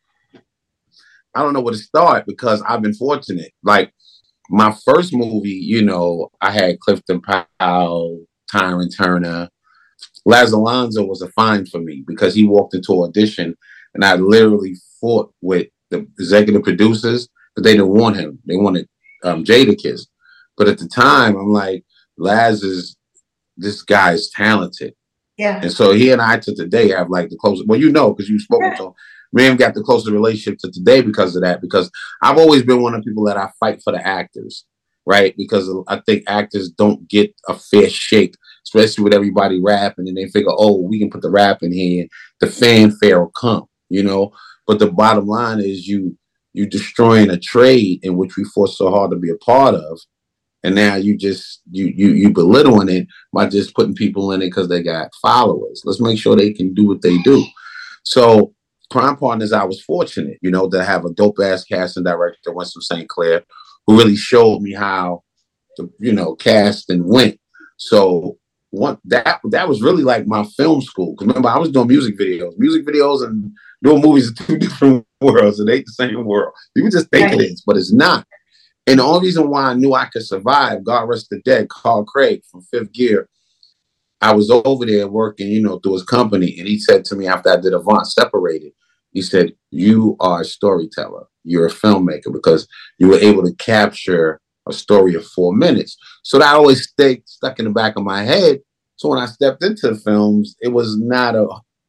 I 1.34 1.42
don't 1.42 1.52
know 1.52 1.60
where 1.60 1.72
to 1.72 1.78
start 1.78 2.26
because 2.26 2.62
I've 2.62 2.82
been 2.82 2.94
fortunate. 2.94 3.52
Like 3.62 3.92
my 4.50 4.76
first 4.84 5.14
movie, 5.14 5.50
you 5.50 5.82
know, 5.82 6.30
I 6.40 6.50
had 6.50 6.80
Clifton 6.80 7.22
Powell, 7.22 8.24
Tyrin 8.52 8.94
Turner, 8.94 9.48
Laz 10.24 10.52
Alonso 10.52 11.04
was 11.04 11.22
a 11.22 11.28
find 11.28 11.68
for 11.68 11.80
me 11.80 12.04
because 12.06 12.34
he 12.34 12.46
walked 12.46 12.74
into 12.74 13.02
audition 13.02 13.56
and 13.94 14.04
I 14.04 14.16
literally 14.16 14.76
fought 15.00 15.32
with 15.40 15.68
the 15.90 16.06
executive 16.18 16.62
producers, 16.62 17.28
but 17.54 17.64
they 17.64 17.72
didn't 17.72 17.88
want 17.88 18.16
him. 18.16 18.38
They 18.46 18.56
wanted 18.56 18.88
um, 19.24 19.44
Jadakiss. 19.44 20.06
But 20.56 20.68
at 20.68 20.78
the 20.78 20.88
time, 20.88 21.36
I'm 21.36 21.52
like, 21.52 21.84
Laz 22.16 22.62
is 22.62 22.96
this 23.56 23.82
guy 23.82 24.12
is 24.12 24.30
talented. 24.30 24.94
Yeah. 25.36 25.60
And 25.62 25.72
so 25.72 25.92
he 25.92 26.10
and 26.10 26.22
I 26.22 26.38
to 26.38 26.54
today 26.54 26.90
have 26.90 27.10
like 27.10 27.30
the 27.30 27.36
closest. 27.36 27.66
Well, 27.66 27.80
you 27.80 27.90
know, 27.90 28.12
because 28.12 28.28
you 28.28 28.38
spoke 28.38 28.62
yeah. 28.62 28.74
to 28.76 28.84
him. 28.86 28.92
Me 29.32 29.54
got 29.54 29.74
the 29.74 29.82
closest 29.82 30.10
relationship 30.10 30.58
to 30.60 30.70
today 30.70 31.00
because 31.00 31.34
of 31.36 31.42
that. 31.42 31.60
Because 31.60 31.90
I've 32.20 32.38
always 32.38 32.62
been 32.62 32.82
one 32.82 32.94
of 32.94 33.02
the 33.02 33.10
people 33.10 33.24
that 33.24 33.36
I 33.36 33.50
fight 33.58 33.82
for 33.82 33.92
the 33.92 34.06
actors, 34.06 34.64
right? 35.06 35.34
Because 35.36 35.70
I 35.88 36.00
think 36.06 36.24
actors 36.26 36.70
don't 36.70 37.08
get 37.08 37.34
a 37.48 37.54
fair 37.54 37.88
shake 37.88 38.34
especially 38.64 39.04
with 39.04 39.14
everybody 39.14 39.60
rapping, 39.60 40.08
and 40.08 40.16
they 40.16 40.26
figure, 40.28 40.52
oh, 40.52 40.80
we 40.80 40.98
can 40.98 41.10
put 41.10 41.22
the 41.22 41.30
rap 41.30 41.62
in 41.62 41.72
here, 41.72 42.06
the 42.40 42.46
fanfare 42.46 43.20
will 43.20 43.30
come, 43.30 43.64
you 43.88 44.02
know. 44.02 44.32
But 44.66 44.78
the 44.78 44.90
bottom 44.90 45.26
line 45.26 45.60
is 45.60 45.86
you 45.86 46.16
you 46.54 46.66
destroying 46.66 47.30
a 47.30 47.38
trade 47.38 48.00
in 48.02 48.16
which 48.16 48.36
we 48.36 48.44
fought 48.44 48.68
so 48.68 48.90
hard 48.90 49.10
to 49.10 49.16
be 49.16 49.30
a 49.30 49.36
part 49.36 49.74
of, 49.74 49.98
and 50.62 50.74
now 50.74 50.94
you 50.94 51.16
just 51.16 51.62
you 51.70 51.92
you 51.94 52.10
you 52.10 52.30
belittling 52.30 52.88
it 52.88 53.06
by 53.32 53.48
just 53.48 53.74
putting 53.74 53.94
people 53.94 54.32
in 54.32 54.42
it 54.42 54.46
because 54.46 54.68
they 54.68 54.82
got 54.82 55.10
followers. 55.20 55.82
Let's 55.84 56.00
make 56.00 56.18
sure 56.18 56.36
they 56.36 56.52
can 56.52 56.74
do 56.74 56.86
what 56.86 57.02
they 57.02 57.18
do. 57.18 57.44
So 58.04 58.54
Crime 58.92 59.16
Partners, 59.16 59.52
I 59.52 59.64
was 59.64 59.82
fortunate, 59.82 60.38
you 60.42 60.50
know, 60.50 60.68
to 60.68 60.84
have 60.84 61.04
a 61.04 61.12
dope 61.12 61.38
ass 61.42 61.64
casting 61.64 62.04
director, 62.04 62.52
Winston 62.52 62.82
St. 62.82 63.08
Clair, 63.08 63.42
who 63.86 63.96
really 63.96 64.16
showed 64.16 64.60
me 64.60 64.72
how 64.72 65.22
the 65.76 65.90
you 65.98 66.12
know 66.12 66.34
cast 66.34 66.90
and 66.90 67.06
went. 67.06 67.40
So 67.78 68.38
one 68.70 68.98
that 69.04 69.40
that 69.44 69.68
was 69.68 69.82
really 69.82 70.02
like 70.02 70.26
my 70.26 70.44
film 70.56 70.82
school. 70.82 71.14
Because 71.14 71.28
remember, 71.28 71.48
I 71.48 71.58
was 71.58 71.70
doing 71.70 71.88
music 71.88 72.18
videos. 72.18 72.52
Music 72.58 72.84
videos 72.84 73.24
and 73.24 73.50
doing 73.82 74.02
movies 74.02 74.30
are 74.30 74.34
two 74.46 74.58
different 74.58 75.06
worlds. 75.20 75.58
It 75.58 75.70
ain't 75.70 75.86
the 75.86 75.92
same 75.92 76.24
world. 76.24 76.52
You 76.74 76.90
just 76.90 77.08
think 77.10 77.30
right. 77.30 77.40
it 77.40 77.44
is, 77.44 77.62
but 77.66 77.78
it's 77.78 77.92
not. 77.92 78.26
And 78.86 78.98
the 78.98 79.04
only 79.04 79.28
reason 79.28 79.48
why 79.48 79.70
I 79.70 79.74
knew 79.74 79.94
I 79.94 80.06
could 80.06 80.26
survive, 80.26 80.84
God 80.84 81.08
rest 81.08 81.30
the 81.30 81.40
dead, 81.44 81.68
Carl 81.68 82.04
Craig 82.04 82.42
from 82.50 82.62
Fifth 82.62 82.92
Gear. 82.92 83.28
I 84.20 84.34
was 84.34 84.50
over 84.50 84.84
there 84.84 85.08
working, 85.08 85.48
you 85.48 85.62
know, 85.62 85.78
through 85.78 85.94
his 85.94 86.04
company, 86.04 86.56
and 86.58 86.68
he 86.68 86.78
said 86.78 87.04
to 87.06 87.16
me 87.16 87.26
after 87.26 87.50
I 87.50 87.56
did 87.56 87.72
Avant 87.72 88.06
Separated, 88.06 88.72
he 89.12 89.22
said, 89.22 89.52
"You 89.70 90.16
are 90.20 90.42
a 90.42 90.44
storyteller. 90.44 91.26
You're 91.44 91.66
a 91.66 91.70
filmmaker 91.70 92.32
because 92.32 92.66
you 92.98 93.08
were 93.08 93.18
able 93.18 93.42
to 93.44 93.54
capture 93.56 94.40
a 94.68 94.72
story 94.72 95.14
of 95.14 95.26
four 95.26 95.54
minutes. 95.54 95.96
So 96.22 96.38
that 96.38 96.54
always 96.54 96.88
stayed 96.88 97.22
stuck 97.26 97.58
in 97.58 97.64
the 97.64 97.72
back 97.72 97.96
of 97.96 98.04
my 98.04 98.22
head. 98.22 98.60
So 98.96 99.08
when 99.08 99.18
I 99.18 99.26
stepped 99.26 99.64
into 99.64 99.88
the 99.88 99.96
films, 99.96 100.54
it 100.60 100.68
was 100.68 100.96
not 100.96 101.34
a 101.34 101.48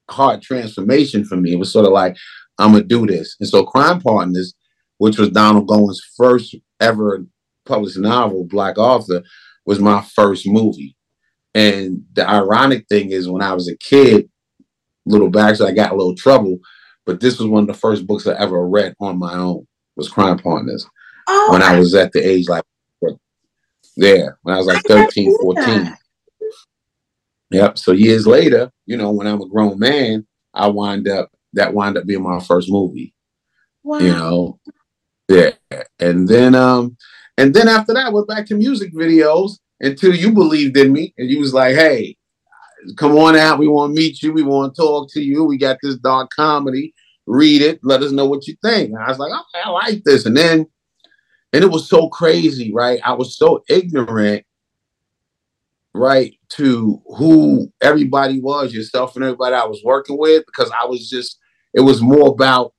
hard 0.10 0.42
transformation 0.42 1.24
for 1.24 1.36
me. 1.38 1.54
It 1.54 1.60
was 1.60 1.72
sort 1.72 1.86
of 1.86 1.92
like, 1.92 2.18
I'm 2.58 2.72
gonna 2.72 2.84
do 2.84 3.06
this. 3.06 3.36
And 3.40 3.48
so 3.48 3.64
Crime 3.64 4.02
Partners, 4.02 4.54
which 4.98 5.18
was 5.18 5.30
Donald 5.30 5.68
Goines' 5.68 6.00
first 6.18 6.56
ever 6.80 7.26
published 7.66 7.98
novel, 7.98 8.46
Black 8.46 8.78
Author, 8.78 9.22
was 9.66 9.80
my 9.80 10.02
first 10.16 10.48
movie. 10.48 10.96
And 11.54 12.04
the 12.14 12.28
ironic 12.28 12.88
thing 12.90 13.12
is 13.12 13.30
when 13.30 13.44
I 13.44 13.54
was 13.54 13.70
a 13.70 13.78
kid, 13.78 14.30
little 15.06 15.30
back, 15.30 15.56
so 15.56 15.68
I 15.68 15.72
got 15.72 15.92
a 15.92 15.96
little 15.96 16.16
trouble, 16.16 16.58
but 17.06 17.20
this 17.20 17.40
was 17.40 17.48
one 17.48 17.64
of 17.64 17.68
the 17.68 17.74
first 17.74 18.08
books 18.08 18.28
I 18.28 18.34
ever 18.34 18.68
read 18.68 18.96
on 19.00 19.20
my 19.20 19.34
own 19.34 19.68
was 19.96 20.10
Crime 20.10 20.38
Partners 20.40 20.86
oh, 21.28 21.50
when 21.52 21.62
I 21.62 21.78
was 21.78 21.94
at 21.96 22.12
the 22.12 22.20
age 22.20 22.50
like 22.50 22.64
there, 23.96 24.38
when 24.42 24.56
I 24.56 24.58
was 24.58 24.68
like 24.68 24.84
13, 24.86 25.38
14. 25.42 25.98
Yep. 27.52 27.78
So 27.78 27.92
years 27.92 28.26
later, 28.26 28.72
you 28.86 28.98
know, 28.98 29.12
when 29.12 29.28
I'm 29.28 29.42
a 29.42 29.48
grown 29.48 29.78
man, 29.78 30.26
I 30.54 30.68
wind 30.68 31.08
up 31.08 31.30
that 31.54 31.74
wind 31.74 31.98
up 31.98 32.06
being 32.06 32.24
my 32.24 32.40
first 32.40 32.72
movie. 32.72 33.14
Wow. 33.84 34.00
You 34.00 34.12
know, 34.12 34.60
yeah. 35.30 35.52
And 36.00 36.28
then 36.28 36.56
um, 36.56 36.98
and 37.38 37.54
then 37.54 37.68
after 37.68 37.94
that, 37.94 38.08
I 38.08 38.10
went 38.10 38.28
back 38.28 38.48
to 38.48 38.56
music 38.56 38.94
videos 38.94 39.60
until 39.80 40.16
you 40.16 40.32
believed 40.32 40.78
in 40.78 40.92
me 40.92 41.14
and 41.18 41.30
you 41.30 41.40
was 41.40 41.54
like, 41.54 41.76
hey, 41.76 42.16
come 42.98 43.18
on 43.18 43.36
out. 43.36 43.60
We 43.60 43.68
want 43.68 43.96
to 43.96 44.02
meet 44.02 44.22
you. 44.22 44.34
We 44.34 44.44
want 44.44 44.76
to 44.76 44.82
talk 44.82 45.12
to 45.14 45.22
you. 45.22 45.44
We 45.44 45.58
got 45.58 45.78
this 45.82 45.96
dark 45.98 46.30
comedy. 46.36 46.94
Read 47.26 47.62
it. 47.62 47.80
Let 47.84 48.04
us 48.04 48.12
know 48.12 48.26
what 48.26 48.48
you 48.48 48.56
think. 48.64 48.90
And 48.90 49.00
I 49.00 49.08
was 49.08 49.20
like, 49.20 49.32
okay, 49.32 49.64
I 49.66 49.70
like 49.70 50.04
this. 50.04 50.26
And 50.26 50.36
then, 50.36 50.66
and 51.54 51.64
it 51.64 51.72
was 51.72 51.88
so 51.88 52.10
crazy, 52.10 52.74
right? 52.74 53.00
I 53.04 53.14
was 53.14 53.38
so 53.38 53.64
ignorant, 53.70 54.46
right, 55.94 56.34
to 56.50 57.02
who 57.18 57.72
everybody 57.82 58.42
was, 58.42 58.74
yourself 58.74 59.16
and 59.16 59.24
everybody 59.24 59.56
I 59.56 59.66
was 59.66 59.82
working 59.86 60.18
with, 60.18 60.46
because 60.48 60.72
I 60.72 60.86
was 60.86 61.10
just, 61.10 61.38
it 61.74 61.82
was 61.82 62.02
more 62.02 62.30
about 62.30 62.74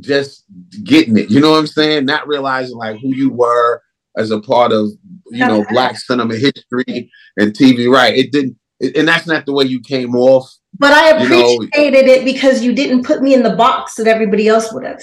just 0.00 0.44
getting 0.84 1.16
it. 1.16 1.30
You 1.30 1.40
know 1.40 1.52
what 1.52 1.58
I'm 1.58 1.66
saying? 1.66 2.04
Not 2.04 2.28
realizing 2.28 2.76
like 2.76 3.00
who 3.00 3.14
you 3.14 3.30
were 3.30 3.82
as 4.16 4.30
a 4.30 4.40
part 4.40 4.72
of, 4.72 4.90
you 5.30 5.46
know, 5.46 5.64
black 5.70 5.96
cinema 5.96 6.36
history 6.36 7.10
and 7.36 7.52
TV. 7.52 7.90
Right. 7.90 8.16
It 8.16 8.30
didn't 8.30 8.56
and 8.80 9.08
that's 9.08 9.26
not 9.26 9.46
the 9.46 9.52
way 9.52 9.64
you 9.64 9.80
came 9.80 10.14
off. 10.14 10.50
But 10.78 10.92
I 10.92 11.10
appreciated 11.10 11.94
you 11.94 12.06
know, 12.06 12.12
it 12.12 12.24
because 12.24 12.62
you 12.62 12.74
didn't 12.74 13.04
put 13.04 13.22
me 13.22 13.34
in 13.34 13.42
the 13.42 13.56
box 13.56 13.94
that 13.94 14.06
everybody 14.06 14.48
else 14.48 14.72
would 14.72 14.84
have. 14.84 15.02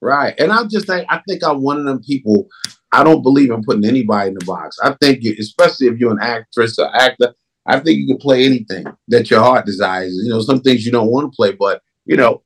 Right, 0.00 0.34
and 0.38 0.52
I 0.52 0.64
just 0.64 0.86
think 0.86 1.06
I 1.08 1.20
think 1.28 1.42
I'm 1.44 1.62
one 1.62 1.78
of 1.78 1.84
them 1.84 2.02
people. 2.02 2.48
I 2.92 3.02
don't 3.02 3.22
believe 3.22 3.50
in 3.50 3.62
putting 3.62 3.84
anybody 3.84 4.28
in 4.28 4.34
the 4.34 4.44
box. 4.44 4.78
I 4.82 4.94
think, 5.00 5.22
you, 5.22 5.34
especially 5.40 5.88
if 5.88 5.98
you're 5.98 6.12
an 6.12 6.20
actress 6.20 6.78
or 6.78 6.94
actor, 6.94 7.34
I 7.66 7.80
think 7.80 7.98
you 7.98 8.06
can 8.06 8.18
play 8.18 8.44
anything 8.44 8.84
that 9.08 9.30
your 9.30 9.40
heart 9.40 9.66
desires. 9.66 10.12
You 10.22 10.30
know, 10.30 10.40
some 10.40 10.60
things 10.60 10.84
you 10.84 10.92
don't 10.92 11.10
want 11.10 11.32
to 11.32 11.36
play, 11.36 11.52
but 11.52 11.82
you 12.04 12.16
know, 12.16 12.42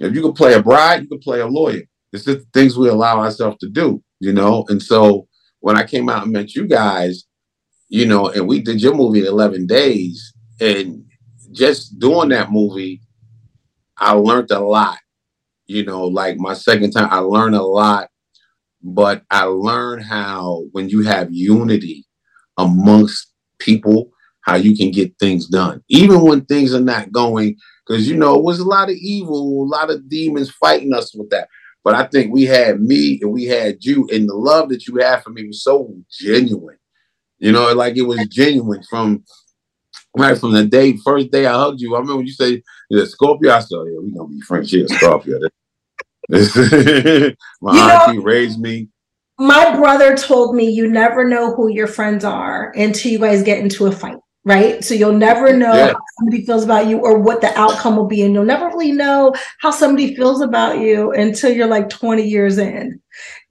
if 0.00 0.14
you 0.14 0.22
can 0.22 0.32
play 0.32 0.54
a 0.54 0.62
bride, 0.62 1.02
you 1.02 1.08
can 1.08 1.18
play 1.18 1.40
a 1.40 1.46
lawyer. 1.46 1.82
It's 2.12 2.24
just 2.24 2.46
things 2.52 2.76
we 2.76 2.88
allow 2.88 3.20
ourselves 3.20 3.56
to 3.60 3.68
do. 3.68 4.02
You 4.20 4.32
know, 4.32 4.64
and 4.68 4.82
so 4.82 5.28
when 5.60 5.76
I 5.76 5.84
came 5.84 6.08
out 6.08 6.24
and 6.24 6.32
met 6.32 6.54
you 6.54 6.66
guys, 6.66 7.24
you 7.88 8.06
know, 8.06 8.28
and 8.28 8.48
we 8.48 8.60
did 8.60 8.80
your 8.80 8.94
movie 8.94 9.20
in 9.20 9.26
11 9.26 9.66
days. 9.66 10.32
And 10.60 11.04
just 11.52 11.98
doing 11.98 12.30
that 12.30 12.50
movie, 12.50 13.00
I 13.96 14.12
learned 14.12 14.50
a 14.50 14.60
lot. 14.60 14.98
You 15.66 15.84
know, 15.84 16.04
like 16.04 16.36
my 16.38 16.54
second 16.54 16.92
time, 16.92 17.08
I 17.10 17.18
learned 17.18 17.56
a 17.56 17.62
lot, 17.62 18.08
but 18.82 19.22
I 19.30 19.44
learned 19.44 20.04
how 20.04 20.64
when 20.72 20.88
you 20.88 21.02
have 21.02 21.32
unity 21.32 22.06
amongst 22.56 23.32
people, 23.58 24.10
how 24.42 24.54
you 24.54 24.76
can 24.76 24.92
get 24.92 25.18
things 25.18 25.48
done, 25.48 25.82
even 25.88 26.22
when 26.22 26.44
things 26.44 26.72
are 26.72 26.80
not 26.80 27.10
going. 27.10 27.56
Because 27.84 28.08
you 28.08 28.16
know, 28.16 28.36
it 28.36 28.44
was 28.44 28.60
a 28.60 28.64
lot 28.64 28.90
of 28.90 28.96
evil, 28.96 29.64
a 29.64 29.66
lot 29.66 29.90
of 29.90 30.08
demons 30.08 30.50
fighting 30.50 30.94
us 30.94 31.14
with 31.14 31.30
that. 31.30 31.48
But 31.82 31.94
I 31.94 32.06
think 32.06 32.32
we 32.32 32.44
had 32.44 32.80
me 32.80 33.18
and 33.22 33.32
we 33.32 33.44
had 33.44 33.84
you, 33.84 34.08
and 34.12 34.28
the 34.28 34.34
love 34.34 34.68
that 34.68 34.86
you 34.86 34.96
had 34.96 35.22
for 35.22 35.30
me 35.30 35.46
was 35.46 35.62
so 35.62 35.94
genuine 36.10 36.78
you 37.38 37.52
know, 37.52 37.72
like 37.72 37.96
it 37.96 38.02
was 38.02 38.26
genuine 38.28 38.82
from 38.88 39.24
right 40.16 40.38
from 40.38 40.52
the 40.52 40.64
day, 40.64 40.96
first 40.96 41.30
day 41.30 41.46
I 41.46 41.52
hugged 41.52 41.80
you. 41.80 41.94
I 41.94 41.98
remember 41.98 42.16
when 42.16 42.26
you 42.26 42.32
say 42.32 42.62
the 42.90 43.06
Scorpio. 43.06 43.52
I 43.52 43.60
said, 43.60 43.76
oh, 43.76 43.86
"Yeah, 43.86 43.98
we 44.00 44.12
gonna 44.12 44.28
be 44.28 44.40
friends." 44.40 44.70
She 44.70 44.82
a 44.82 44.88
Scorpio. 44.88 45.38
my 46.28 46.38
you 46.38 47.36
auntie 47.62 48.18
know, 48.18 48.22
raised 48.22 48.60
me. 48.60 48.88
My 49.38 49.76
brother 49.76 50.16
told 50.16 50.56
me 50.56 50.70
you 50.70 50.90
never 50.90 51.28
know 51.28 51.54
who 51.54 51.68
your 51.68 51.86
friends 51.86 52.24
are 52.24 52.72
until 52.74 53.12
you 53.12 53.18
guys 53.18 53.42
get 53.42 53.58
into 53.58 53.86
a 53.86 53.92
fight 53.92 54.16
right? 54.46 54.82
So 54.84 54.94
you'll 54.94 55.12
never 55.12 55.52
know 55.54 55.74
yeah. 55.74 55.88
how 55.88 55.98
somebody 56.20 56.46
feels 56.46 56.62
about 56.62 56.86
you 56.86 57.00
or 57.00 57.18
what 57.18 57.40
the 57.40 57.52
outcome 57.58 57.96
will 57.96 58.06
be. 58.06 58.22
And 58.22 58.32
you'll 58.32 58.44
never 58.44 58.68
really 58.68 58.92
know 58.92 59.34
how 59.58 59.72
somebody 59.72 60.14
feels 60.14 60.40
about 60.40 60.78
you 60.78 61.10
until 61.12 61.52
you're 61.52 61.66
like 61.66 61.90
20 61.90 62.22
years 62.22 62.56
in. 62.56 63.02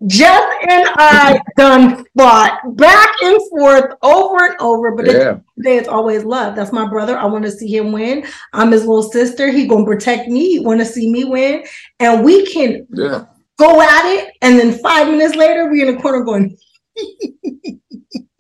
Jeff 0.08 0.42
and 0.70 0.88
I 0.96 1.42
done 1.58 2.06
fought 2.18 2.62
back 2.78 3.10
and 3.22 3.38
forth 3.50 3.94
over 4.04 4.46
and 4.46 4.56
over, 4.62 4.96
but 4.96 5.06
yeah. 5.08 5.38
today 5.58 5.76
it's 5.78 5.90
always 5.90 6.24
love. 6.24 6.56
That's 6.56 6.72
my 6.72 6.88
brother. 6.88 7.18
I 7.18 7.26
want 7.26 7.44
to 7.44 7.52
see 7.52 7.76
him 7.76 7.92
win. 7.92 8.26
I'm 8.54 8.72
his 8.72 8.86
little 8.86 9.04
sister. 9.04 9.52
He 9.52 9.68
gonna 9.68 9.86
protect 9.86 10.30
me. 10.30 10.50
He 10.50 10.60
want 10.60 10.80
to 10.80 10.86
see 10.86 11.12
me 11.12 11.26
win, 11.26 11.66
and 12.00 12.24
we 12.24 12.46
can 12.46 12.86
yeah. 12.94 13.26
go 13.58 13.82
at 13.82 14.06
it. 14.06 14.34
And 14.42 14.60
then 14.60 14.78
five 14.80 15.08
minutes 15.08 15.36
later, 15.36 15.70
we 15.70 15.82
in 15.82 15.96
the 15.96 16.02
corner 16.02 16.24
going. 16.24 16.58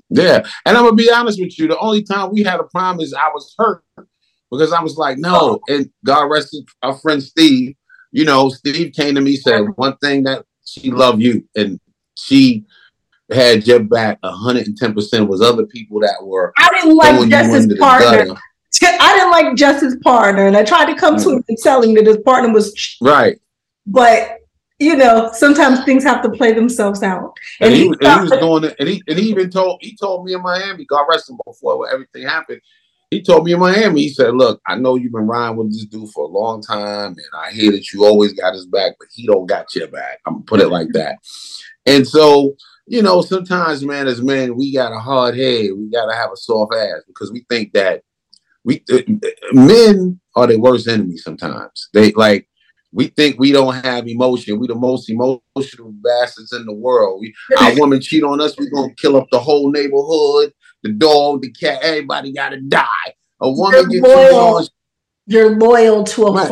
Yeah, 0.10 0.46
and 0.65 0.78
I'm 0.78 0.84
gonna 0.84 0.96
be 0.96 1.12
honest 1.12 1.39
with 1.39 1.58
you. 1.58 1.68
The 1.68 1.80
only 1.80 2.04
time 2.04 2.32
we 2.32 2.44
had 2.44 2.60
a 2.60 2.63
problem 2.63 3.04
is 3.04 3.13
I 3.13 3.30
was 3.30 3.54
hurt 3.58 3.84
because 4.52 4.72
I 4.72 4.82
was 4.82 4.98
like, 4.98 5.18
no. 5.18 5.60
And 5.68 5.89
God 6.04 6.26
rest 6.26 6.56
our 6.82 6.98
friend 6.98 7.22
Steve. 7.22 7.76
You 8.12 8.26
know, 8.26 8.50
Steve 8.50 8.94
came 8.94 9.15
to 9.15 9.22
me 9.22 9.36
said 9.36 9.62
mm-hmm. 9.62 9.72
one 9.72 9.98
thing 9.98 10.24
that 10.24 10.46
she 10.65 10.91
loved 10.91 11.22
you, 11.22 11.48
and 11.56 11.80
she 12.18 12.65
had 13.32 13.65
your 13.68 13.80
back 13.80 14.20
110 14.22 14.94
percent. 14.94 15.28
Was 15.28 15.41
other 15.41 15.65
people 15.65 16.00
that 16.02 16.18
were 16.22 16.54
I 16.58 16.70
didn't 16.70 16.96
like 16.96 17.30
Jesses 17.30 17.78
partner. 17.78 18.36
I 18.84 19.18
didn't 19.18 19.32
like 19.32 19.56
Jesses 19.56 19.96
partner, 20.04 20.46
and 20.46 20.56
I 20.56 20.63
tried 20.63 20.94
to 20.94 20.96
come 20.96 21.18
to 21.18 21.26
mm. 21.26 21.34
him 21.38 21.44
and 21.48 21.58
tell 21.58 21.82
him 21.82 21.96
that 21.96 22.06
his 22.06 22.18
partner 22.18 22.54
was 22.54 22.98
right. 23.02 23.38
But 23.88 24.39
you 24.80 24.96
know, 24.96 25.32
sometimes 25.34 25.84
things 25.86 26.04
have 26.04 26.22
to 26.24 26.30
play 26.30 26.54
themselves 26.54 27.02
out. 27.02 27.34
And, 27.62 27.74
and 27.74 27.76
he, 27.76 27.84
he, 27.84 27.96
and 28.02 28.14
he 28.14 28.30
was 28.30 28.40
doing 28.40 28.64
it, 28.66 28.76
and 28.80 28.90
he 28.90 29.02
and 29.08 29.18
he 29.18 29.30
even 29.30 29.50
told 29.50 29.80
he 29.82 29.96
told 29.96 30.26
me 30.26 30.34
in 30.34 30.42
Miami, 30.42 30.86
God 30.86 31.06
rest 31.10 31.30
him 31.30 31.38
before 31.46 31.90
everything 31.90 32.24
happened. 32.24 32.62
He 33.12 33.22
told 33.22 33.46
me 33.46 33.54
in 33.54 33.60
Miami, 33.60 34.02
he 34.02 34.10
said, 34.10 34.34
Look, 34.34 34.62
I 34.68 34.76
know 34.76 34.96
you've 34.96 35.14
been 35.14 35.28
riding 35.28 35.58
with 35.58 35.72
this 35.72 35.86
dude 35.86 36.10
for 36.10 36.26
a 36.26 36.28
long 36.28 36.62
time, 36.62 37.12
and 37.12 37.20
I 37.38 37.52
hear 37.52 37.72
that 37.72 37.94
you 37.94 38.04
always 38.04 38.34
got 38.34 38.54
his 38.54 38.66
back, 38.66 38.94
but 39.00 39.08
he 39.14 39.26
don't 39.26 39.46
got 39.46 39.74
your 39.76 39.88
back. 39.88 40.20
I'm 40.26 40.34
gonna 40.34 40.46
put 40.46 40.62
it 40.62 40.70
like 40.70 40.90
that. 40.94 41.20
And 41.86 42.06
so, 42.06 42.56
you 42.88 43.02
know, 43.02 43.22
sometimes, 43.22 43.86
man, 43.86 44.08
as 44.08 44.22
men, 44.22 44.58
we 44.58 44.74
got 44.74 44.92
a 44.92 45.00
hard 45.00 45.38
head, 45.38 45.70
we 45.78 45.90
gotta 45.90 46.16
have 46.16 46.32
a 46.32 46.38
soft 46.38 46.74
ass 46.74 47.02
because 47.08 47.32
we 47.32 47.46
think 47.50 47.72
that 47.74 48.02
we 48.66 48.84
uh, 48.92 49.02
men 49.54 50.20
are 50.36 50.48
the 50.48 50.60
worst 50.60 50.88
enemy 50.88 51.16
sometimes. 51.16 51.90
They 51.94 52.12
like 52.14 52.50
we 52.96 53.08
think 53.08 53.38
we 53.38 53.52
don't 53.52 53.76
have 53.84 54.08
emotion. 54.08 54.58
We 54.58 54.68
the 54.68 54.74
most 54.74 55.10
emotional 55.10 55.92
bastards 56.02 56.54
in 56.54 56.66
the 56.66 56.74
world. 56.74 57.20
We, 57.20 57.36
our 57.60 57.78
woman 57.78 58.00
cheat 58.00 58.24
on 58.24 58.40
us, 58.40 58.58
we 58.58 58.70
gonna 58.70 58.94
kill 58.96 59.18
up 59.18 59.28
the 59.32 59.40
whole 59.40 59.70
neighborhood, 59.70 60.54
the 60.82 60.94
dog, 60.94 61.42
the 61.42 61.52
cat, 61.52 61.80
everybody 61.84 62.32
gotta 62.32 62.62
die. 62.62 63.14
A 63.42 63.52
woman 63.52 63.92
you're 63.92 64.02
loyal. 64.02 64.56
On, 64.56 64.68
you're 65.28 65.58
loyal 65.58 66.06
to 66.06 66.24
a 66.24 66.32
right. 66.32 66.52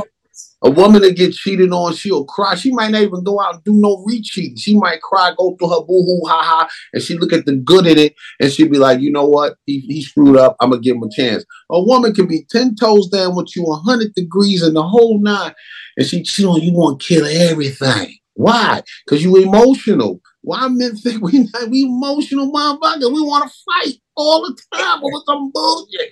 A 0.66 0.72
woman 0.72 1.02
that 1.02 1.18
gets 1.18 1.38
cheated 1.38 1.72
on, 1.74 1.94
she'll 1.94 2.24
cry. 2.24 2.56
She 2.56 2.72
might 2.72 2.92
not 2.92 3.02
even 3.02 3.24
go 3.24 3.40
out 3.40 3.56
and 3.56 3.64
do 3.66 3.74
no 3.74 3.98
recheat. 3.98 4.58
She 4.58 4.78
might 4.78 5.02
cry, 5.02 5.34
go 5.38 5.56
through 5.56 5.70
her 5.70 5.82
boo 5.82 6.04
hoo 6.04 6.22
ha 6.26 6.42
ha, 6.42 6.70
and 6.94 7.04
she 7.04 7.18
look 7.18 7.34
at 7.34 7.46
the 7.46 7.58
good 7.58 7.86
in 7.86 7.98
it, 7.98 8.16
and 8.40 8.50
she'll 8.50 8.70
be 8.70 8.78
like, 8.78 9.02
you 9.02 9.12
know 9.12 9.26
what? 9.26 9.58
He, 9.66 9.80
he 9.80 10.02
screwed 10.02 10.38
up. 10.38 10.56
I'm 10.62 10.70
gonna 10.70 10.82
give 10.82 10.96
him 10.96 11.04
a 11.04 11.10
chance. 11.10 11.46
A 11.70 11.82
woman 11.82 12.14
can 12.14 12.28
be 12.28 12.46
ten 12.50 12.76
toes 12.76 13.10
down 13.10 13.36
with 13.36 13.56
you, 13.56 13.66
hundred 13.86 14.16
degrees, 14.16 14.62
and 14.62 14.76
the 14.76 14.84
whole 14.84 15.20
nine, 15.20 15.54
and 15.98 16.06
she 16.06 16.24
cheat 16.24 16.46
on 16.46 16.62
you, 16.62 16.74
want 16.74 17.00
to 17.00 17.08
kill 17.08 17.26
everything. 17.26 18.18
Why? 18.36 18.82
Because 19.06 19.24
you 19.24 19.36
emotional. 19.38 20.22
Why 20.42 20.68
men 20.68 20.96
think 20.98 21.22
we 21.22 21.48
we 21.70 21.84
emotional 21.84 22.52
motherfucker? 22.52 23.14
We 23.14 23.22
want 23.22 23.50
to 23.50 23.58
fight 23.66 23.96
all 24.16 24.42
the 24.42 24.58
time 24.74 25.04
over 25.04 25.24
some 25.26 25.52
bullshit. 25.52 26.12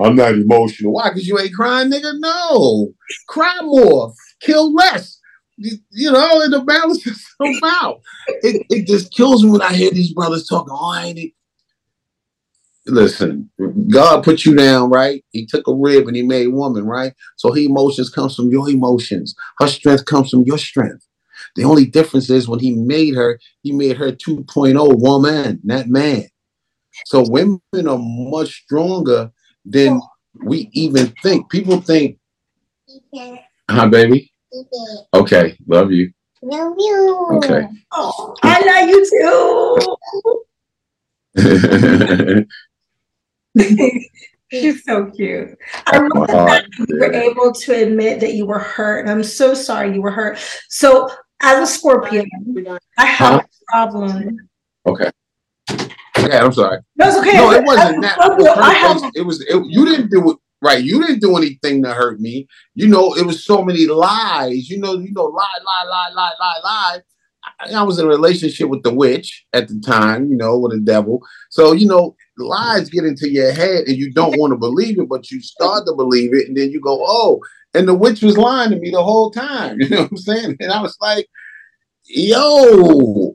I'm 0.00 0.16
not 0.16 0.34
emotional. 0.34 0.92
Why? 0.92 1.08
Because 1.10 1.26
you 1.26 1.38
ain't 1.38 1.54
crying, 1.54 1.90
nigga? 1.90 2.12
No. 2.18 2.92
Cry 3.28 3.58
more. 3.62 4.12
Kill 4.40 4.74
less. 4.74 5.18
You, 5.56 5.78
you 5.90 6.12
know, 6.12 6.42
and 6.42 6.52
the 6.52 6.60
balance 6.60 7.06
itself 7.06 7.56
out. 7.64 8.00
It, 8.42 8.66
it 8.68 8.86
just 8.86 9.12
kills 9.14 9.42
me 9.42 9.50
when 9.50 9.62
I 9.62 9.72
hear 9.72 9.90
these 9.90 10.12
brothers 10.12 10.46
talking, 10.46 10.74
oh, 10.76 10.92
I 10.92 11.06
ain't 11.06 11.32
listen, 12.86 13.50
God 13.88 14.22
put 14.24 14.44
you 14.44 14.54
down, 14.54 14.90
right? 14.90 15.24
He 15.30 15.46
took 15.46 15.66
a 15.68 15.74
rib 15.74 16.06
and 16.06 16.16
he 16.16 16.22
made 16.22 16.48
woman, 16.48 16.84
right? 16.86 17.12
So 17.36 17.52
he 17.52 17.66
emotions 17.66 18.10
comes 18.10 18.34
from 18.36 18.50
your 18.50 18.68
emotions. 18.70 19.34
Her 19.60 19.66
strength 19.68 20.04
comes 20.06 20.30
from 20.30 20.42
your 20.42 20.58
strength. 20.58 21.06
The 21.56 21.64
only 21.64 21.86
difference 21.86 22.30
is 22.30 22.48
when 22.48 22.60
he 22.60 22.72
made 22.72 23.14
her, 23.14 23.38
he 23.62 23.72
made 23.72 23.96
her 23.96 24.12
2.0 24.12 25.00
woman, 25.00 25.60
not 25.64 25.88
man. 25.88 26.24
So 27.06 27.24
women 27.28 27.60
are 27.74 27.98
much 27.98 28.62
stronger 28.64 29.30
than 29.64 30.00
we 30.44 30.70
even 30.72 31.14
think. 31.22 31.50
People 31.50 31.80
think, 31.80 32.18
hi, 33.70 33.86
baby. 33.86 34.32
Okay, 35.14 35.56
love 35.66 35.92
you. 35.92 36.12
Love 36.42 36.74
you. 36.78 37.26
Okay. 37.32 37.68
Oh, 37.92 38.34
I 38.42 38.60
love 38.60 38.88
you 38.88 40.44
too. 41.34 42.44
She's 44.52 44.84
so 44.84 45.10
cute. 45.10 45.58
I 45.86 45.98
oh, 45.98 46.18
love 46.18 46.28
that 46.28 46.66
you 46.78 46.98
were 46.98 47.12
able 47.12 47.52
to 47.52 47.74
admit 47.74 48.20
that 48.20 48.34
you 48.34 48.46
were 48.46 48.58
hurt. 48.58 49.00
And 49.00 49.10
I'm 49.10 49.24
so 49.24 49.54
sorry 49.54 49.92
you 49.92 50.02
were 50.02 50.10
hurt. 50.10 50.38
So 50.68 51.10
as 51.40 51.68
a 51.68 51.72
Scorpio, 51.72 52.24
I 52.96 53.06
have 53.06 53.40
huh? 53.40 53.42
a 53.42 53.64
problem. 53.72 54.48
Okay. 54.86 55.10
Yeah, 56.18 56.44
I'm 56.44 56.52
sorry. 56.52 56.78
That's 56.94 57.16
okay. 57.18 57.36
No, 57.36 57.50
it 57.50 57.64
wasn't 57.64 58.02
that. 58.02 58.14
Scorpio, 58.20 58.52
I 58.52 58.72
have, 58.72 59.02
it 59.14 59.22
was 59.22 59.40
it, 59.42 59.62
you 59.68 59.84
didn't 59.84 60.10
do 60.10 60.30
it 60.30 60.36
Right. 60.62 60.82
You 60.82 61.00
didn't 61.04 61.20
do 61.20 61.36
anything 61.36 61.82
to 61.82 61.92
hurt 61.92 62.18
me. 62.18 62.48
You 62.74 62.88
know, 62.88 63.14
it 63.14 63.26
was 63.26 63.44
so 63.44 63.62
many 63.62 63.86
lies. 63.86 64.70
You 64.70 64.78
know, 64.78 64.94
you 64.94 65.12
know, 65.12 65.24
lie, 65.24 65.46
lie, 65.64 65.88
lie, 65.88 66.10
lie, 66.14 66.32
lie, 66.40 66.60
lie. 66.64 67.00
I, 67.60 67.82
was 67.82 67.98
in 67.98 68.06
a 68.06 68.08
relationship 68.08 68.68
with 68.68 68.82
the 68.82 68.92
witch 68.92 69.44
at 69.52 69.68
the 69.68 69.80
time, 69.80 70.30
you 70.30 70.36
know, 70.36 70.58
with 70.58 70.72
the 70.72 70.80
devil. 70.80 71.20
So, 71.50 71.72
you 71.72 71.86
know, 71.86 72.16
lies 72.38 72.90
get 72.90 73.04
into 73.04 73.30
your 73.30 73.52
head 73.52 73.84
and 73.86 73.96
you 73.96 74.12
don't 74.12 74.38
want 74.38 74.52
to 74.52 74.56
believe 74.56 74.98
it, 74.98 75.08
but 75.08 75.30
you 75.30 75.40
start 75.40 75.86
to 75.86 75.94
believe 75.94 76.34
it, 76.34 76.48
and 76.48 76.56
then 76.56 76.70
you 76.70 76.80
go, 76.80 77.04
Oh, 77.06 77.40
and 77.74 77.86
the 77.86 77.94
witch 77.94 78.22
was 78.22 78.38
lying 78.38 78.70
to 78.70 78.76
me 78.76 78.90
the 78.90 79.02
whole 79.02 79.30
time. 79.30 79.78
You 79.80 79.88
know 79.88 80.02
what 80.02 80.10
I'm 80.12 80.16
saying? 80.16 80.56
And 80.60 80.72
I 80.72 80.80
was 80.80 80.96
like, 81.00 81.28
yo, 82.04 83.34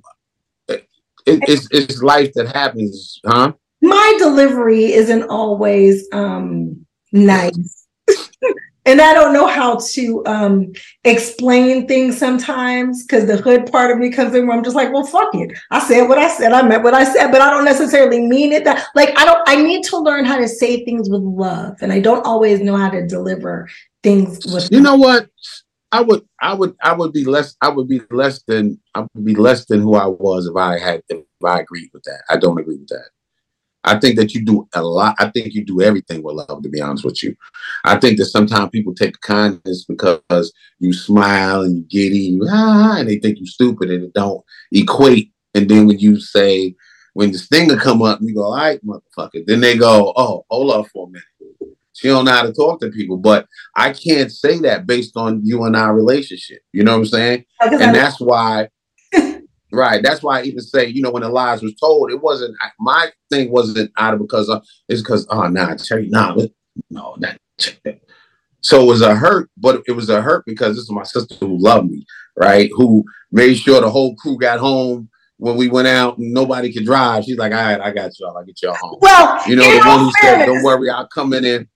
it, 0.68 0.88
it's 1.26 1.68
it's 1.72 2.02
life 2.02 2.34
that 2.34 2.48
happens, 2.48 3.20
huh? 3.26 3.54
My 3.82 4.16
delivery 4.20 4.94
isn't 4.94 5.24
always 5.24 6.08
um 6.12 6.86
nice. 7.12 7.88
and 8.86 9.00
I 9.00 9.14
don't 9.14 9.34
know 9.34 9.48
how 9.48 9.78
to 9.78 10.26
um, 10.26 10.72
explain 11.04 11.88
things 11.88 12.18
sometimes 12.18 13.04
because 13.04 13.28
the 13.28 13.38
hood 13.38 13.72
part 13.72 13.92
of 13.92 14.00
me 14.00 14.10
comes 14.10 14.34
in 14.34 14.48
where 14.48 14.58
I'm 14.58 14.64
just 14.64 14.76
like, 14.76 14.92
well, 14.92 15.06
fuck 15.06 15.34
it. 15.36 15.58
I 15.70 15.80
said 15.80 16.08
what 16.10 16.18
I 16.18 16.28
said. 16.30 16.52
I 16.52 16.64
meant 16.64 16.84
what 16.84 16.94
I 16.94 17.04
said, 17.04 17.32
but 17.32 17.42
I 17.42 17.52
don't 17.52 17.66
necessarily 17.66 18.26
mean 18.26 18.52
it. 18.52 18.64
That 18.64 18.88
like 18.96 19.18
I 19.18 19.26
don't. 19.26 19.42
I 19.48 19.56
need 19.56 19.84
to 19.86 19.98
learn 19.98 20.26
how 20.26 20.38
to 20.38 20.48
say 20.48 20.84
things 20.84 21.10
with 21.10 21.22
love, 21.22 21.78
and 21.82 21.94
I 21.94 22.00
don't 22.00 22.26
always 22.26 22.60
know 22.60 22.76
how 22.76 22.90
to 22.90 23.06
deliver 23.06 23.70
things 24.04 24.40
with. 24.46 24.72
You 24.72 24.82
know 24.82 24.96
what? 24.96 25.28
I 25.94 26.02
would, 26.02 26.26
I 26.42 26.54
would, 26.54 26.74
I 26.82 26.94
would 26.94 27.12
be 27.12 27.26
less. 27.26 27.56
I 27.62 27.70
would 27.70 27.88
be 27.88 28.02
less 28.10 28.42
than. 28.44 28.80
I 28.96 29.02
would 29.02 29.26
be 29.26 29.36
less 29.36 29.66
than 29.66 29.82
who 29.82 29.96
I 29.96 30.08
was 30.08 30.48
if 30.48 30.56
I 30.56 30.80
had. 30.80 31.04
If 31.10 31.24
I 31.46 31.60
agreed 31.60 31.90
with 31.94 32.04
that. 32.04 32.24
I 32.30 32.38
don't 32.38 32.60
agree 32.60 32.78
with 32.78 32.88
that. 32.88 33.10
I 33.84 34.00
think 34.00 34.16
that 34.18 34.34
you 34.34 34.46
do 34.46 34.68
a 34.74 34.82
lot. 34.82 35.16
I 35.20 35.30
think 35.30 35.54
you 35.54 35.66
do 35.66 35.82
everything 35.82 36.22
with 36.24 36.36
love, 36.36 36.62
to 36.62 36.70
be 36.70 36.82
honest 36.82 37.04
with 37.04 37.24
you. 37.24 37.36
I 37.84 37.98
think 37.98 38.18
that 38.18 38.26
sometimes 38.26 38.70
people 38.70 38.94
take 38.94 39.20
kindness 39.22 39.86
because 39.86 40.54
you 40.80 40.94
smile 40.94 41.62
and 41.62 41.78
you 41.78 41.84
giddy 41.84 42.30
and, 42.30 42.38
you, 42.38 42.48
ah, 42.50 42.98
and 43.00 43.10
they 43.10 43.18
think 43.20 43.40
you're 43.40 43.48
stupid 43.48 43.90
and 43.90 44.04
it 44.04 44.14
don't 44.14 44.44
equate. 44.72 45.32
And 45.54 45.68
then 45.68 45.88
when 45.88 46.00
you 46.00 46.20
say, 46.20 46.76
when 47.14 47.32
the 47.32 47.38
stinger 47.38 47.76
come 47.76 48.02
up, 48.02 48.20
you 48.22 48.36
go, 48.36 48.44
all 48.44 48.56
right, 48.56 48.80
motherfucker. 48.86 49.46
Then 49.46 49.60
they 49.62 49.78
go, 49.78 50.14
oh, 50.16 50.46
hold 50.50 50.72
up 50.72 50.88
for 50.88 51.08
a 51.08 51.10
minute. 51.10 51.76
She 51.94 52.08
don't 52.08 52.26
know 52.26 52.32
how 52.32 52.44
to 52.44 52.54
talk 52.54 52.80
to 52.80 52.90
people. 52.90 53.18
But 53.18 53.48
I 53.76 53.92
can't 53.92 54.32
say 54.32 54.60
that 54.60 54.88
based 54.88 55.18
on 55.18 55.42
you 55.44 55.64
and 55.66 55.76
our 55.76 55.94
relationship. 55.94 56.62
You 56.72 56.84
know 56.84 56.94
what 56.94 57.00
I'm 57.00 57.06
saying? 57.06 57.46
And 57.62 57.96
that's 57.96 58.20
why 58.20 58.70
Right. 59.72 60.04
That's 60.04 60.22
why 60.22 60.40
I 60.40 60.44
even 60.44 60.62
say, 60.62 60.88
you 60.88 61.02
know, 61.02 61.12
when 61.12 61.24
the 61.24 61.30
lies 61.30 61.62
was 61.62 61.76
told, 61.76 62.12
it 62.12 62.22
wasn't 62.22 62.56
my 62.80 63.10
thing 63.30 63.52
wasn't 63.52 63.92
out 63.98 64.14
of 64.14 64.20
because 64.20 64.50
of 64.50 64.58
uh, 64.58 64.62
it's 64.90 65.02
because 65.02 65.26
oh 65.30 65.48
nah, 65.48 65.76
Terry, 65.76 66.10
nah, 66.10 66.36
no, 66.90 67.16
that 67.20 67.38
so 68.62 68.82
it 68.84 68.86
was 68.86 69.02
a 69.02 69.16
hurt, 69.16 69.50
but 69.58 69.82
it 69.88 69.94
was 69.94 70.10
a 70.10 70.22
hurt 70.22 70.46
because 70.46 70.76
this 70.76 70.84
is 70.84 70.92
my 70.92 71.04
sister 71.04 71.36
who 71.40 71.58
loved 71.58 71.90
me, 71.90 72.06
right? 72.38 72.70
Who 72.76 73.04
made 73.32 73.56
sure 73.56 73.82
the 73.82 73.90
whole 73.90 74.16
crew 74.16 74.38
got 74.38 74.60
home 74.60 75.10
when 75.38 75.58
we 75.58 75.68
went 75.68 75.88
out 75.88 76.20
and 76.20 76.32
nobody 76.32 76.72
could 76.72 76.86
drive. 76.86 77.24
She's 77.24 77.38
like, 77.38 77.52
all 77.52 77.62
right, 77.62 77.82
I 77.82 77.92
got 77.92 78.12
y'all, 78.20 78.38
I'll 78.38 78.46
get 78.46 78.62
y'all 78.62 78.76
home. 78.76 79.00
Well, 79.02 79.42
you 79.48 79.56
know, 79.56 79.72
the 79.72 79.88
one 79.88 80.00
who 80.00 80.12
said, 80.22 80.46
Don't 80.46 80.64
worry, 80.64 80.90
I'll 80.90 81.08
come 81.08 81.34
in 81.34 81.44
and 81.44 81.68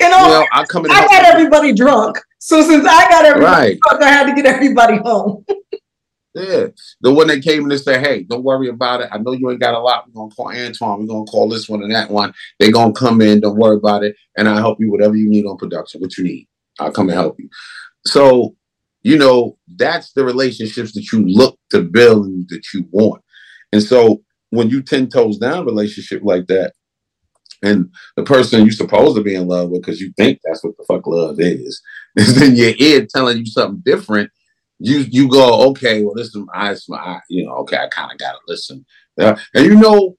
you 0.00 0.08
know, 0.08 0.46
I'll 0.52 0.66
come 0.66 0.84
in. 0.84 0.90
I 0.90 1.06
got 1.06 1.24
everybody 1.24 1.72
drunk. 1.72 2.18
So 2.38 2.62
since 2.62 2.86
I 2.86 3.08
got 3.08 3.24
everybody 3.24 3.52
right. 3.52 3.78
drunk, 3.88 4.02
I 4.02 4.08
had 4.08 4.26
to 4.26 4.34
get 4.34 4.46
everybody 4.46 4.96
home. 4.98 5.44
Yeah. 6.34 6.66
The 7.00 7.12
one 7.12 7.26
that 7.26 7.42
came 7.42 7.64
in 7.64 7.72
and 7.72 7.80
said, 7.80 8.06
Hey, 8.06 8.22
don't 8.22 8.44
worry 8.44 8.68
about 8.68 9.00
it. 9.00 9.08
I 9.10 9.18
know 9.18 9.32
you 9.32 9.50
ain't 9.50 9.60
got 9.60 9.74
a 9.74 9.80
lot. 9.80 10.06
We're 10.06 10.14
gonna 10.14 10.34
call 10.34 10.52
Antoine. 10.54 11.00
We're 11.00 11.06
gonna 11.06 11.24
call 11.24 11.48
this 11.48 11.68
one 11.68 11.82
and 11.82 11.92
that 11.92 12.10
one. 12.10 12.32
They're 12.58 12.70
gonna 12.70 12.92
come 12.92 13.20
in, 13.20 13.40
don't 13.40 13.58
worry 13.58 13.76
about 13.76 14.04
it. 14.04 14.14
And 14.36 14.48
I'll 14.48 14.58
help 14.58 14.78
you 14.80 14.90
whatever 14.90 15.16
you 15.16 15.28
need 15.28 15.46
on 15.46 15.56
production, 15.56 16.00
what 16.00 16.16
you 16.16 16.24
need. 16.24 16.48
I'll 16.78 16.92
come 16.92 17.08
and 17.08 17.18
help 17.18 17.38
you. 17.38 17.48
So, 18.06 18.54
you 19.02 19.18
know, 19.18 19.58
that's 19.76 20.12
the 20.12 20.24
relationships 20.24 20.92
that 20.92 21.10
you 21.12 21.26
look 21.26 21.58
to 21.70 21.82
build 21.82 22.26
and 22.26 22.48
that 22.50 22.62
you 22.72 22.86
want. 22.90 23.22
And 23.72 23.82
so 23.82 24.22
when 24.50 24.70
you 24.70 24.82
10 24.82 25.08
toes 25.08 25.38
down 25.38 25.66
relationship 25.66 26.22
like 26.24 26.46
that, 26.46 26.72
and 27.62 27.90
the 28.16 28.22
person 28.22 28.62
you're 28.62 28.72
supposed 28.72 29.16
to 29.16 29.22
be 29.22 29.34
in 29.34 29.46
love 29.46 29.68
with 29.68 29.82
because 29.82 30.00
you 30.00 30.12
think 30.16 30.38
that's 30.44 30.64
what 30.64 30.76
the 30.78 30.84
fuck 30.88 31.06
love 31.06 31.40
is, 31.40 31.82
is 32.16 32.40
in 32.40 32.56
your 32.56 32.72
ear 32.78 33.06
telling 33.14 33.38
you 33.38 33.46
something 33.46 33.82
different 33.84 34.30
you 34.80 35.00
you 35.10 35.28
go 35.28 35.68
okay 35.68 36.02
well 36.02 36.14
this 36.14 36.28
is 36.28 36.36
my, 36.36 36.74
my 36.88 37.20
you 37.28 37.46
know 37.46 37.52
okay 37.52 37.76
i 37.76 37.86
kind 37.88 38.10
of 38.10 38.18
gotta 38.18 38.38
listen. 38.48 38.84
Uh, 39.20 39.36
and 39.54 39.66
you 39.66 39.74
know 39.74 40.16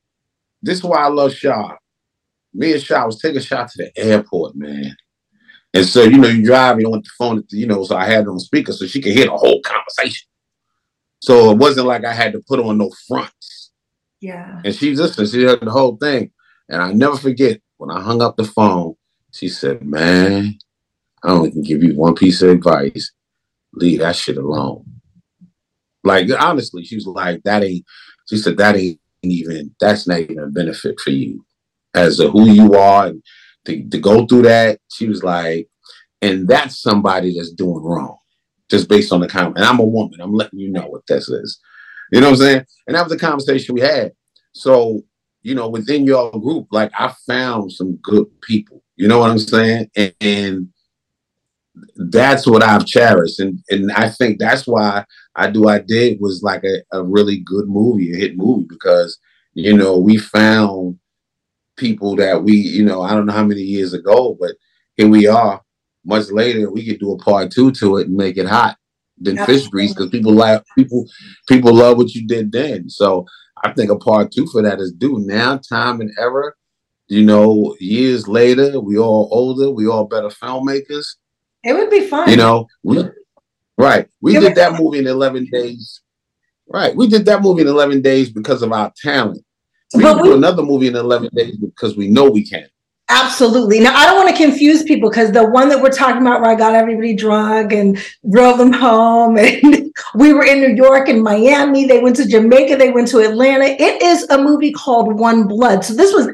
this 0.62 0.78
is 0.78 0.84
why 0.84 1.00
i 1.00 1.08
love 1.08 1.34
shaw 1.34 1.76
me 2.54 2.74
and 2.74 2.82
shaw 2.82 3.06
was 3.06 3.20
taking 3.20 3.38
a 3.38 3.42
shot 3.42 3.70
to 3.70 3.78
the 3.78 4.00
airport 4.00 4.56
man. 4.56 4.96
And 5.74 5.86
so 5.86 6.04
you 6.04 6.18
know 6.18 6.28
you 6.28 6.46
drive 6.46 6.80
you 6.80 6.90
want 6.90 7.06
the 7.06 7.10
phone 7.18 7.44
you 7.50 7.66
know 7.66 7.84
so 7.84 7.96
i 7.96 8.06
had 8.06 8.26
it 8.26 8.28
on 8.28 8.40
speaker 8.40 8.72
so 8.72 8.86
she 8.86 9.02
could 9.02 9.14
hear 9.14 9.26
the 9.26 9.38
whole 9.38 9.62
conversation. 9.62 10.28
So 11.20 11.52
it 11.52 11.58
wasn't 11.58 11.88
like 11.88 12.06
i 12.06 12.14
had 12.14 12.34
to 12.34 12.42
put 12.48 12.60
on 12.60 12.78
no 12.78 12.92
fronts. 13.08 13.72
Yeah. 14.20 14.62
And 14.64 14.76
she 14.76 14.94
listened 14.96 15.30
she 15.30 15.44
heard 15.44 15.62
the 15.62 15.72
whole 15.72 15.98
thing. 15.98 16.32
And 16.70 16.82
i 16.82 16.92
never 16.94 17.18
forget 17.18 17.62
when 17.78 17.90
i 17.90 18.00
hung 18.00 18.22
up 18.22 18.38
the 18.38 18.44
phone 18.44 18.94
she 19.34 19.48
said 19.50 19.82
man 19.82 20.60
i 21.24 21.32
only 21.32 21.52
can 21.52 21.64
give 21.64 21.82
you 21.82 21.96
one 21.96 22.14
piece 22.14 22.42
of 22.42 22.50
advice 22.50 23.12
leave 23.74 24.00
that 24.00 24.16
shit 24.16 24.38
alone. 24.38 24.86
Like 26.04 26.30
honestly, 26.40 26.84
she 26.84 26.96
was 26.96 27.06
like, 27.08 27.44
that 27.44 27.64
ain't. 27.64 27.86
She 28.28 28.38
said 28.38 28.58
that 28.58 28.76
ain't 28.76 29.00
even. 29.24 29.76
That's 29.80 30.08
not 30.08 30.20
even 30.20 30.40
a 30.40 30.48
benefit 30.48 31.00
for 31.00 31.12
you 31.12 31.46
as 31.94 32.20
a 32.20 32.30
who 32.30 32.50
you 32.50 32.74
are 32.76 33.08
and 33.08 33.24
to, 33.66 33.88
to 33.90 34.00
go 34.00 34.26
through 34.26 34.44
that. 34.44 34.80
She 34.92 35.08
was 35.08 35.24
like, 35.24 35.68
and 36.22 36.48
that's 36.48 36.82
somebody 36.82 37.36
that's 37.36 37.52
doing 37.52 37.84
wrong, 37.84 38.18
just 38.70 38.90
based 38.90 39.12
on 39.12 39.20
the 39.20 39.28
comment. 39.28 39.58
And 39.58 39.66
I'm 39.66 39.80
a 39.80 39.86
woman. 39.86 40.22
I'm 40.22 40.34
letting 40.34 40.60
you 40.60 40.72
know 40.72 40.88
what 40.88 41.06
this 41.08 41.30
is. 41.30 41.60
You 42.12 42.20
know 42.20 42.28
what 42.28 42.40
I'm 42.40 42.46
saying? 42.46 42.66
And 42.88 42.96
that 42.96 43.04
was 43.04 43.12
the 43.12 43.20
conversation 43.20 43.76
we 43.76 43.82
had. 43.82 44.12
So 44.54 45.04
you 45.44 45.56
know, 45.56 45.70
within 45.70 46.06
your 46.06 46.32
group, 46.32 46.68
like 46.72 46.92
I 46.98 47.14
found 47.26 47.72
some 47.72 47.98
good 47.98 48.28
people. 48.42 48.84
You 48.96 49.08
know 49.08 49.20
what 49.20 49.32
I'm 49.32 49.40
saying? 49.40 49.90
And, 49.96 50.14
and 50.22 50.71
that's 51.96 52.46
what 52.46 52.64
I've 52.64 52.86
cherished. 52.86 53.40
And 53.40 53.60
and 53.70 53.92
I 53.94 54.10
think 54.10 54.40
that's 54.40 54.68
why 54.68 55.06
I 55.36 55.50
do 55.50 55.68
I 55.68 55.80
did 55.80 56.20
was 56.20 56.42
like 56.44 56.64
a, 56.64 56.82
a 56.92 57.04
really 57.04 57.40
good 57.40 57.68
movie, 57.68 58.14
a 58.14 58.18
hit 58.18 58.38
movie, 58.38 58.68
because 58.70 59.18
you 59.54 59.76
know, 59.76 59.98
we 59.98 60.18
found 60.18 60.98
people 61.78 62.16
that 62.16 62.44
we, 62.44 62.54
you 62.54 62.86
know, 62.86 63.02
I 63.02 63.12
don't 63.12 63.26
know 63.26 63.34
how 63.34 63.44
many 63.44 63.62
years 63.62 63.94
ago, 63.94 64.38
but 64.40 64.52
here 64.96 65.08
we 65.08 65.28
are. 65.28 65.62
Much 66.06 66.32
later, 66.32 66.72
we 66.72 66.86
could 66.86 67.00
do 67.00 67.12
a 67.12 67.18
part 67.18 67.52
two 67.52 67.72
to 67.74 67.98
it 67.98 68.08
and 68.08 68.16
make 68.16 68.38
it 68.38 68.48
hot 68.48 68.78
than 69.20 69.38
Absolutely. 69.38 69.62
fish 69.62 69.70
grease 69.70 69.94
because 69.94 70.10
people 70.10 70.34
like 70.34 70.64
people 70.78 71.06
people 71.48 71.74
love 71.74 71.98
what 71.98 72.14
you 72.14 72.26
did 72.28 72.52
then. 72.52 72.90
So 72.90 73.26
I 73.64 73.72
think 73.74 73.92
a 73.92 73.98
part 73.98 74.32
two 74.32 74.48
for 74.48 74.62
that 74.64 74.80
is 74.80 74.92
due 74.94 75.20
now, 75.20 75.58
time 75.58 76.02
and 76.02 76.12
ever. 76.20 76.56
You 77.08 77.24
know, 77.26 77.76
years 77.80 78.28
later, 78.28 78.80
we 78.80 78.98
all 78.98 79.28
older, 79.32 79.70
we 79.70 79.86
all 79.86 80.06
better 80.06 80.30
filmmakers 80.30 81.06
it 81.64 81.74
would 81.74 81.90
be 81.90 82.08
fun. 82.08 82.30
You 82.30 82.38
know, 82.38 82.68
we, 82.84 83.04
right. 83.78 84.08
We 84.22 84.40
did 84.40 84.56
that 84.56 84.80
movie 84.80 85.00
in 85.00 85.08
11 85.08 85.48
days. 85.52 86.02
Right. 86.68 86.96
We 86.96 87.08
did 87.08 87.26
that 87.26 87.42
movie 87.42 87.62
in 87.62 87.68
11 87.68 88.02
days 88.02 88.32
because 88.32 88.62
of 88.62 88.72
our 88.72 88.92
talent. 88.96 89.44
We 89.94 90.04
but 90.04 90.22
we, 90.22 90.30
do 90.30 90.36
another 90.36 90.64
movie 90.64 90.88
in 90.88 90.96
11 90.96 91.30
days 91.34 91.58
because 91.58 91.98
we 91.98 92.08
know 92.08 92.30
we 92.30 92.48
can. 92.48 92.68
Absolutely. 93.10 93.82
Now, 93.82 93.94
I 93.94 94.06
don't 94.06 94.16
want 94.16 94.30
to 94.30 94.42
confuse 94.42 94.84
people 94.84 95.10
because 95.10 95.34
the 95.34 95.46
one 95.46 95.68
that 95.68 95.82
we're 95.82 95.92
talking 95.92 96.22
about 96.22 96.40
where 96.40 96.50
I 96.50 96.56
got 96.56 96.76
everybody 96.76 97.14
drunk 97.14 97.74
and 97.74 98.02
drove 98.32 98.58
them 98.58 98.72
home, 98.72 99.38
and 99.38 99.92
we 100.16 100.32
were 100.32 100.46
in 100.46 100.62
New 100.62 100.74
York 100.74 101.10
and 101.10 101.22
Miami, 101.22 101.86
they 101.86 102.00
went 102.00 102.16
to 102.16 102.28
Jamaica, 102.28 102.78
they 102.78 102.90
went 102.90 103.10
to 103.10 103.20
Atlanta. 103.20 103.66
It 103.66 104.02
is 104.02 104.24
a 104.30 104.38
movie 104.38 104.72
called 104.72 105.20
One 105.20 105.46
Blood. 105.46 105.84
So 105.84 105.94
this 105.94 106.14
was 106.14 106.30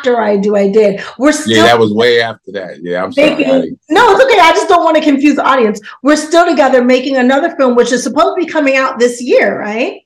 after 0.00 0.18
I 0.18 0.36
do, 0.38 0.56
I 0.56 0.70
did. 0.70 1.02
We're 1.18 1.32
still 1.32 1.56
yeah, 1.56 1.64
that 1.64 1.78
was 1.78 1.92
way 1.92 2.22
after 2.22 2.52
that. 2.52 2.82
Yeah, 2.82 3.04
I'm 3.04 3.12
making, 3.14 3.46
sorry. 3.46 3.78
No, 3.90 4.12
it's 4.12 4.24
okay. 4.24 4.40
I 4.40 4.52
just 4.52 4.68
don't 4.68 4.82
want 4.82 4.96
to 4.96 5.02
confuse 5.02 5.36
the 5.36 5.44
audience. 5.44 5.80
We're 6.02 6.16
still 6.16 6.46
together 6.46 6.82
making 6.82 7.16
another 7.16 7.54
film, 7.56 7.76
which 7.76 7.92
is 7.92 8.02
supposed 8.02 8.38
to 8.38 8.46
be 8.46 8.50
coming 8.50 8.76
out 8.76 8.98
this 8.98 9.20
year, 9.20 9.58
right? 9.60 10.00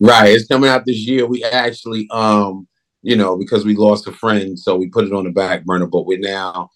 Right, 0.00 0.30
it's 0.30 0.46
coming 0.46 0.70
out 0.70 0.86
this 0.86 1.06
year. 1.06 1.26
We 1.26 1.42
actually, 1.44 2.08
um, 2.10 2.68
you 3.02 3.16
know, 3.16 3.36
because 3.36 3.64
we 3.64 3.74
lost 3.74 4.06
a 4.06 4.12
friend, 4.12 4.56
so 4.56 4.76
we 4.76 4.88
put 4.88 5.04
it 5.04 5.12
on 5.12 5.24
the 5.24 5.30
back 5.30 5.64
burner. 5.64 5.86
But 5.86 6.06
we're 6.06 6.18
now, 6.18 6.70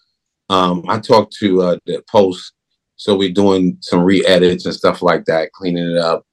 um, 0.48 0.84
I 0.88 0.98
talked 0.98 1.32
to 1.38 1.62
uh, 1.62 1.76
the 1.86 2.03
post, 2.11 2.55
so 2.96 3.16
we're 3.16 3.32
doing 3.32 3.78
some 3.80 4.03
re-edits 4.03 4.66
and 4.66 4.74
stuff 4.74 5.00
like 5.00 5.24
that, 5.26 5.53
cleaning 5.53 5.92
it 5.92 5.98
up 5.98 6.24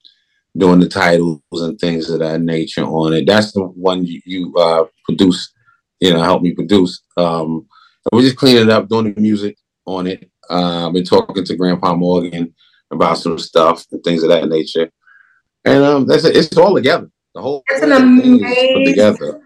doing 0.56 0.80
the 0.80 0.88
titles 0.88 1.42
and 1.52 1.80
things 1.80 2.12
of 2.12 2.20
that 2.20 2.40
nature 2.40 2.84
on 2.84 3.12
it. 3.12 3.26
That's 3.26 3.54
the 3.54 3.64
one 3.64 4.06
you, 4.06 4.22
you 4.24 4.56
uh, 4.56 4.86
produced 5.04 5.53
you 6.04 6.14
know, 6.14 6.22
help 6.22 6.42
me 6.42 6.54
produce. 6.54 7.02
Um, 7.16 7.66
we 8.12 8.22
just 8.22 8.36
clean 8.36 8.58
it 8.58 8.70
up, 8.70 8.90
doing 8.90 9.14
the 9.14 9.22
music 9.22 9.58
on 9.86 10.06
it. 10.08 10.30
Uh, 10.50 10.88
I've 10.88 10.94
been 10.94 11.06
talking 11.06 11.46
to 11.46 11.56
Grandpa 11.56 11.96
Morgan 11.96 12.54
about 12.92 13.18
some 13.18 13.40
stuff 13.40 13.86
and 13.92 14.04
things 14.04 14.22
of 14.22 14.30
that 14.30 14.50
nature. 14.50 14.92
And 15.64 15.82
um, 15.82 16.06
that's 16.06 16.26
it. 16.26 16.36
It's 16.36 16.58
all 16.58 16.76
together. 16.76 17.10
The 17.34 17.42
whole 17.42 17.64
it's 17.70 17.82
an 17.82 17.94
amazing 17.94 18.86
together. 18.86 19.42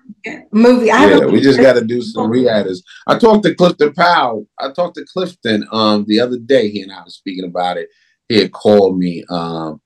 movie. 0.52 0.90
I 0.90 1.10
yeah, 1.10 1.26
we 1.26 1.42
just 1.42 1.60
got 1.62 1.74
to 1.74 1.86
do 1.86 2.02
some 2.02 2.32
re-adders. 2.32 2.84
I 3.06 3.20
talked 3.20 3.44
to 3.44 3.54
Clifton 3.54 3.94
Powell. 3.94 4.48
I 4.60 4.72
talked 4.72 4.96
to 4.96 5.06
Clifton 5.14 5.66
um, 5.72 6.06
the 6.08 6.20
other 6.20 6.40
day. 6.40 6.70
He 6.70 6.82
and 6.82 6.92
I 6.92 7.04
was 7.04 7.16
speaking 7.16 7.46
about 7.46 7.78
it. 7.78 7.90
He 8.28 8.40
had 8.40 8.52
called 8.52 8.98
me 8.98 9.24
um, 9.30 9.80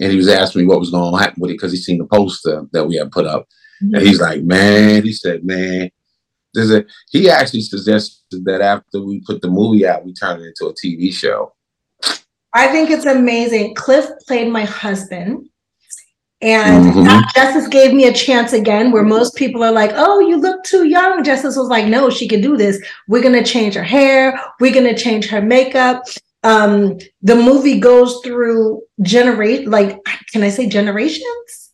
and 0.00 0.12
he 0.12 0.16
was 0.16 0.28
asking 0.28 0.62
me 0.62 0.68
what 0.68 0.80
was 0.80 0.90
going 0.90 1.12
to 1.12 1.18
happen 1.18 1.40
with 1.40 1.50
it 1.50 1.54
because 1.54 1.72
he 1.72 1.78
seen 1.78 1.98
the 1.98 2.06
poster 2.06 2.66
that 2.72 2.86
we 2.86 2.94
had 2.96 3.10
put 3.10 3.26
up. 3.26 3.48
Mm-hmm. 3.82 3.94
And 3.94 4.06
he's 4.06 4.20
like, 4.20 4.42
man, 4.42 5.02
he 5.02 5.12
said, 5.12 5.44
man, 5.44 5.90
there's 6.54 6.70
a. 6.70 6.84
He 7.10 7.28
actually 7.28 7.62
suggested 7.62 8.44
that 8.44 8.60
after 8.60 9.02
we 9.02 9.20
put 9.20 9.42
the 9.42 9.50
movie 9.50 9.86
out, 9.86 10.04
we 10.04 10.14
turn 10.14 10.40
it 10.40 10.46
into 10.46 10.66
a 10.66 10.74
TV 10.74 11.12
show. 11.12 11.52
I 12.54 12.68
think 12.68 12.90
it's 12.90 13.04
amazing. 13.04 13.74
Cliff 13.74 14.08
played 14.26 14.50
my 14.50 14.64
husband. 14.64 15.48
And 16.40 16.92
mm-hmm. 16.92 17.20
Jesses 17.34 17.68
gave 17.68 17.94
me 17.94 18.06
a 18.06 18.12
chance 18.12 18.52
again 18.52 18.92
where 18.92 19.02
most 19.02 19.34
people 19.34 19.62
are 19.64 19.72
like, 19.72 19.92
oh, 19.94 20.20
you 20.20 20.36
look 20.36 20.62
too 20.62 20.86
young. 20.86 21.24
Jesses 21.24 21.56
was 21.56 21.68
like, 21.68 21.86
no, 21.86 22.10
she 22.10 22.28
can 22.28 22.42
do 22.42 22.56
this. 22.56 22.78
We're 23.08 23.22
going 23.22 23.42
to 23.42 23.50
change 23.50 23.74
her 23.74 23.82
hair. 23.82 24.38
We're 24.60 24.74
going 24.74 24.94
to 24.94 25.00
change 25.00 25.26
her 25.28 25.40
makeup. 25.40 26.04
Um, 26.42 26.98
the 27.22 27.34
movie 27.34 27.80
goes 27.80 28.20
through 28.22 28.82
generate, 29.00 29.66
like, 29.68 29.98
can 30.32 30.42
I 30.42 30.50
say 30.50 30.68
generations? 30.68 31.72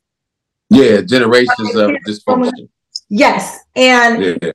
Yeah, 0.70 1.00
generations 1.00 1.74
of 1.74 1.90
dysfunction. 2.06 2.68
Yes. 3.08 3.58
And 3.74 4.38
yeah. 4.40 4.52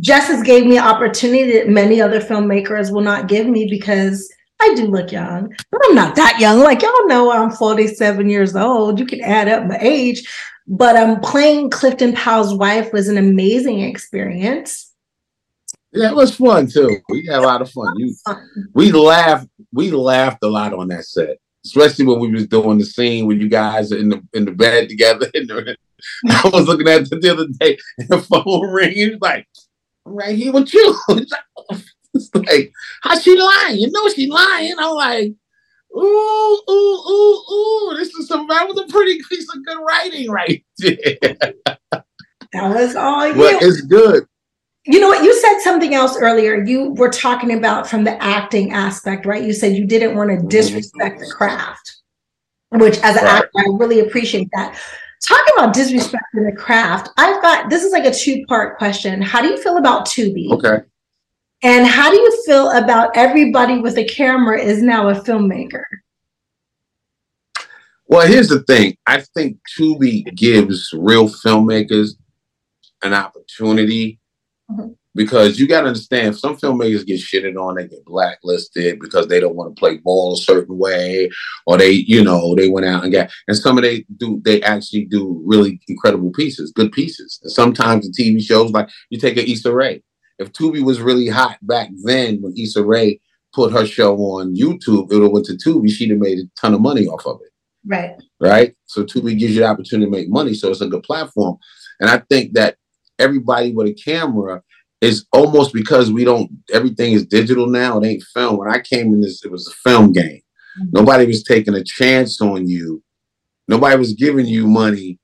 Jesses 0.00 0.42
gave 0.42 0.66
me 0.66 0.78
an 0.78 0.84
opportunity 0.84 1.52
that 1.52 1.68
many 1.68 2.00
other 2.00 2.20
filmmakers 2.20 2.92
will 2.92 3.00
not 3.02 3.28
give 3.28 3.46
me 3.46 3.66
because 3.68 4.32
I 4.60 4.74
do 4.74 4.86
look 4.86 5.12
young, 5.12 5.54
but 5.70 5.80
I'm 5.84 5.94
not 5.94 6.16
that 6.16 6.38
young. 6.40 6.60
Like 6.60 6.82
y'all 6.82 7.06
know, 7.06 7.32
I'm 7.32 7.50
47 7.50 8.28
years 8.28 8.56
old. 8.56 8.98
You 8.98 9.06
can 9.06 9.20
add 9.20 9.48
up 9.48 9.66
my 9.66 9.78
age, 9.80 10.28
but 10.66 10.96
um, 10.96 11.20
playing 11.20 11.70
Clifton 11.70 12.12
Powell's 12.12 12.54
wife 12.54 12.92
was 12.92 13.08
an 13.08 13.18
amazing 13.18 13.80
experience. 13.80 14.92
Yeah, 15.92 16.10
it 16.10 16.16
was 16.16 16.36
fun 16.36 16.66
too. 16.66 16.98
We 17.08 17.26
had 17.26 17.38
a 17.38 17.46
lot 17.46 17.62
of 17.62 17.70
fun. 17.70 17.94
You, 17.96 18.14
we 18.74 18.92
laughed. 18.92 19.48
We 19.72 19.90
laughed 19.90 20.42
a 20.42 20.48
lot 20.48 20.74
on 20.74 20.88
that 20.88 21.04
set, 21.04 21.38
especially 21.64 22.04
when 22.04 22.20
we 22.20 22.30
was 22.30 22.46
doing 22.46 22.78
the 22.78 22.84
scene 22.84 23.26
when 23.26 23.40
you 23.40 23.48
guys 23.48 23.90
in 23.90 24.10
the 24.10 24.22
in 24.34 24.44
the 24.44 24.52
bed 24.52 24.88
together. 24.88 25.30
I 26.28 26.50
was 26.52 26.66
looking 26.66 26.88
at 26.88 27.02
it 27.02 27.10
the 27.10 27.32
other 27.32 27.46
day, 27.58 27.78
and 27.96 28.08
the 28.08 28.18
phone 28.18 28.70
ringing. 28.70 29.18
Like, 29.20 29.48
I'm 30.08 30.16
right 30.16 30.36
here 30.36 30.52
with 30.52 30.72
you. 30.72 30.98
It's 32.14 32.34
like, 32.34 32.72
how 33.02 33.18
she 33.18 33.38
lying? 33.38 33.76
You 33.76 33.90
know 33.90 34.08
she 34.08 34.26
lying. 34.28 34.74
I'm 34.78 34.94
like, 34.94 35.32
ooh, 35.94 36.60
ooh, 36.68 37.02
ooh, 37.06 37.52
ooh. 37.52 37.94
This 37.96 38.08
is 38.14 38.26
some 38.26 38.46
that 38.48 38.66
was 38.66 38.80
a 38.80 38.90
pretty 38.90 39.20
piece 39.28 39.46
of 39.54 39.64
good 39.64 39.78
writing 39.86 40.30
right 40.30 40.64
there. 40.78 40.96
that 41.92 42.04
was 42.54 42.96
all 42.96 43.28
you. 43.28 43.34
Well, 43.34 43.58
it's 43.60 43.82
good. 43.82 44.26
You 44.86 45.00
know 45.00 45.08
what? 45.08 45.22
You 45.22 45.38
said 45.38 45.60
something 45.60 45.92
else 45.94 46.16
earlier. 46.18 46.64
You 46.64 46.94
were 46.94 47.10
talking 47.10 47.56
about 47.56 47.86
from 47.86 48.04
the 48.04 48.20
acting 48.22 48.72
aspect, 48.72 49.26
right? 49.26 49.44
You 49.44 49.52
said 49.52 49.76
you 49.76 49.86
didn't 49.86 50.16
want 50.16 50.30
to 50.30 50.36
mm-hmm. 50.36 50.48
disrespect 50.48 51.20
the 51.20 51.26
craft, 51.26 51.98
which 52.70 52.96
as 53.00 53.16
an 53.16 53.24
right. 53.24 53.44
actor, 53.44 53.50
I 53.58 53.64
really 53.76 54.00
appreciate 54.00 54.48
that. 54.54 54.80
Talking 55.26 55.54
about 55.56 55.74
disrespecting 55.74 56.48
the 56.48 56.54
craft, 56.56 57.10
I've 57.16 57.42
got 57.42 57.70
this 57.70 57.82
is 57.82 57.92
like 57.92 58.04
a 58.04 58.12
two 58.12 58.44
part 58.46 58.78
question. 58.78 59.20
How 59.20 59.42
do 59.42 59.48
you 59.48 59.60
feel 59.60 59.76
about 59.76 60.06
Tubi? 60.06 60.50
Okay. 60.52 60.84
And 61.62 61.86
how 61.86 62.10
do 62.10 62.16
you 62.16 62.42
feel 62.46 62.70
about 62.70 63.16
everybody 63.16 63.80
with 63.80 63.98
a 63.98 64.04
camera 64.04 64.60
is 64.60 64.80
now 64.80 65.08
a 65.08 65.14
filmmaker? 65.14 65.82
Well, 68.06 68.26
here's 68.26 68.48
the 68.48 68.62
thing. 68.62 68.96
I 69.06 69.20
think 69.20 69.58
Tubi 69.76 70.34
gives 70.36 70.90
real 70.96 71.28
filmmakers 71.28 72.12
an 73.02 73.12
opportunity 73.12 74.18
mm-hmm. 74.70 74.92
Because 75.18 75.58
you 75.58 75.66
got 75.66 75.80
to 75.80 75.88
understand 75.88 76.36
some 76.36 76.56
filmmakers 76.56 77.04
get 77.04 77.18
shitted 77.18 77.56
on, 77.56 77.74
they 77.74 77.88
get 77.88 78.04
blacklisted 78.04 79.00
because 79.00 79.26
they 79.26 79.40
don't 79.40 79.56
want 79.56 79.74
to 79.74 79.78
play 79.78 79.96
ball 79.96 80.34
a 80.34 80.36
certain 80.36 80.78
way, 80.78 81.28
or 81.66 81.76
they, 81.76 81.90
you 81.90 82.22
know, 82.22 82.54
they 82.54 82.68
went 82.68 82.86
out 82.86 83.02
and 83.02 83.12
got. 83.12 83.28
And 83.48 83.56
some 83.56 83.76
of 83.76 83.82
they 83.82 84.04
do, 84.16 84.40
they 84.44 84.62
actually 84.62 85.06
do 85.06 85.42
really 85.44 85.80
incredible 85.88 86.30
pieces, 86.30 86.70
good 86.70 86.92
pieces. 86.92 87.40
And 87.42 87.50
sometimes 87.50 88.08
the 88.08 88.22
TV 88.22 88.40
shows, 88.40 88.70
like 88.70 88.88
you 89.10 89.18
take 89.18 89.36
an 89.36 89.46
Issa 89.46 89.74
Rae, 89.74 90.04
if 90.38 90.52
Tubi 90.52 90.84
was 90.84 91.00
really 91.00 91.26
hot 91.26 91.58
back 91.62 91.88
then 92.04 92.40
when 92.40 92.56
Issa 92.56 92.84
Rae 92.84 93.20
put 93.52 93.72
her 93.72 93.84
show 93.84 94.16
on 94.16 94.54
YouTube, 94.54 95.10
it 95.10 95.16
would 95.16 95.24
have 95.24 95.32
went 95.32 95.46
to 95.46 95.54
Tubi. 95.54 95.90
She'd 95.90 96.10
have 96.10 96.20
made 96.20 96.38
a 96.38 96.42
ton 96.60 96.74
of 96.74 96.80
money 96.80 97.08
off 97.08 97.26
of 97.26 97.40
it. 97.44 97.50
Right. 97.84 98.14
Right. 98.38 98.76
So 98.86 99.02
Tubi 99.02 99.36
gives 99.36 99.54
you 99.56 99.62
the 99.62 99.66
opportunity 99.66 100.08
to 100.08 100.16
make 100.16 100.30
money. 100.30 100.54
So 100.54 100.70
it's 100.70 100.80
a 100.80 100.86
good 100.86 101.02
platform. 101.02 101.56
And 101.98 102.08
I 102.08 102.18
think 102.30 102.52
that 102.52 102.76
everybody 103.18 103.72
with 103.72 103.88
a 103.88 103.94
camera 103.94 104.62
is 105.00 105.26
almost 105.32 105.72
because 105.72 106.10
we 106.10 106.24
don't 106.24 106.50
everything 106.72 107.12
is 107.12 107.26
digital 107.26 107.66
now. 107.66 107.98
It 107.98 108.06
ain't 108.06 108.24
film. 108.34 108.58
When 108.58 108.70
I 108.70 108.80
came 108.80 109.12
in 109.14 109.20
this, 109.20 109.44
it 109.44 109.50
was 109.50 109.68
a 109.68 109.88
film 109.88 110.12
game. 110.12 110.40
Mm-hmm. 110.80 110.90
Nobody 110.92 111.26
was 111.26 111.42
taking 111.42 111.74
a 111.74 111.84
chance 111.84 112.40
on 112.40 112.68
you. 112.68 113.02
Nobody 113.68 113.96
was 113.96 114.14
giving 114.14 114.46
you 114.46 114.66
money 114.66 115.18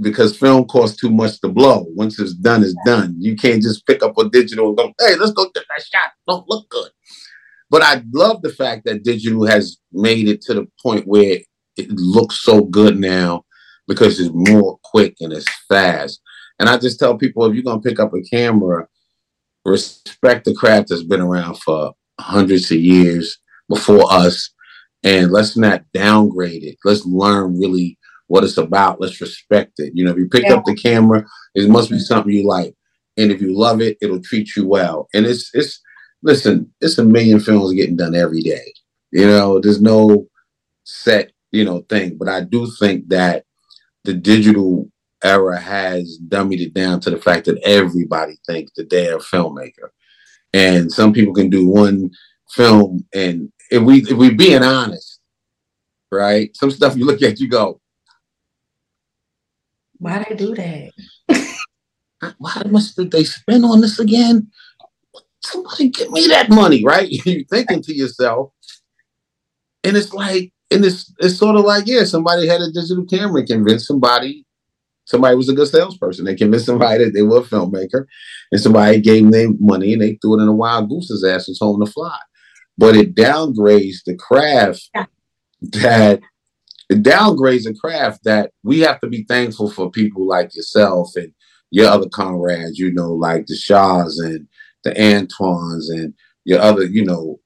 because 0.00 0.36
film 0.36 0.66
costs 0.66 1.00
too 1.00 1.10
much 1.10 1.40
to 1.40 1.48
blow. 1.48 1.86
Once 1.90 2.18
it's 2.18 2.34
done, 2.34 2.62
it's 2.62 2.76
done. 2.84 3.14
You 3.18 3.36
can't 3.36 3.62
just 3.62 3.86
pick 3.86 4.02
up 4.02 4.18
a 4.18 4.28
digital 4.28 4.68
and 4.68 4.76
go, 4.76 4.92
hey, 5.00 5.16
let's 5.16 5.32
go 5.32 5.44
get 5.54 5.64
that 5.68 5.84
shot. 5.84 6.10
Don't 6.28 6.48
look 6.48 6.68
good. 6.68 6.90
But 7.70 7.82
I 7.82 8.02
love 8.12 8.42
the 8.42 8.52
fact 8.52 8.84
that 8.84 9.02
digital 9.02 9.46
has 9.46 9.78
made 9.92 10.28
it 10.28 10.40
to 10.42 10.54
the 10.54 10.66
point 10.82 11.06
where 11.06 11.38
it 11.76 11.90
looks 11.90 12.42
so 12.42 12.62
good 12.62 12.98
now 12.98 13.44
because 13.88 14.20
it's 14.20 14.30
more 14.32 14.78
quick 14.84 15.16
and 15.20 15.32
it's 15.32 15.48
fast. 15.68 16.20
And 16.58 16.68
I 16.68 16.78
just 16.78 16.98
tell 16.98 17.16
people 17.16 17.44
if 17.44 17.54
you're 17.54 17.64
gonna 17.64 17.80
pick 17.80 18.00
up 18.00 18.12
a 18.14 18.22
camera, 18.22 18.86
respect 19.70 20.44
the 20.44 20.54
craft 20.54 20.88
that's 20.88 21.02
been 21.02 21.20
around 21.20 21.58
for 21.58 21.92
hundreds 22.20 22.70
of 22.70 22.78
years 22.78 23.38
before 23.68 24.10
us, 24.12 24.50
and 25.02 25.30
let's 25.30 25.56
not 25.56 25.84
downgrade 25.92 26.64
it. 26.64 26.76
Let's 26.84 27.04
learn 27.04 27.58
really 27.58 27.98
what 28.28 28.44
it's 28.44 28.56
about. 28.56 29.00
Let's 29.00 29.20
respect 29.20 29.74
it. 29.78 29.92
You 29.94 30.04
know, 30.04 30.12
if 30.12 30.18
you 30.18 30.28
pick 30.28 30.44
yeah. 30.44 30.54
up 30.54 30.64
the 30.64 30.74
camera, 30.74 31.24
it 31.54 31.68
must 31.68 31.90
be 31.90 31.96
mm-hmm. 31.96 32.02
something 32.02 32.32
you 32.32 32.46
like. 32.46 32.74
And 33.16 33.30
if 33.30 33.40
you 33.40 33.56
love 33.56 33.80
it, 33.80 33.96
it'll 34.00 34.20
treat 34.20 34.54
you 34.56 34.66
well. 34.66 35.08
And 35.14 35.26
it's 35.26 35.50
it's 35.54 35.80
listen, 36.22 36.72
it's 36.80 36.98
a 36.98 37.04
million 37.04 37.40
films 37.40 37.72
getting 37.72 37.96
done 37.96 38.14
every 38.14 38.40
day. 38.40 38.72
You 39.12 39.26
know, 39.26 39.60
there's 39.60 39.80
no 39.80 40.26
set, 40.84 41.32
you 41.52 41.64
know, 41.64 41.80
thing. 41.88 42.16
But 42.18 42.28
I 42.28 42.42
do 42.42 42.70
think 42.78 43.08
that 43.08 43.44
the 44.04 44.12
digital 44.12 44.90
era 45.26 45.58
has 45.58 46.18
dummied 46.28 46.60
it 46.60 46.74
down 46.74 47.00
to 47.00 47.10
the 47.10 47.18
fact 47.18 47.46
that 47.46 47.58
everybody 47.64 48.38
thinks 48.46 48.72
that 48.76 48.90
they're 48.90 49.16
a 49.16 49.20
filmmaker. 49.20 49.90
And 50.52 50.90
some 50.90 51.12
people 51.12 51.34
can 51.34 51.50
do 51.50 51.66
one 51.66 52.10
film 52.50 53.04
and 53.12 53.52
if 53.70 53.82
we 53.82 54.02
if 54.02 54.12
we 54.12 54.30
being 54.30 54.62
honest, 54.62 55.20
right? 56.10 56.56
Some 56.56 56.70
stuff 56.70 56.96
you 56.96 57.04
look 57.04 57.22
at, 57.22 57.40
you 57.40 57.48
go, 57.48 57.80
why 59.98 60.24
they 60.28 60.36
do 60.36 60.54
that? 60.54 60.90
Why 62.38 62.62
must 62.66 62.96
they 63.10 63.24
spend 63.24 63.64
on 63.64 63.80
this 63.80 63.98
again? 63.98 64.50
Somebody 65.42 65.90
give 65.90 66.10
me 66.10 66.26
that 66.28 66.48
money, 66.48 66.82
right? 66.84 67.08
You're 67.26 67.44
thinking 67.44 67.82
to 67.82 67.94
yourself, 67.94 68.52
and 69.84 69.96
it's 69.96 70.12
like, 70.12 70.52
and 70.70 70.84
it's 70.84 71.12
it's 71.18 71.36
sort 71.36 71.56
of 71.56 71.64
like, 71.64 71.86
yeah, 71.86 72.04
somebody 72.04 72.46
had 72.46 72.60
a 72.60 72.72
digital 72.72 73.04
camera 73.04 73.40
and 73.40 73.48
convinced 73.48 73.86
somebody, 73.86 74.45
somebody 75.06 75.36
was 75.36 75.48
a 75.48 75.54
good 75.54 75.68
salesperson. 75.68 76.24
They 76.24 76.34
convinced 76.34 76.66
somebody 76.66 77.04
that 77.04 77.14
they 77.14 77.22
were 77.22 77.38
a 77.38 77.42
filmmaker, 77.42 78.04
and 78.52 78.60
somebody 78.60 79.00
gave 79.00 79.30
them 79.30 79.56
money 79.58 79.94
and 79.94 80.02
they 80.02 80.18
threw 80.20 80.38
it 80.38 80.42
in 80.42 80.48
a 80.48 80.52
wild 80.52 80.90
goose's 80.90 81.24
ass 81.24 81.48
and 81.48 81.56
told 81.58 81.80
them 81.80 81.86
to 81.86 81.92
fly. 81.92 82.18
But 82.76 82.96
it 82.96 83.14
downgrades 83.14 84.04
the 84.04 84.16
craft 84.16 84.90
yeah. 84.94 85.06
that 85.62 86.20
it 86.90 87.02
downgrades 87.02 87.68
a 87.68 87.74
craft 87.74 88.24
that 88.24 88.52
we 88.62 88.80
have 88.80 89.00
to 89.00 89.08
be 89.08 89.24
thankful 89.24 89.70
for 89.70 89.90
people 89.90 90.26
like 90.26 90.54
yourself 90.54 91.16
and 91.16 91.32
your 91.70 91.88
other 91.88 92.08
comrades, 92.08 92.78
you 92.78 92.92
know, 92.92 93.12
like 93.12 93.46
the 93.46 93.56
Shaws 93.56 94.18
and 94.18 94.46
the 94.84 94.98
Antoines 95.00 95.90
and 95.90 96.14
your 96.44 96.60
other, 96.60 96.84
you 96.84 97.04
know, 97.04 97.40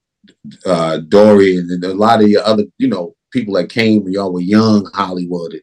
uh, 0.65 0.97
Dorian 1.07 1.69
and 1.71 1.83
a 1.83 1.93
lot 1.93 2.21
of 2.21 2.29
your 2.29 2.43
other, 2.43 2.65
you 2.77 2.87
know, 2.87 3.15
people 3.31 3.55
that 3.55 3.69
came 3.69 4.03
when 4.03 4.13
y'all 4.13 4.31
were 4.31 4.41
young 4.41 4.87
Hollywood 4.93 5.59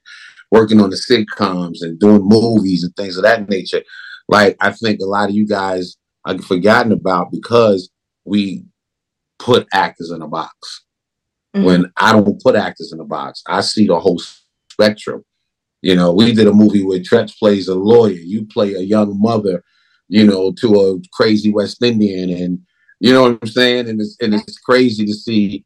working 0.51 0.81
on 0.81 0.91
the 0.91 0.97
sitcoms 0.97 1.79
and 1.83 1.99
doing 1.99 2.23
movies 2.23 2.85
and 2.85 2.95
things 2.97 3.17
of 3.17 3.23
that 3.23 3.49
nature. 3.49 3.83
Like 4.29 4.57
I 4.61 4.73
think 4.73 5.01
a 5.01 5.07
lot 5.07 5.29
of 5.29 5.35
you 5.35 5.47
guys 5.47 5.97
are 6.25 6.39
forgotten 6.39 6.93
about 6.93 7.31
because 7.31 7.91
we 8.25 8.65
put 9.39 9.67
actors 9.73 10.11
in 10.11 10.23
a 10.23 10.29
box. 10.29 10.85
Mm-hmm. 11.57 11.65
When 11.65 11.93
I 11.97 12.13
don't 12.13 12.43
put 12.43 12.55
actors 12.55 12.93
in 12.93 13.01
a 13.01 13.05
box, 13.05 13.43
I 13.47 13.61
see 13.63 13.87
the 13.87 13.99
whole 13.99 14.21
spectrum. 14.71 15.25
You 15.81 15.95
know, 15.95 16.13
we 16.13 16.33
did 16.33 16.47
a 16.47 16.53
movie 16.53 16.85
where 16.85 16.99
Treach 16.99 17.39
plays 17.39 17.69
a 17.69 17.75
lawyer. 17.75 18.13
You 18.13 18.47
play 18.47 18.75
a 18.75 18.81
young 18.81 19.21
mother, 19.21 19.63
you 20.09 20.27
know, 20.27 20.53
to 20.61 20.81
a 20.81 20.99
crazy 21.13 21.53
West 21.53 21.83
Indian, 21.83 22.31
and 22.31 22.59
you 23.01 23.13
know 23.13 23.23
what 23.23 23.39
I'm 23.41 23.49
saying. 23.49 23.89
And 23.89 24.01
it's 24.01 24.17
and 24.21 24.35
it's 24.35 24.59
crazy 24.59 25.07
to 25.07 25.15
see, 25.15 25.65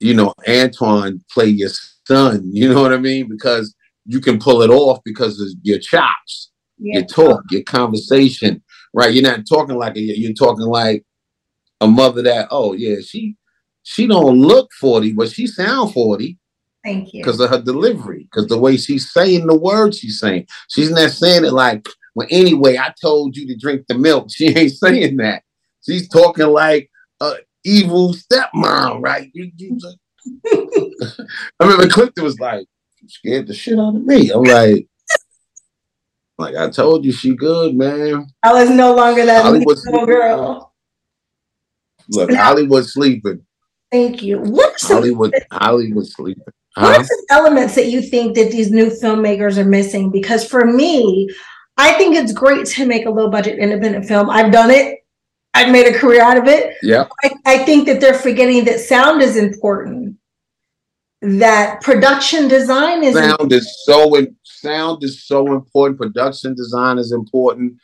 you 0.00 0.14
know, 0.14 0.32
Antoine 0.48 1.22
play 1.30 1.46
your 1.46 1.70
son. 2.06 2.50
You 2.52 2.72
know 2.72 2.80
what 2.80 2.94
I 2.94 2.98
mean? 2.98 3.28
Because 3.28 3.74
you 4.06 4.20
can 4.20 4.38
pull 4.38 4.62
it 4.62 4.70
off 4.70 5.00
because 5.04 5.40
of 5.40 5.48
your 5.62 5.78
chops, 5.78 6.50
yeah. 6.78 6.98
your 6.98 7.06
talk, 7.06 7.42
your 7.50 7.62
conversation, 7.62 8.62
right? 8.94 9.12
You're 9.12 9.22
not 9.22 9.46
talking 9.48 9.76
like 9.76 9.96
a, 9.96 10.00
you're 10.00 10.32
talking 10.32 10.66
like 10.66 11.04
a 11.80 11.86
mother 11.86 12.22
that, 12.22 12.48
oh 12.50 12.72
yeah, 12.72 12.96
she 13.04 13.36
she 13.82 14.06
don't 14.06 14.38
look 14.38 14.70
40, 14.78 15.12
but 15.14 15.30
she 15.30 15.46
sound 15.46 15.92
40. 15.92 16.38
Thank 16.84 17.12
you. 17.12 17.22
Because 17.22 17.40
of 17.40 17.50
her 17.50 17.60
delivery, 17.60 18.28
because 18.30 18.46
the 18.46 18.58
way 18.58 18.76
she's 18.76 19.12
saying 19.12 19.46
the 19.46 19.58
words 19.58 19.98
she's 19.98 20.18
saying. 20.18 20.46
She's 20.68 20.90
not 20.90 21.10
saying 21.10 21.44
it 21.44 21.52
like, 21.52 21.86
well, 22.14 22.26
anyway, 22.30 22.78
I 22.78 22.94
told 23.00 23.36
you 23.36 23.46
to 23.48 23.56
drink 23.56 23.86
the 23.88 23.94
milk. 23.94 24.28
She 24.30 24.48
ain't 24.48 24.72
saying 24.72 25.16
that. 25.18 25.42
She's 25.86 26.08
talking 26.08 26.46
like 26.46 26.90
a 27.20 27.34
evil 27.64 28.14
stepmom, 28.14 29.02
right? 29.02 29.30
I 30.52 30.94
remember 31.60 31.88
Clifton 31.88 32.24
was 32.24 32.38
like, 32.38 32.66
scared 33.10 33.46
the 33.46 33.54
shit 33.54 33.78
out 33.78 33.96
of 33.96 34.04
me. 34.04 34.30
I'm 34.30 34.42
like, 34.42 34.86
like 36.38 36.56
I 36.56 36.70
told 36.70 37.04
you, 37.04 37.12
she 37.12 37.34
good, 37.34 37.74
man. 37.74 38.26
I 38.42 38.52
was 38.52 38.70
no 38.70 38.94
longer 38.94 39.26
that 39.26 39.44
little 39.52 40.06
girl. 40.06 40.72
Look, 42.08 42.32
Hollywood 42.32 42.86
sleeping. 42.86 43.44
Thank 43.92 44.22
you. 44.22 44.38
What 44.38 44.78
some, 44.78 44.98
Hollywood? 44.98 45.34
Hollywood 45.52 46.06
sleeping. 46.06 46.44
Huh? 46.76 46.86
What 46.86 47.00
are 47.00 47.04
some 47.04 47.24
elements 47.30 47.74
that 47.74 47.88
you 47.88 48.00
think 48.00 48.36
that 48.36 48.50
these 48.50 48.70
new 48.70 48.86
filmmakers 48.86 49.58
are 49.58 49.64
missing? 49.64 50.10
Because 50.10 50.46
for 50.46 50.64
me, 50.64 51.28
I 51.76 51.92
think 51.94 52.16
it's 52.16 52.32
great 52.32 52.66
to 52.66 52.86
make 52.86 53.06
a 53.06 53.10
low 53.10 53.30
budget 53.30 53.58
independent 53.58 54.06
film. 54.06 54.30
I've 54.30 54.52
done 54.52 54.70
it. 54.70 54.98
I've 55.52 55.72
made 55.72 55.86
a 55.86 55.98
career 55.98 56.22
out 56.22 56.38
of 56.38 56.46
it. 56.46 56.76
Yeah. 56.82 57.08
I, 57.24 57.30
I 57.44 57.58
think 57.64 57.86
that 57.86 58.00
they're 58.00 58.14
forgetting 58.14 58.64
that 58.64 58.80
sound 58.80 59.20
is 59.20 59.36
important. 59.36 60.16
That 61.22 61.82
production 61.82 62.48
design 62.48 63.04
is 63.04 63.14
sound 63.14 63.52
is 63.52 63.84
so 63.84 64.14
in, 64.14 64.34
sound 64.42 65.04
is 65.04 65.26
so 65.26 65.52
important. 65.52 66.00
Production 66.00 66.54
design 66.54 66.98
is 66.98 67.12
important. 67.12 67.74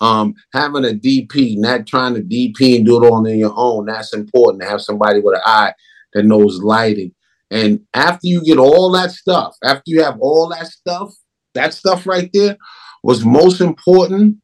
Um, 0.00 0.34
having 0.52 0.84
a 0.84 0.92
DP, 0.92 1.58
not 1.58 1.86
trying 1.86 2.14
to 2.14 2.22
DP 2.22 2.76
and 2.76 2.86
do 2.86 3.02
it 3.02 3.06
all 3.06 3.14
on 3.14 3.38
your 3.38 3.52
own, 3.54 3.86
that's 3.86 4.14
important. 4.14 4.62
To 4.62 4.68
have 4.68 4.80
somebody 4.80 5.20
with 5.20 5.36
an 5.36 5.42
eye 5.44 5.72
that 6.14 6.24
knows 6.24 6.62
lighting. 6.62 7.12
And 7.50 7.80
after 7.94 8.26
you 8.26 8.42
get 8.42 8.58
all 8.58 8.90
that 8.92 9.10
stuff, 9.10 9.56
after 9.62 9.82
you 9.86 10.02
have 10.02 10.18
all 10.20 10.48
that 10.48 10.66
stuff, 10.66 11.14
that 11.54 11.74
stuff 11.74 12.06
right 12.06 12.30
there 12.32 12.56
was 13.02 13.24
most 13.24 13.60
important. 13.60 14.38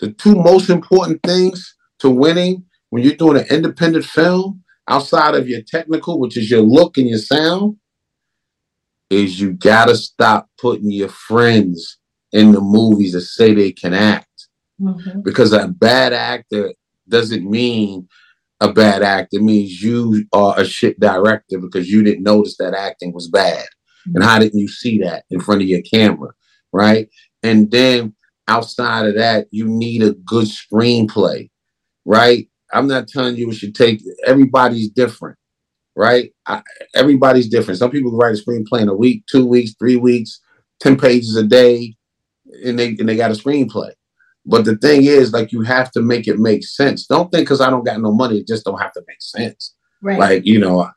The 0.00 0.12
two 0.12 0.34
most 0.34 0.68
important 0.68 1.20
things 1.24 1.74
to 2.00 2.10
winning 2.10 2.64
when 2.90 3.02
you're 3.02 3.14
doing 3.14 3.38
an 3.38 3.46
independent 3.50 4.04
film 4.04 4.62
outside 4.88 5.34
of 5.34 5.48
your 5.48 5.62
technical, 5.62 6.18
which 6.18 6.36
is 6.36 6.50
your 6.50 6.62
look 6.62 6.98
and 6.98 7.08
your 7.08 7.18
sound, 7.18 7.76
is 9.10 9.40
you 9.40 9.52
gotta 9.52 9.96
stop 9.96 10.48
putting 10.58 10.90
your 10.90 11.08
friends 11.08 11.98
in 12.32 12.52
the 12.52 12.60
movies 12.60 13.12
that 13.12 13.22
say 13.22 13.54
they 13.54 13.72
can 13.72 13.94
act. 13.94 14.26
Mm-hmm. 14.80 15.22
Because 15.22 15.52
a 15.52 15.68
bad 15.68 16.12
actor 16.12 16.72
doesn't 17.08 17.48
mean 17.48 18.06
a 18.60 18.72
bad 18.72 19.02
actor. 19.02 19.38
It 19.38 19.42
means 19.42 19.82
you 19.82 20.24
are 20.32 20.58
a 20.58 20.64
shit 20.64 21.00
director 21.00 21.58
because 21.58 21.88
you 21.88 22.02
didn't 22.02 22.22
notice 22.22 22.56
that 22.58 22.74
acting 22.74 23.12
was 23.12 23.28
bad. 23.28 23.64
Mm-hmm. 23.64 24.16
And 24.16 24.24
how 24.24 24.38
didn't 24.38 24.58
you 24.58 24.68
see 24.68 24.98
that 24.98 25.24
in 25.30 25.40
front 25.40 25.62
of 25.62 25.68
your 25.68 25.82
camera? 25.82 26.30
Right. 26.72 27.08
And 27.42 27.70
then 27.70 28.14
outside 28.46 29.06
of 29.06 29.14
that, 29.14 29.46
you 29.50 29.66
need 29.66 30.02
a 30.02 30.12
good 30.12 30.46
screenplay 30.46 31.48
right? 32.08 32.48
I'm 32.72 32.86
not 32.86 33.08
telling 33.08 33.36
you 33.36 33.50
it 33.50 33.54
should 33.54 33.74
take. 33.74 34.02
Everybody's 34.26 34.90
different, 34.90 35.38
right? 35.96 36.32
I, 36.46 36.62
everybody's 36.94 37.48
different. 37.48 37.78
Some 37.78 37.90
people 37.90 38.16
write 38.16 38.38
a 38.38 38.42
screenplay 38.42 38.80
in 38.80 38.88
a 38.88 38.94
week, 38.94 39.24
two 39.26 39.46
weeks, 39.46 39.74
three 39.78 39.96
weeks, 39.96 40.40
ten 40.80 40.96
pages 40.96 41.36
a 41.36 41.42
day, 41.42 41.96
and 42.64 42.78
they 42.78 42.88
and 42.88 43.08
they 43.08 43.16
got 43.16 43.30
a 43.30 43.34
screenplay. 43.34 43.92
But 44.46 44.64
the 44.64 44.76
thing 44.76 45.04
is, 45.04 45.32
like, 45.32 45.52
you 45.52 45.60
have 45.62 45.90
to 45.92 46.00
make 46.00 46.26
it 46.26 46.38
make 46.38 46.64
sense. 46.64 47.06
Don't 47.06 47.30
think 47.30 47.44
because 47.44 47.60
I 47.60 47.68
don't 47.68 47.84
got 47.84 48.00
no 48.00 48.12
money, 48.12 48.38
it 48.38 48.48
just 48.48 48.64
don't 48.64 48.80
have 48.80 48.92
to 48.94 49.02
make 49.06 49.20
sense. 49.20 49.74
Right. 50.00 50.18
Like, 50.18 50.46
you 50.46 50.58
know, 50.58 50.88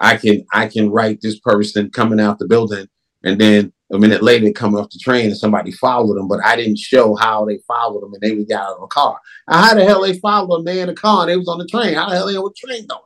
I 0.00 0.16
can 0.16 0.44
I 0.52 0.66
can 0.68 0.90
write 0.90 1.20
this 1.20 1.38
person 1.38 1.90
coming 1.90 2.20
out 2.20 2.38
the 2.38 2.46
building, 2.46 2.88
and 3.22 3.40
then 3.40 3.72
a 3.92 3.98
minute 3.98 4.22
later, 4.22 4.50
coming 4.52 4.80
off 4.80 4.90
the 4.90 4.98
train 4.98 5.26
and 5.26 5.36
somebody 5.36 5.72
followed 5.72 6.16
them, 6.16 6.28
but 6.28 6.44
I 6.44 6.56
didn't 6.56 6.78
show 6.78 7.16
how 7.16 7.44
they 7.44 7.58
followed 7.66 8.02
them 8.02 8.12
and 8.14 8.22
they 8.22 8.44
got 8.44 8.62
out 8.62 8.76
of 8.76 8.82
a 8.82 8.86
car. 8.86 9.18
Now, 9.48 9.62
how 9.62 9.74
the 9.74 9.84
hell 9.84 10.02
they 10.02 10.18
followed 10.18 10.54
them? 10.54 10.64
They 10.64 10.80
in 10.80 10.86
the 10.86 10.94
car 10.94 11.22
and 11.22 11.30
they 11.30 11.36
was 11.36 11.48
on 11.48 11.58
the 11.58 11.66
train. 11.66 11.94
How 11.94 12.08
the 12.08 12.16
hell 12.16 12.26
they 12.26 12.36
on 12.36 12.44
the 12.44 12.66
train 12.68 12.86
going? 12.86 13.02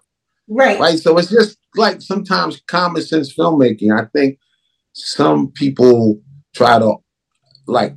Right. 0.49 0.79
Right. 0.79 0.99
So 0.99 1.17
it's 1.17 1.31
just 1.31 1.59
like 1.75 2.03
sometimes 2.03 2.61
common 2.67 3.03
sense 3.03 3.35
filmmaking. 3.35 3.99
I 3.99 4.07
think 4.13 4.39
some 4.93 5.51
people 5.53 6.21
try 6.55 6.79
to 6.79 6.97
like 7.67 7.95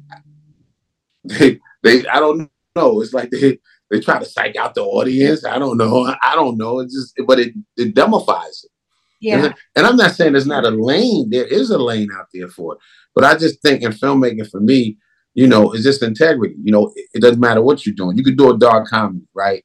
they 1.24 1.60
they 1.84 2.08
I 2.08 2.20
don't 2.20 2.50
know. 2.76 3.02
It's 3.02 3.14
like 3.14 3.32
they 3.32 3.60
they 3.90 4.00
try 4.00 4.20
to 4.20 4.26
psych 4.26 4.56
out 4.56 4.76
the 4.76 4.84
audience. 4.84 5.46
I 5.46 5.60
don't 5.60 5.78
know. 5.78 6.14
I 6.22 6.36
don't 6.36 6.58
know. 6.58 6.80
It's 6.80 6.94
just 6.94 7.28
but 7.28 7.40
it 7.40 7.54
it 7.76 7.94
demifies 7.94 8.64
it. 8.64 8.72
Yeah. 9.20 9.54
And 9.76 9.88
I'm 9.88 9.96
not 9.96 10.12
saying 10.12 10.34
there's 10.34 10.48
not 10.48 10.66
a 10.66 10.70
lane. 10.70 11.30
There 11.30 11.46
is 11.46 11.70
a 11.70 11.78
lane 11.78 12.10
out 12.18 12.28
there 12.34 12.48
for 12.48 12.74
it. 12.74 12.80
But 13.16 13.24
I 13.24 13.36
just 13.36 13.62
think 13.62 13.82
in 13.82 13.92
filmmaking 13.92 14.50
for 14.50 14.60
me, 14.60 14.98
you 15.34 15.48
know, 15.48 15.72
it's 15.72 15.84
just 15.84 16.04
integrity. 16.04 16.56
You 16.64 16.72
know, 16.72 16.92
it, 16.96 17.10
it, 17.16 17.22
doesn't 17.22 17.40
matter 17.40 17.62
what 17.62 17.86
you're 17.86 17.96
doing. 17.96 18.18
You 18.18 18.24
could 18.24 18.38
do 18.38 18.52
a 18.52 18.58
dark 18.58 18.88
comedy, 18.88 19.28
right? 19.34 19.64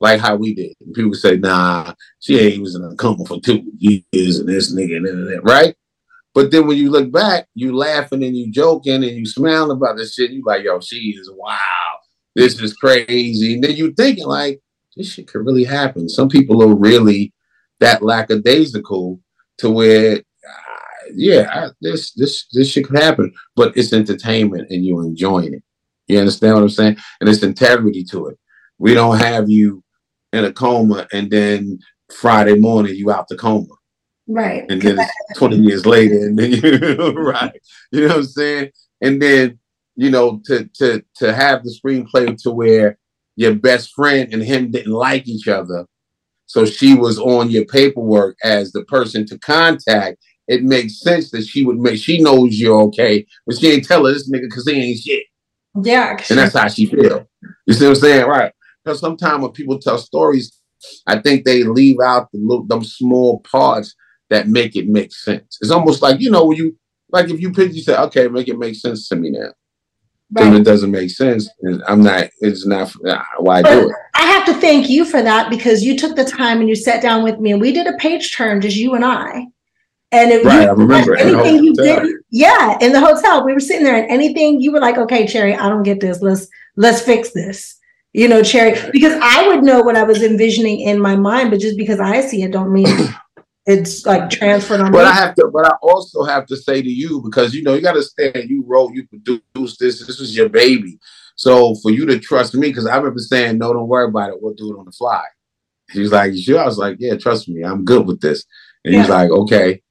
Like 0.00 0.20
how 0.20 0.36
we 0.36 0.54
did. 0.54 0.74
And 0.80 0.94
people 0.94 1.14
say, 1.14 1.36
nah, 1.36 1.94
she 2.20 2.38
ain't 2.38 2.62
was 2.62 2.74
in 2.74 2.84
a 2.84 2.94
coma 2.96 3.24
for 3.24 3.40
two 3.40 3.62
years 3.78 4.38
and 4.38 4.48
this 4.48 4.74
nigga 4.74 4.96
and 4.96 5.06
that, 5.06 5.40
right? 5.44 5.74
But 6.34 6.50
then 6.50 6.66
when 6.66 6.76
you 6.76 6.90
look 6.90 7.12
back, 7.12 7.46
you 7.54 7.76
laughing 7.76 8.24
and 8.24 8.36
you 8.36 8.50
joking 8.50 9.04
and 9.04 9.16
you 9.16 9.24
smiling 9.24 9.76
about 9.76 9.96
this 9.96 10.14
shit. 10.14 10.30
You 10.30 10.42
like, 10.44 10.64
yo, 10.64 10.80
she 10.80 11.14
is 11.18 11.30
wow. 11.32 11.58
This 12.34 12.60
is 12.60 12.74
crazy. 12.74 13.54
And 13.54 13.62
then 13.62 13.76
you 13.76 13.92
thinking 13.92 14.26
like, 14.26 14.60
this 14.96 15.12
shit 15.12 15.28
could 15.28 15.46
really 15.46 15.64
happen. 15.64 16.08
Some 16.08 16.28
people 16.28 16.62
are 16.62 16.74
really 16.74 17.32
that 17.80 18.02
lackadaisical 18.02 19.20
to 19.58 19.70
where, 19.70 20.16
uh, 20.16 21.08
yeah, 21.14 21.50
I, 21.52 21.68
this 21.80 22.12
this 22.12 22.46
this 22.52 22.68
shit 22.68 22.86
could 22.86 23.02
happen, 23.02 23.32
but 23.56 23.76
it's 23.76 23.92
entertainment 23.92 24.70
and 24.70 24.84
you're 24.84 25.04
enjoying 25.04 25.54
it. 25.54 25.62
You 26.08 26.18
understand 26.18 26.54
what 26.54 26.62
I'm 26.62 26.68
saying? 26.68 26.96
And 27.20 27.28
it's 27.28 27.42
integrity 27.42 28.04
to 28.04 28.28
it. 28.28 28.38
We 28.78 28.94
don't 28.94 29.18
have 29.18 29.48
you 29.48 29.82
in 30.32 30.44
a 30.44 30.52
coma 30.52 31.06
and 31.12 31.30
then 31.30 31.78
Friday 32.12 32.58
morning 32.58 32.94
you 32.94 33.10
out 33.10 33.28
the 33.28 33.36
coma. 33.36 33.74
Right. 34.26 34.64
And 34.70 34.80
then 34.80 34.98
20 35.36 35.56
years 35.56 35.86
later, 35.86 36.14
and 36.14 36.38
then 36.38 36.52
you 36.52 37.12
right. 37.16 37.60
You 37.92 38.02
know 38.02 38.08
what 38.08 38.16
I'm 38.16 38.24
saying? 38.24 38.70
And 39.00 39.20
then, 39.20 39.58
you 39.96 40.10
know, 40.10 40.40
to 40.46 40.68
to 40.74 41.04
to 41.16 41.34
have 41.34 41.62
the 41.62 41.70
screenplay 41.70 42.36
to 42.42 42.50
where 42.50 42.98
your 43.36 43.54
best 43.54 43.92
friend 43.94 44.32
and 44.32 44.42
him 44.42 44.70
didn't 44.70 44.92
like 44.92 45.28
each 45.28 45.46
other, 45.46 45.86
so 46.46 46.64
she 46.64 46.94
was 46.94 47.18
on 47.18 47.50
your 47.50 47.64
paperwork 47.64 48.36
as 48.42 48.72
the 48.72 48.84
person 48.84 49.26
to 49.26 49.38
contact. 49.38 50.18
It 50.46 50.62
makes 50.62 51.00
sense 51.00 51.30
that 51.30 51.44
she 51.44 51.64
would 51.64 51.78
make. 51.78 51.98
She 51.98 52.20
knows 52.20 52.60
you're 52.60 52.82
okay, 52.82 53.26
but 53.46 53.56
she 53.58 53.70
ain't 53.70 53.86
tell 53.86 54.04
her 54.04 54.12
this 54.12 54.30
nigga 54.30 54.42
because 54.42 54.68
he 54.68 54.80
ain't 54.80 54.98
shit. 54.98 55.24
Yeah, 55.82 56.10
and 56.10 56.38
that's 56.38 56.54
how 56.54 56.68
she 56.68 56.86
feel. 56.86 57.26
You 57.66 57.74
see 57.74 57.84
what 57.84 57.96
I'm 57.96 57.96
saying, 57.96 58.26
right? 58.26 58.52
Because 58.84 59.00
sometimes 59.00 59.42
when 59.42 59.52
people 59.52 59.78
tell 59.78 59.98
stories, 59.98 60.60
I 61.06 61.18
think 61.18 61.44
they 61.44 61.64
leave 61.64 61.96
out 62.04 62.30
the 62.32 62.38
little, 62.38 62.66
them 62.66 62.84
small 62.84 63.40
parts 63.40 63.94
that 64.28 64.48
make 64.48 64.76
it 64.76 64.86
make 64.86 65.12
sense. 65.12 65.58
It's 65.60 65.70
almost 65.70 66.02
like 66.02 66.20
you 66.20 66.30
know 66.30 66.44
when 66.44 66.58
you 66.58 66.76
like 67.10 67.30
if 67.30 67.40
you 67.40 67.52
pick, 67.52 67.72
you 67.72 67.80
say, 67.80 67.96
okay, 67.96 68.28
make 68.28 68.48
it 68.48 68.58
make 68.58 68.74
sense 68.74 69.08
to 69.08 69.16
me 69.16 69.30
now. 69.30 69.52
Right. 70.32 70.44
Then 70.44 70.54
it 70.54 70.64
doesn't 70.64 70.90
make 70.90 71.10
sense. 71.10 71.48
I'm 71.86 72.02
not. 72.02 72.28
It's 72.40 72.66
not 72.66 72.90
why 73.38 73.58
I 73.58 73.62
do 73.62 73.88
it. 73.88 73.94
I 74.14 74.22
have 74.22 74.46
to 74.46 74.54
thank 74.54 74.88
you 74.88 75.04
for 75.04 75.22
that 75.22 75.50
because 75.50 75.84
you 75.84 75.96
took 75.96 76.16
the 76.16 76.24
time 76.24 76.60
and 76.60 76.68
you 76.68 76.74
sat 76.74 77.02
down 77.02 77.22
with 77.22 77.38
me 77.38 77.52
and 77.52 77.60
we 77.60 77.72
did 77.72 77.86
a 77.86 77.96
page 77.98 78.34
turn, 78.34 78.60
just 78.60 78.76
you 78.76 78.94
and 78.94 79.04
I. 79.04 79.46
And 80.12 80.30
it, 80.30 80.44
right, 80.44 80.62
you, 80.62 80.68
I 80.68 80.72
remember 80.72 81.16
anything 81.16 81.64
you 81.64 81.74
did, 81.74 82.04
yeah, 82.30 82.78
in 82.80 82.92
the 82.92 83.00
hotel, 83.00 83.44
we 83.44 83.52
were 83.52 83.60
sitting 83.60 83.84
there, 83.84 83.96
and 83.96 84.10
anything 84.10 84.60
you 84.60 84.70
were 84.70 84.80
like, 84.80 84.96
"Okay, 84.96 85.26
Cherie, 85.26 85.56
I 85.56 85.68
don't 85.68 85.82
get 85.82 86.00
this. 86.00 86.22
Let's 86.22 86.46
let's 86.76 87.00
fix 87.00 87.32
this." 87.32 87.78
You 88.12 88.28
know, 88.28 88.44
Cherie, 88.44 88.78
because 88.92 89.18
I 89.20 89.48
would 89.48 89.64
know 89.64 89.82
what 89.82 89.96
I 89.96 90.04
was 90.04 90.22
envisioning 90.22 90.80
in 90.80 91.00
my 91.00 91.16
mind, 91.16 91.50
but 91.50 91.58
just 91.58 91.76
because 91.76 91.98
I 91.98 92.20
see 92.20 92.44
it, 92.44 92.52
don't 92.52 92.72
mean 92.72 92.86
it's 93.66 94.04
like 94.04 94.28
transferred 94.30 94.80
on. 94.80 94.92
But 94.92 95.04
me. 95.04 95.10
I 95.10 95.12
have 95.12 95.34
to. 95.36 95.50
But 95.52 95.66
I 95.66 95.74
also 95.82 96.24
have 96.24 96.46
to 96.46 96.56
say 96.56 96.82
to 96.82 96.88
you 96.88 97.22
because 97.22 97.54
you 97.54 97.62
know 97.62 97.74
you 97.74 97.80
got 97.80 97.94
to 97.94 98.02
stand. 98.02 98.48
You 98.48 98.62
wrote, 98.66 98.92
you 98.94 99.06
produced 99.06 99.80
this. 99.80 100.06
This 100.06 100.20
was 100.20 100.36
your 100.36 100.48
baby. 100.48 100.98
So 101.36 101.74
for 101.76 101.90
you 101.90 102.06
to 102.06 102.18
trust 102.18 102.54
me, 102.54 102.68
because 102.68 102.86
I 102.86 102.96
remember 102.96 103.18
saying, 103.18 103.58
no, 103.58 103.72
don't 103.72 103.88
worry 103.88 104.08
about 104.08 104.30
it. 104.30 104.36
We'll 104.40 104.54
do 104.54 104.72
it 104.72 104.78
on 104.78 104.84
the 104.84 104.92
fly. 104.92 105.24
He 105.90 106.00
was 106.00 106.12
like, 106.12 106.32
you 106.32 106.42
sure? 106.42 106.60
I 106.60 106.64
was 106.64 106.78
like, 106.78 106.96
yeah, 107.00 107.16
trust 107.16 107.48
me. 107.48 107.62
I'm 107.62 107.84
good 107.84 108.06
with 108.06 108.20
this. 108.20 108.44
And 108.84 108.92
yeah. 108.92 108.98
he 108.98 109.02
was 109.02 109.10
like, 109.10 109.30
okay. 109.30 109.82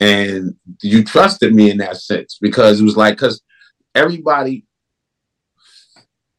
And 0.00 0.54
you 0.82 1.04
trusted 1.04 1.54
me 1.54 1.70
in 1.70 1.78
that 1.78 1.96
sense 1.98 2.38
because 2.40 2.80
it 2.80 2.84
was 2.84 2.96
like, 2.96 3.14
because 3.14 3.42
everybody, 3.94 4.64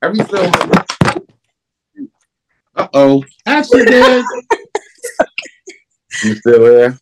every 0.02 0.24
film, 0.24 0.52
uh 2.76 2.88
oh, 2.94 3.24
accident. 3.46 4.26
You 6.24 6.36
still 6.36 6.64
there? 6.64 6.98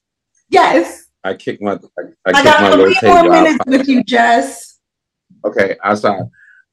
Yes. 0.49 1.05
I 1.23 1.33
kicked 1.33 1.61
my. 1.61 1.73
I, 1.73 2.01
I, 2.25 2.39
I 2.39 2.43
got 2.43 2.73
three 2.73 2.97
more 3.03 3.23
minutes 3.23 3.59
with 3.67 3.87
you, 3.87 4.03
Jess. 4.03 4.79
Okay, 5.45 5.77
I 5.83 5.95
saw. 5.95 6.23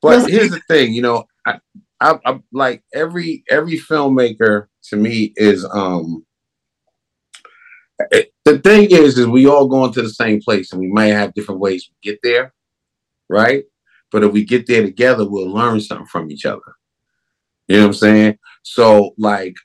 But 0.00 0.30
here's 0.30 0.50
the 0.50 0.60
thing, 0.68 0.92
you 0.92 1.02
know, 1.02 1.24
I, 1.46 1.58
I, 2.00 2.18
I 2.24 2.40
like 2.52 2.84
every 2.94 3.44
every 3.50 3.78
filmmaker 3.78 4.66
to 4.84 4.96
me 4.96 5.32
is 5.36 5.64
um. 5.64 6.24
It, 8.12 8.32
the 8.44 8.58
thing 8.58 8.88
is, 8.92 9.18
is 9.18 9.26
we 9.26 9.48
all 9.48 9.66
going 9.66 9.92
to 9.92 10.02
the 10.02 10.10
same 10.10 10.40
place, 10.40 10.72
and 10.72 10.80
we 10.80 10.86
might 10.86 11.06
have 11.06 11.34
different 11.34 11.60
ways 11.60 11.84
to 11.86 11.90
get 12.02 12.20
there, 12.22 12.54
right? 13.28 13.64
But 14.12 14.22
if 14.22 14.32
we 14.32 14.44
get 14.44 14.66
there 14.66 14.82
together, 14.82 15.28
we'll 15.28 15.52
learn 15.52 15.80
something 15.80 16.06
from 16.06 16.30
each 16.30 16.46
other. 16.46 16.62
You 17.66 17.76
know 17.76 17.82
what 17.82 17.88
I'm 17.88 17.94
saying? 17.94 18.38
So, 18.62 19.14
like, 19.18 19.56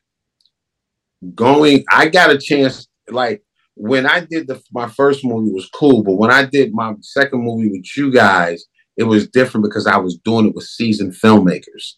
going, 1.35 1.83
I 1.91 2.09
got 2.09 2.31
a 2.31 2.37
chance, 2.37 2.87
like, 3.09 3.43
when 3.75 4.05
I 4.05 4.19
did 4.19 4.47
the 4.47 4.61
my 4.71 4.87
first 4.87 5.25
movie 5.25 5.51
was 5.51 5.69
cool, 5.69 6.03
but 6.03 6.13
when 6.13 6.31
I 6.31 6.45
did 6.45 6.73
my 6.73 6.93
second 7.01 7.43
movie 7.43 7.69
with 7.69 7.85
you 7.97 8.11
guys, 8.11 8.65
it 8.97 9.03
was 9.03 9.27
different 9.29 9.65
because 9.65 9.87
I 9.87 9.97
was 9.97 10.17
doing 10.17 10.47
it 10.47 10.55
with 10.55 10.65
seasoned 10.65 11.13
filmmakers. 11.13 11.93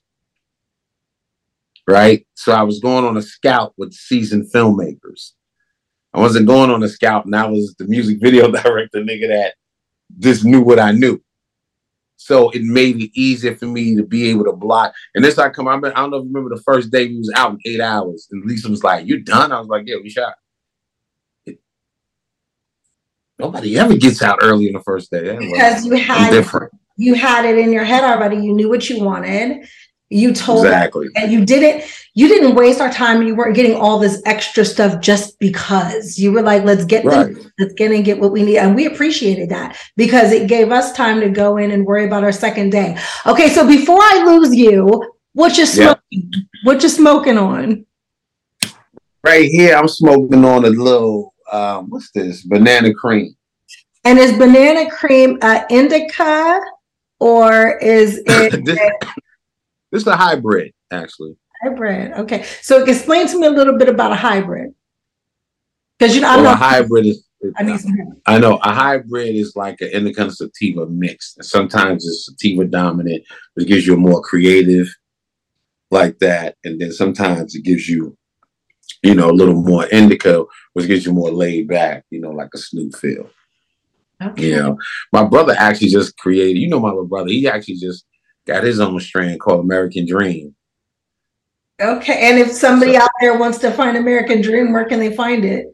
Right? 1.88 2.26
So 2.36 2.54
I 2.54 2.64
was 2.64 2.80
going 2.80 3.06
on 3.06 3.18
a 3.18 3.22
scout 3.22 3.74
with 3.78 3.94
seasoned 3.94 4.52
filmmakers. 4.54 5.34
I 6.14 6.20
wasn't 6.20 6.48
going 6.48 6.72
on 6.72 6.82
a 6.82 6.88
scout 6.88 7.26
and 7.26 7.36
I 7.36 7.46
was 7.46 7.76
the 7.78 7.86
music 7.86 8.20
video 8.22 8.50
director 8.52 9.00
nigga 9.00 9.28
that 9.28 9.56
just 10.18 10.46
knew 10.46 10.62
what 10.62 10.80
I 10.80 10.92
knew. 10.92 11.22
So 12.18 12.50
it 12.52 12.64
made 12.64 13.02
it 13.02 13.12
easier 13.14 13.56
for 13.56 13.66
me 13.66 13.96
to 13.96 14.04
be 14.04 14.30
able 14.30 14.46
to 14.46 14.54
block. 14.54 14.94
And 15.14 15.24
this 15.24 15.38
I 15.38 15.50
come, 15.50 15.68
I, 15.68 15.76
I 15.76 15.78
don't 15.80 16.12
know 16.12 16.18
if 16.18 16.24
you 16.24 16.32
remember 16.34 16.56
the 16.56 16.62
first 16.64 16.92
day 16.92 17.08
we 17.08 17.18
was 17.18 17.32
out 17.36 17.52
in 17.52 17.60
eight 17.66 17.82
hours. 17.82 18.28
And 18.32 18.46
Lisa 18.46 18.70
was 18.70 18.84
like, 18.84 19.06
You 19.06 19.22
done? 19.22 19.52
I 19.52 19.60
was 19.60 19.68
like, 19.68 19.84
Yeah, 19.86 19.98
we 20.02 20.10
shot. 20.10 20.36
Nobody 23.38 23.78
ever 23.78 23.98
gets 23.98 24.22
out 24.22 24.40
early 24.42 24.68
in 24.68 24.74
the 24.74 24.82
first 24.82 25.12
day. 25.12 25.38
Because 25.38 25.86
you 25.86 25.96
had 25.96 26.32
different. 26.32 26.72
You 26.98 27.16
had 27.16 27.44
it 27.44 27.58
in 27.58 27.74
your 27.74 27.84
head 27.84 28.04
already. 28.06 28.38
You 28.38 28.54
knew 28.54 28.70
what 28.70 28.90
you 28.90 29.04
wanted. 29.04 29.68
You 30.10 30.34
told 30.34 30.66
exactly, 30.66 31.08
and 31.16 31.32
you 31.32 31.46
didn't. 31.46 31.84
You 32.14 32.28
didn't 32.28 32.56
waste 32.56 32.80
our 32.80 32.92
time. 32.92 33.24
You 33.24 33.36
weren't 33.36 33.56
getting 33.56 33.76
all 33.76 33.98
this 33.98 34.22
extra 34.26 34.64
stuff 34.64 35.02
just 35.02 35.38
because 35.40 36.20
you 36.20 36.32
were 36.32 36.44
like, 36.44 36.64
"Let's 36.64 36.86
get 36.86 37.06
right. 37.06 37.34
them, 37.34 37.52
let's 37.58 37.74
get 37.74 37.92
and 37.92 38.06
get 38.06 38.20
what 38.20 38.32
we 38.32 38.44
need," 38.44 38.58
and 38.58 38.76
we 38.76 38.86
appreciated 38.86 39.50
that 39.50 39.78
because 39.98 40.32
it 40.32 40.48
gave 40.48 40.72
us 40.72 40.94
time 40.94 41.22
to 41.22 41.30
go 41.30 41.58
in 41.58 41.72
and 41.72 41.86
worry 41.86 42.06
about 42.06 42.24
our 42.24 42.32
second 42.32 42.70
day. 42.70 42.98
Okay, 43.26 43.50
so 43.50 43.68
before 43.68 44.00
I 44.00 44.24
lose 44.26 44.56
you, 44.56 45.12
what 45.34 45.58
you 45.58 45.66
smoking? 45.66 46.00
Yeah. 46.12 46.40
What 46.64 46.84
you 46.84 46.90
smoking 46.90 47.38
on? 47.40 47.86
Right 49.24 49.50
here, 49.50 49.76
I'm 49.76 49.88
smoking 49.88 50.46
on 50.46 50.66
a 50.66 50.70
little 50.70 51.34
um, 51.52 51.90
what's 51.90 52.12
this? 52.12 52.44
Banana 52.44 52.94
cream. 52.94 53.36
And 54.04 54.20
is 54.20 54.38
banana 54.38 54.90
cream 54.90 55.38
uh, 55.42 55.64
indica 55.70 56.62
or 57.20 57.78
is 57.80 58.22
it? 58.28 59.06
Is 59.92 60.08
a 60.08 60.16
hybrid, 60.16 60.74
actually. 60.92 61.36
Hybrid. 61.64 62.14
Okay. 62.14 62.44
So 62.62 62.84
explain 62.84 63.28
to 63.28 63.40
me 63.40 63.48
a 63.48 63.52
little 63.52 63.78
bit 63.78 63.90
about 63.90 64.12
a 64.12 64.16
hybrid. 64.16 64.74
Because 65.98 66.16
you 66.16 66.22
know, 66.22 66.36
well, 66.42 66.54
a 66.54 66.56
hybrid 66.56 67.06
is. 67.06 67.24
I, 67.58 67.64
need 67.64 67.80
some 67.80 67.96
I 68.26 68.40
know 68.40 68.58
a 68.64 68.74
hybrid 68.74 69.36
is 69.36 69.56
like 69.56 69.80
an 69.80 69.90
indica 69.90 70.32
sativa 70.32 70.88
mix. 70.88 71.36
And 71.38 71.46
sometimes 71.46 72.06
it's 72.08 72.26
sativa 72.26 72.66
dominant, 72.66 73.24
which 73.54 73.68
gives 73.68 73.86
you 73.86 73.94
a 73.94 73.98
more 73.98 74.22
creative 74.22 74.88
like 75.92 76.18
that. 76.20 76.56
And 76.64 76.82
then 76.82 76.92
sometimes 76.92 77.54
it 77.54 77.64
gives 77.64 77.88
you 77.88 78.18
you 79.06 79.14
know, 79.14 79.30
a 79.30 79.32
little 79.32 79.62
more 79.62 79.86
indica, 79.88 80.44
which 80.74 80.88
gets 80.88 81.06
you 81.06 81.14
more 81.14 81.32
laid 81.32 81.68
back, 81.68 82.04
you 82.10 82.20
know, 82.20 82.32
like 82.32 82.50
a 82.56 82.58
Snoop 82.58 82.96
feel. 82.96 83.30
Okay. 84.22 84.50
You 84.50 84.56
know, 84.56 84.78
my 85.12 85.24
brother 85.24 85.54
actually 85.58 85.90
just 85.90 86.18
created, 86.18 86.60
you 86.60 86.68
know, 86.68 86.80
my 86.80 86.90
little 86.90 87.08
brother, 87.08 87.30
he 87.30 87.48
actually 87.48 87.76
just 87.76 88.06
got 88.46 88.64
his 88.64 88.80
own 88.80 89.00
strand 89.00 89.40
called 89.40 89.64
American 89.64 90.06
Dream. 90.06 90.56
Okay. 91.82 92.30
And 92.30 92.40
if 92.40 92.52
somebody 92.52 92.94
so, 92.94 93.02
out 93.02 93.10
there 93.20 93.38
wants 93.38 93.58
to 93.60 93.72
find 93.72 93.98
American 93.98 94.42
Dream, 94.42 94.72
where 94.72 94.86
can 94.86 95.00
they 95.00 95.14
find 95.14 95.44
it? 95.44 95.68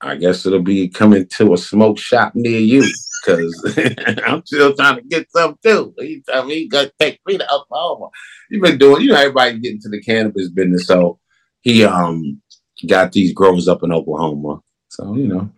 I 0.00 0.16
guess 0.16 0.44
it'll 0.44 0.62
be 0.62 0.88
coming 0.88 1.26
to 1.36 1.54
a 1.54 1.56
smoke 1.56 1.98
shop 1.98 2.34
near 2.34 2.58
you 2.58 2.84
because 3.24 3.76
I'm 4.26 4.44
still 4.44 4.74
trying 4.74 4.96
to 4.96 5.02
get 5.02 5.30
some 5.30 5.56
too. 5.62 5.94
He 5.98 6.22
tell 6.28 6.44
me 6.44 6.54
he 6.54 6.68
gonna 6.68 6.90
take 6.98 7.20
me 7.24 7.38
to 7.38 7.54
Oklahoma. 7.54 8.08
You've 8.50 8.62
been 8.62 8.78
doing, 8.78 9.02
you 9.02 9.12
know, 9.12 9.16
everybody 9.16 9.58
getting 9.60 9.80
to 9.82 9.88
the 9.88 10.02
cannabis 10.02 10.50
business. 10.50 10.86
So 10.86 11.20
he 11.60 11.84
um 11.84 12.42
got 12.88 13.12
these 13.12 13.32
growers 13.32 13.68
up 13.68 13.84
in 13.84 13.92
Oklahoma. 13.92 14.60
So 14.88 15.14
you 15.14 15.28
know, 15.28 15.50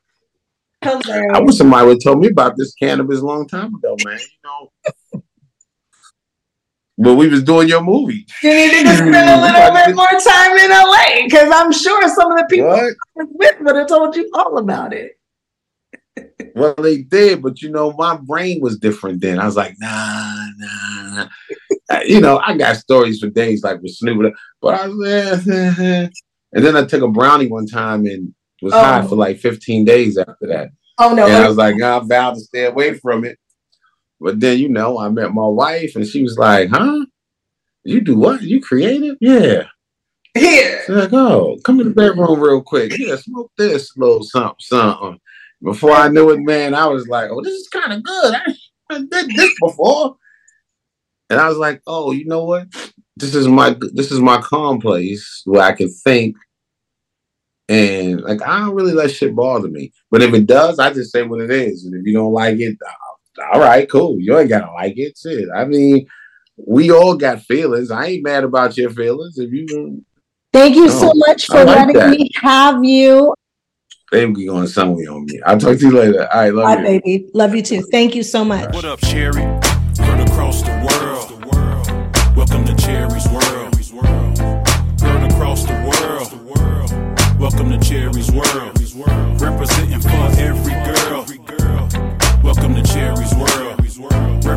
I 0.82 1.40
wish 1.40 1.56
somebody 1.56 1.86
would 1.86 2.00
tell 2.00 2.16
me 2.16 2.28
about 2.28 2.56
this 2.56 2.74
cannabis 2.74 3.20
a 3.20 3.26
long 3.26 3.48
time 3.48 3.74
ago, 3.74 3.96
man. 4.04 4.18
You 4.18 4.26
know. 4.44 4.70
But 6.96 7.14
we 7.14 7.28
was 7.28 7.42
doing 7.42 7.68
your 7.68 7.82
movie. 7.82 8.24
You 8.42 8.50
needed 8.54 8.84
to 8.84 8.96
spend 8.96 9.16
a 9.16 9.40
little 9.40 9.74
bit 9.74 9.96
more 9.96 10.06
time 10.06 10.56
in 10.58 10.70
LA 10.70 11.24
because 11.24 11.50
I'm 11.52 11.72
sure 11.72 12.08
some 12.08 12.30
of 12.30 12.38
the 12.38 12.46
people 12.48 12.94
with 13.16 13.60
would 13.60 13.76
have 13.76 13.88
told 13.88 14.14
you 14.14 14.30
all 14.34 14.58
about 14.58 14.92
it. 14.92 15.18
well, 16.54 16.74
they 16.74 17.02
did, 17.02 17.42
but 17.42 17.62
you 17.62 17.70
know, 17.70 17.92
my 17.92 18.16
brain 18.16 18.60
was 18.60 18.78
different 18.78 19.20
then. 19.20 19.38
I 19.38 19.46
was 19.46 19.56
like, 19.56 19.74
nah, 19.78 20.46
nah, 20.56 21.28
nah. 21.90 22.00
you 22.00 22.20
know, 22.20 22.40
I 22.44 22.56
got 22.56 22.76
stories 22.76 23.18
for 23.18 23.28
days 23.28 23.64
like 23.64 23.80
with 23.82 23.92
Snoop, 23.92 24.32
but 24.60 24.74
I 24.74 24.88
was 24.88 25.48
eh, 25.48 26.08
and 26.52 26.64
then 26.64 26.76
I 26.76 26.84
took 26.84 27.02
a 27.02 27.08
brownie 27.08 27.48
one 27.48 27.66
time 27.66 28.06
and 28.06 28.34
was 28.62 28.72
oh. 28.72 28.82
high 28.82 29.06
for 29.06 29.16
like 29.16 29.38
15 29.38 29.84
days 29.84 30.16
after 30.16 30.46
that. 30.46 30.68
Oh 30.98 31.12
no! 31.12 31.26
And 31.26 31.34
I 31.34 31.48
was 31.48 31.56
like, 31.56 31.80
I 31.82 31.98
vowed 31.98 32.34
to 32.34 32.40
stay 32.40 32.66
away 32.66 32.94
from 32.94 33.24
it. 33.24 33.38
But 34.20 34.40
then 34.40 34.58
you 34.58 34.68
know, 34.68 34.98
I 34.98 35.08
met 35.08 35.34
my 35.34 35.46
wife 35.46 35.96
and 35.96 36.06
she 36.06 36.22
was 36.22 36.38
like, 36.38 36.70
"Huh? 36.70 37.06
You 37.84 38.00
do 38.00 38.16
what? 38.16 38.42
You 38.42 38.60
creative? 38.60 39.16
Yeah." 39.20 39.64
Here. 40.34 40.82
She's 40.86 40.96
like, 40.96 41.12
"Oh, 41.12 41.58
come 41.64 41.80
in 41.80 41.88
the 41.88 41.94
bedroom 41.94 42.40
real 42.40 42.62
quick. 42.62 42.96
Yeah, 42.98 43.16
smoke 43.16 43.52
this 43.58 43.96
little 43.96 44.22
something, 44.22 44.56
something." 44.60 45.20
Before 45.62 45.92
I 45.92 46.08
knew 46.08 46.30
it, 46.30 46.40
man, 46.40 46.74
I 46.74 46.86
was 46.86 47.06
like, 47.08 47.30
"Oh, 47.30 47.42
this 47.42 47.54
is 47.54 47.68
kind 47.68 47.92
of 47.92 48.02
good. 48.02 48.34
I, 48.34 48.54
I 48.90 48.98
did 48.98 49.30
this 49.36 49.54
before." 49.60 50.16
And 51.30 51.40
I 51.40 51.48
was 51.48 51.56
like, 51.58 51.80
oh, 51.86 52.12
you 52.12 52.26
know 52.26 52.44
what? 52.44 52.68
This 53.16 53.34
is 53.34 53.48
my 53.48 53.76
this 53.92 54.12
is 54.12 54.20
my 54.20 54.40
calm 54.40 54.80
place 54.80 55.42
where 55.46 55.62
I 55.62 55.72
can 55.72 55.88
think 55.88 56.36
and 57.68 58.20
like 58.20 58.42
I 58.42 58.58
don't 58.60 58.74
really 58.74 58.92
let 58.92 59.10
shit 59.10 59.34
bother 59.34 59.68
me. 59.68 59.92
But 60.10 60.22
if 60.22 60.34
it 60.34 60.46
does, 60.46 60.78
I 60.78 60.92
just 60.92 61.12
say 61.12 61.22
what 61.22 61.40
it 61.40 61.50
is. 61.50 61.84
And 61.84 61.94
if 61.94 62.06
you 62.06 62.12
don't 62.12 62.32
like 62.32 62.58
it, 62.58 62.76
all 63.38 63.60
right, 63.60 63.88
cool. 63.90 64.18
You 64.20 64.38
ain't 64.38 64.48
gotta 64.48 64.72
like 64.72 64.94
it. 64.96 65.18
Shit. 65.18 65.48
I 65.54 65.64
mean, 65.64 66.06
we 66.56 66.90
all 66.90 67.16
got 67.16 67.42
feelings. 67.42 67.90
I 67.90 68.06
ain't 68.06 68.24
mad 68.24 68.44
about 68.44 68.76
your 68.76 68.90
feelings. 68.90 69.38
If 69.38 69.52
you 69.52 70.04
Thank 70.52 70.76
you 70.76 70.88
so 70.88 71.10
oh, 71.10 71.12
much 71.16 71.46
for 71.46 71.64
like 71.64 71.66
letting 71.66 71.96
that. 71.96 72.10
me 72.10 72.30
have 72.36 72.84
you. 72.84 73.34
Thank 74.12 74.38
you 74.38 74.50
going 74.50 74.68
somewhere 74.68 75.10
on 75.10 75.24
me. 75.24 75.40
I'll 75.44 75.58
talk 75.58 75.78
to 75.78 75.84
you 75.84 75.90
later. 75.90 76.28
All 76.32 76.40
right, 76.40 76.54
love 76.54 76.64
Bye, 76.64 76.76
you. 76.76 77.00
baby. 77.00 77.30
Love 77.34 77.56
you 77.56 77.62
too. 77.62 77.82
Thank 77.90 78.14
you 78.14 78.22
so 78.22 78.44
much. 78.44 78.72
What 78.72 78.84
up, 78.84 79.00
Cherie? 79.04 79.42
Heard 79.42 80.28
across 80.28 80.62
the 80.62 80.70
world. 80.70 82.36
Welcome 82.36 82.64
to 82.66 82.74
Cherie's 82.76 83.26
World. 83.28 83.74
Heard 85.00 85.32
across 85.32 85.64
the 85.64 85.72
world. 85.72 87.40
Welcome 87.40 87.70
to 87.70 87.78
Cherie's 87.78 88.30
World. 88.30 88.83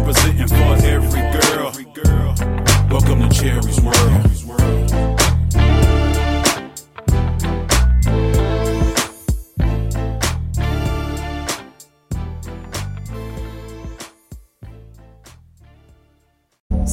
Representing 0.08 0.48
for 0.48 0.56
every 0.86 1.84
girl. 1.84 2.34
Welcome 2.90 3.20
to 3.20 3.28
Cherie's 3.28 3.82
World. 3.82 5.17